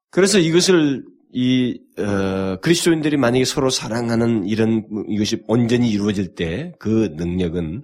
그래서 0.09 0.39
이것을 0.39 1.03
이 1.32 1.82
어, 1.97 2.57
그리스도인들이 2.61 3.18
만약에 3.18 3.43
서로 3.43 3.70
사랑하는 3.70 4.45
이런 4.45 4.88
이것이 5.09 5.43
온전히 5.47 5.89
이루어질 5.89 6.34
때 6.36 6.72
그 6.80 7.09
능력은 7.16 7.84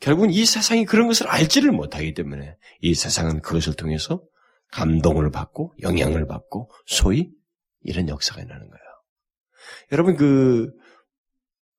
결국은 0.00 0.30
이 0.30 0.44
세상이 0.44 0.84
그런 0.86 1.06
것을 1.06 1.28
알지를 1.28 1.72
못하기 1.72 2.14
때문에 2.14 2.56
이 2.80 2.94
세상은 2.94 3.40
그것을 3.40 3.74
통해서 3.74 4.22
감동을 4.72 5.30
받고 5.30 5.74
영향을 5.82 6.26
받고 6.26 6.70
소위 6.86 7.30
이런 7.82 8.08
역사가 8.08 8.40
일어나는 8.40 8.68
거예요. 8.68 8.84
여러분 9.92 10.16
그 10.16 10.70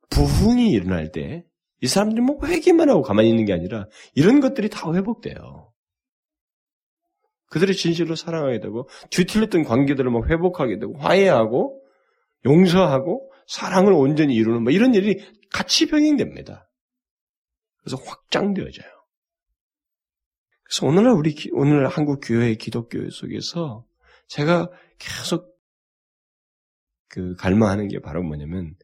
부흥이 0.10 0.72
일어날 0.72 1.12
때 1.12 1.44
이 1.82 1.88
사람들이 1.88 2.22
뭐 2.22 2.38
회개만 2.46 2.90
하고 2.90 3.02
가만히 3.02 3.30
있는 3.30 3.46
게 3.46 3.54
아니라 3.54 3.88
이런 4.14 4.40
것들이 4.40 4.70
다 4.70 4.94
회복돼요. 4.94 5.72
그들의 7.48 7.76
진실로 7.76 8.16
사랑하게 8.16 8.60
되고 8.60 8.88
뒤틀렸던 9.10 9.64
관계들을 9.64 10.10
막 10.10 10.30
회복하게 10.30 10.80
되고 10.80 10.98
화해하고 10.98 11.82
용서하고 12.46 13.30
사랑을 13.48 13.92
온전히 13.94 14.36
이루는 14.36 14.64
뭐 14.64 14.72
이런 14.72 14.94
일이 14.94 15.20
같이 15.52 15.88
병행됩니다. 15.88 16.70
그래서 17.82 17.98
확장되어져요. 17.98 18.88
그래서 20.64 20.88
오늘날 20.88 21.14
우리 21.14 21.36
오늘 21.52 21.88
한국 21.88 22.22
교회 22.24 22.56
기독교 22.56 23.10
속에서 23.10 23.86
제가 24.28 24.70
계속 24.98 25.54
그 27.10 27.36
갈망하는 27.36 27.90
게 27.90 28.00
바로 28.00 28.24
뭐냐면 28.24 28.76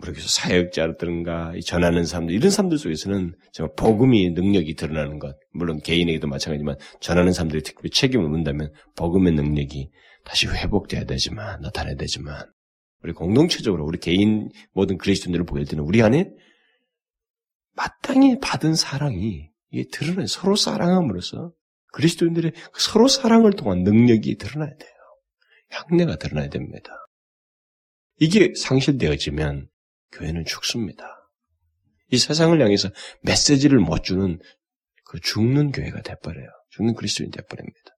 모르겠어 0.00 0.26
사역자라든가 0.28 1.54
전하는 1.64 2.04
사람들 2.04 2.34
이런 2.34 2.50
사람들 2.50 2.78
속에서는 2.78 3.34
정말 3.52 3.74
복음이 3.76 4.30
능력이 4.30 4.74
드러나는 4.74 5.18
것 5.18 5.36
물론 5.52 5.80
개인에게도 5.80 6.26
마찬가지지만 6.26 6.76
전하는 7.00 7.32
사람들이 7.32 7.62
특별히 7.62 7.90
책임을 7.90 8.28
묻는다면 8.28 8.72
복음의 8.96 9.32
능력이 9.32 9.90
다시 10.24 10.46
회복돼야 10.46 11.04
되지만 11.04 11.60
나타나야 11.60 11.96
되지만 11.96 12.46
우리 13.02 13.12
공동체적으로 13.12 13.84
우리 13.84 13.98
개인 13.98 14.48
모든 14.72 14.96
그리스도인들을 14.96 15.44
보일 15.44 15.66
때는 15.66 15.84
우리 15.84 16.02
안에 16.02 16.30
마땅히 17.74 18.38
받은 18.38 18.74
사랑이 18.74 19.50
이게 19.70 19.88
드러나요 19.90 20.26
서로 20.26 20.54
사랑함으로써 20.56 21.52
그리스도인들의 21.92 22.52
서로 22.74 23.08
사랑을 23.08 23.52
통한 23.52 23.82
능력이 23.82 24.36
드러나야 24.36 24.70
돼요. 24.76 24.90
향내가 25.70 26.16
드러나야 26.16 26.48
됩니다. 26.48 26.90
이게 28.18 28.52
상실되어지면 28.54 29.68
교회는 30.12 30.44
죽습니다. 30.44 31.18
이 32.08 32.18
세상을 32.18 32.60
향해서 32.60 32.90
메시지를 33.22 33.78
못 33.78 34.04
주는 34.04 34.38
그 35.04 35.20
죽는 35.20 35.72
교회가 35.72 36.02
돼버려요. 36.02 36.48
죽는 36.70 36.94
그리스도인 36.94 37.30
돼버립니다. 37.30 37.96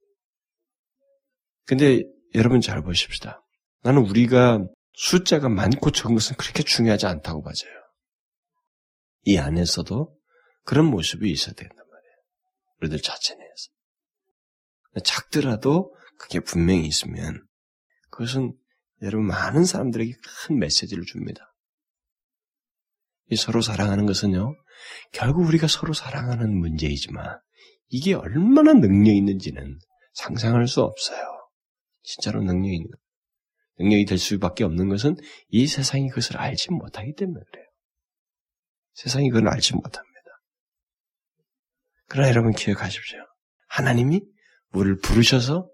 근데 1.67 2.03
여러분 2.35 2.61
잘 2.61 2.83
보십시다. 2.83 3.45
나는 3.83 4.03
우리가 4.03 4.65
숫자가 4.95 5.49
많고 5.49 5.91
적은 5.91 6.15
것은 6.15 6.37
그렇게 6.37 6.63
중요하지 6.63 7.07
않다고 7.07 7.43
봐져요. 7.43 7.73
이 9.23 9.39
안에서도 9.39 10.17
그런 10.65 10.87
모습이 10.87 11.31
있어야 11.31 11.55
된단 11.55 11.77
말이에요. 11.77 12.17
우리들 12.81 13.01
자체 13.01 13.35
내에서. 13.35 15.05
작더라도 15.05 15.95
그게 16.19 16.41
분명히 16.41 16.87
있으면 16.87 17.45
그것은 18.11 18.57
여러분 19.03 19.27
많은 19.27 19.65
사람들에게 19.65 20.13
큰 20.47 20.59
메시지를 20.59 21.05
줍니다. 21.05 21.54
이 23.31 23.37
서로 23.37 23.61
사랑하는 23.61 24.07
것은요, 24.07 24.55
결국 25.13 25.47
우리가 25.47 25.67
서로 25.67 25.93
사랑하는 25.93 26.57
문제이지만 26.59 27.39
이게 27.89 28.15
얼마나 28.15 28.73
능력 28.75 29.15
있는지는 29.15 29.79
상상할 30.15 30.69
수 30.69 30.83
없어요. 30.83 31.19
진짜로 32.03 32.43
능력이 32.43 32.75
있는 32.75 32.91
것. 32.91 32.99
능력이 33.79 34.05
될 34.05 34.19
수밖에 34.19 34.65
없는 34.65 34.89
것은 34.89 35.17
이 35.49 35.67
세상이 35.67 36.09
그것을 36.09 36.37
알지 36.37 36.71
못하기 36.73 37.15
때문에 37.15 37.41
그래요. 37.51 37.67
세상이 38.95 39.31
그걸 39.31 39.49
알지 39.49 39.75
못합니다. 39.75 40.05
그러나 42.09 42.29
여러분 42.29 42.53
기억하십시오. 42.53 43.19
하나님이 43.69 44.23
우리를 44.73 44.99
부르셔서 44.99 45.69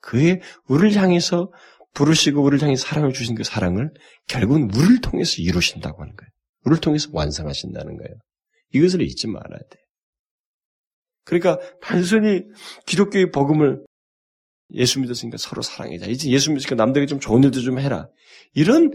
그의 0.00 0.40
우리를 0.66 1.00
향해서 1.00 1.52
부르시고 1.92 2.42
우리를 2.42 2.62
향해 2.64 2.76
사랑을 2.76 3.12
주신 3.12 3.36
그 3.36 3.44
사랑을 3.44 3.92
결국은 4.26 4.64
우리를 4.74 5.00
통해서 5.00 5.36
이루신다고 5.38 6.02
하는 6.02 6.16
거예요. 6.16 6.30
우리를 6.64 6.80
통해서 6.80 7.08
완성하신다는 7.12 7.96
거예요. 7.96 8.14
이것을 8.72 9.02
잊지 9.02 9.28
말아야 9.28 9.60
돼. 9.70 9.78
그러니까 11.24 11.58
단순히 11.80 12.42
기독교의 12.86 13.30
복음을 13.30 13.84
예수 14.72 15.00
믿었으니까 15.00 15.36
서로 15.38 15.62
사랑해자. 15.62 16.06
이제 16.06 16.30
예수 16.30 16.50
믿으니까 16.50 16.74
남들에게 16.74 17.06
좀 17.06 17.20
좋은 17.20 17.42
일도 17.42 17.60
좀 17.60 17.78
해라. 17.78 18.08
이런 18.54 18.90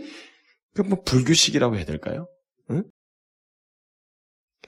그뭐 0.76 1.04
불교식이라고 1.04 1.78
해야 1.78 1.86
될까요? 1.86 2.28
응? 2.72 2.84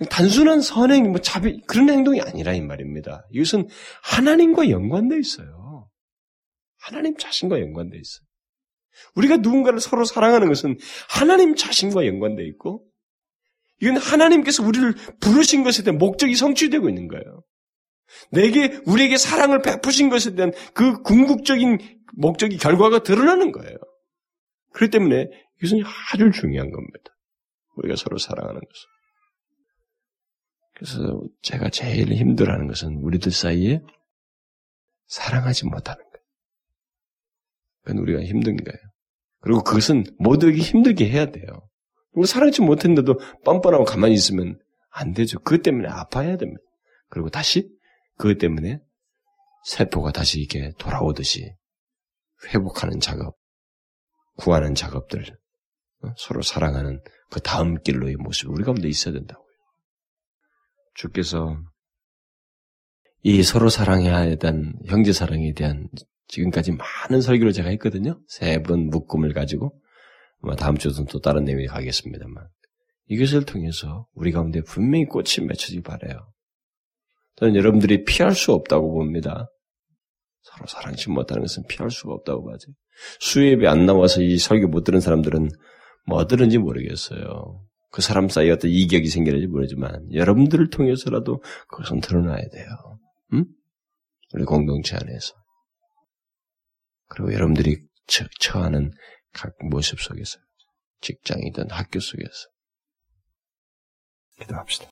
단순한 0.09 0.61
선행, 0.61 1.11
뭐 1.11 1.21
자비, 1.21 1.61
그런 1.67 1.89
행동이 1.89 2.21
아니라 2.21 2.53
이 2.53 2.61
말입니다. 2.61 3.27
이것은 3.31 3.67
하나님과 4.03 4.69
연관되어 4.69 5.19
있어요. 5.19 5.89
하나님 6.79 7.17
자신과 7.17 7.59
연관되어 7.59 7.99
있어요. 7.99 8.25
우리가 9.15 9.37
누군가를 9.37 9.79
서로 9.79 10.03
사랑하는 10.05 10.47
것은 10.47 10.77
하나님 11.09 11.55
자신과 11.55 12.07
연관되어 12.07 12.45
있고, 12.47 12.87
이건 13.81 13.97
하나님께서 13.97 14.63
우리를 14.63 14.93
부르신 15.19 15.63
것에 15.63 15.83
대한 15.83 15.97
목적이 15.97 16.35
성취되고 16.35 16.87
있는 16.87 17.07
거예요. 17.07 17.43
내게, 18.31 18.79
우리에게 18.85 19.17
사랑을 19.17 19.61
베푸신 19.61 20.09
것에 20.09 20.35
대한 20.35 20.51
그 20.73 21.01
궁극적인 21.01 21.79
목적이 22.13 22.57
결과가 22.57 23.03
드러나는 23.03 23.51
거예요. 23.51 23.77
그렇기 24.73 24.91
때문에 24.91 25.27
이것은 25.57 25.81
아주 26.13 26.31
중요한 26.31 26.71
겁니다. 26.71 27.17
우리가 27.77 27.95
서로 27.95 28.17
사랑하는 28.17 28.59
것은. 28.59 28.89
그래서 30.75 31.21
제가 31.41 31.69
제일 31.69 32.13
힘들어하는 32.13 32.67
것은 32.67 32.97
우리들 32.97 33.31
사이에 33.31 33.81
사랑하지 35.07 35.65
못하는 35.65 36.03
거예요. 36.03 36.25
그건 37.83 38.01
우리가 38.03 38.23
힘든 38.23 38.57
거예요. 38.57 38.79
그리고 39.41 39.63
그것은 39.63 40.03
모두에게 40.19 40.59
힘들게 40.59 41.09
해야 41.09 41.31
돼요. 41.31 41.45
그리고 42.13 42.25
사랑하지 42.25 42.61
못했는데도 42.61 43.19
뻔뻔하고 43.43 43.85
가만히 43.85 44.13
있으면 44.13 44.59
안 44.89 45.13
되죠. 45.13 45.39
그것 45.39 45.63
때문에 45.63 45.87
아파야 45.87 46.37
됩니다. 46.37 46.61
그리고 47.09 47.29
다시 47.29 47.69
그것 48.17 48.37
때문에 48.37 48.79
세포가 49.65 50.11
다시 50.11 50.39
이렇게 50.39 50.71
돌아오듯이 50.77 51.53
회복하는 52.53 52.99
작업, 52.99 53.37
구하는 54.37 54.73
작업들, 54.75 55.23
어? 56.03 56.07
서로 56.17 56.41
사랑하는 56.41 56.99
그 57.29 57.39
다음 57.39 57.75
길로의 57.81 58.15
모습이 58.15 58.51
우리 58.51 58.63
가운데 58.63 58.89
있어야 58.89 59.13
된다고요. 59.13 59.45
주께서 60.95 61.57
이 63.23 63.43
서로 63.43 63.69
사랑해야 63.69 64.35
대한 64.35 64.73
형제 64.87 65.13
사랑에 65.13 65.53
대한 65.53 65.87
지금까지 66.27 66.71
많은 66.71 67.21
설교를 67.21 67.53
제가 67.53 67.69
했거든요. 67.69 68.19
세 68.27 68.61
번 68.63 68.87
묶음을 68.89 69.33
가지고 69.33 69.79
다음 70.57 70.77
주에는 70.77 71.05
또 71.05 71.19
다른 71.19 71.43
내용이 71.43 71.67
가겠습니다만 71.67 72.47
이것을 73.07 73.45
통해서 73.45 74.07
우리 74.13 74.31
가운데 74.31 74.61
분명히 74.61 75.05
꽃이 75.05 75.45
맺혀지기 75.47 75.81
바래요. 75.81 76.31
저는 77.35 77.55
여러분들이 77.55 78.03
피할 78.05 78.33
수 78.33 78.53
없다고 78.53 78.93
봅니다. 78.93 79.47
서로 80.41 80.65
사랑치 80.67 81.09
못하는 81.09 81.43
것은 81.43 81.63
피할 81.67 81.91
수가 81.91 82.13
없다고 82.13 82.45
봐죠. 82.45 82.71
수예배 83.19 83.67
안 83.67 83.85
나와서 83.85 84.21
이 84.21 84.37
설교 84.37 84.67
못 84.67 84.83
들은 84.83 84.99
사람들은 84.99 85.49
뭐 86.07 86.25
들은지 86.25 86.57
모르겠어요. 86.57 87.63
그 87.91 88.01
사람 88.01 88.29
사이에 88.29 88.51
어떤 88.51 88.71
이격이 88.71 89.07
생기는지 89.07 89.47
모르지만 89.47 90.07
여러분들을 90.13 90.69
통해서라도 90.69 91.43
그것은 91.67 91.99
드러나야 91.99 92.41
돼요. 92.51 92.99
응? 93.33 93.45
우리 94.33 94.45
공동체 94.45 94.95
안에서. 94.95 95.33
그리고 97.07 97.33
여러분들이 97.33 97.81
처하는 98.39 98.91
각 99.33 99.55
모습 99.63 99.99
속에서 100.01 100.39
직장이든 101.01 101.71
학교 101.71 101.99
속에서 101.99 102.49
기도합시다. 104.39 104.89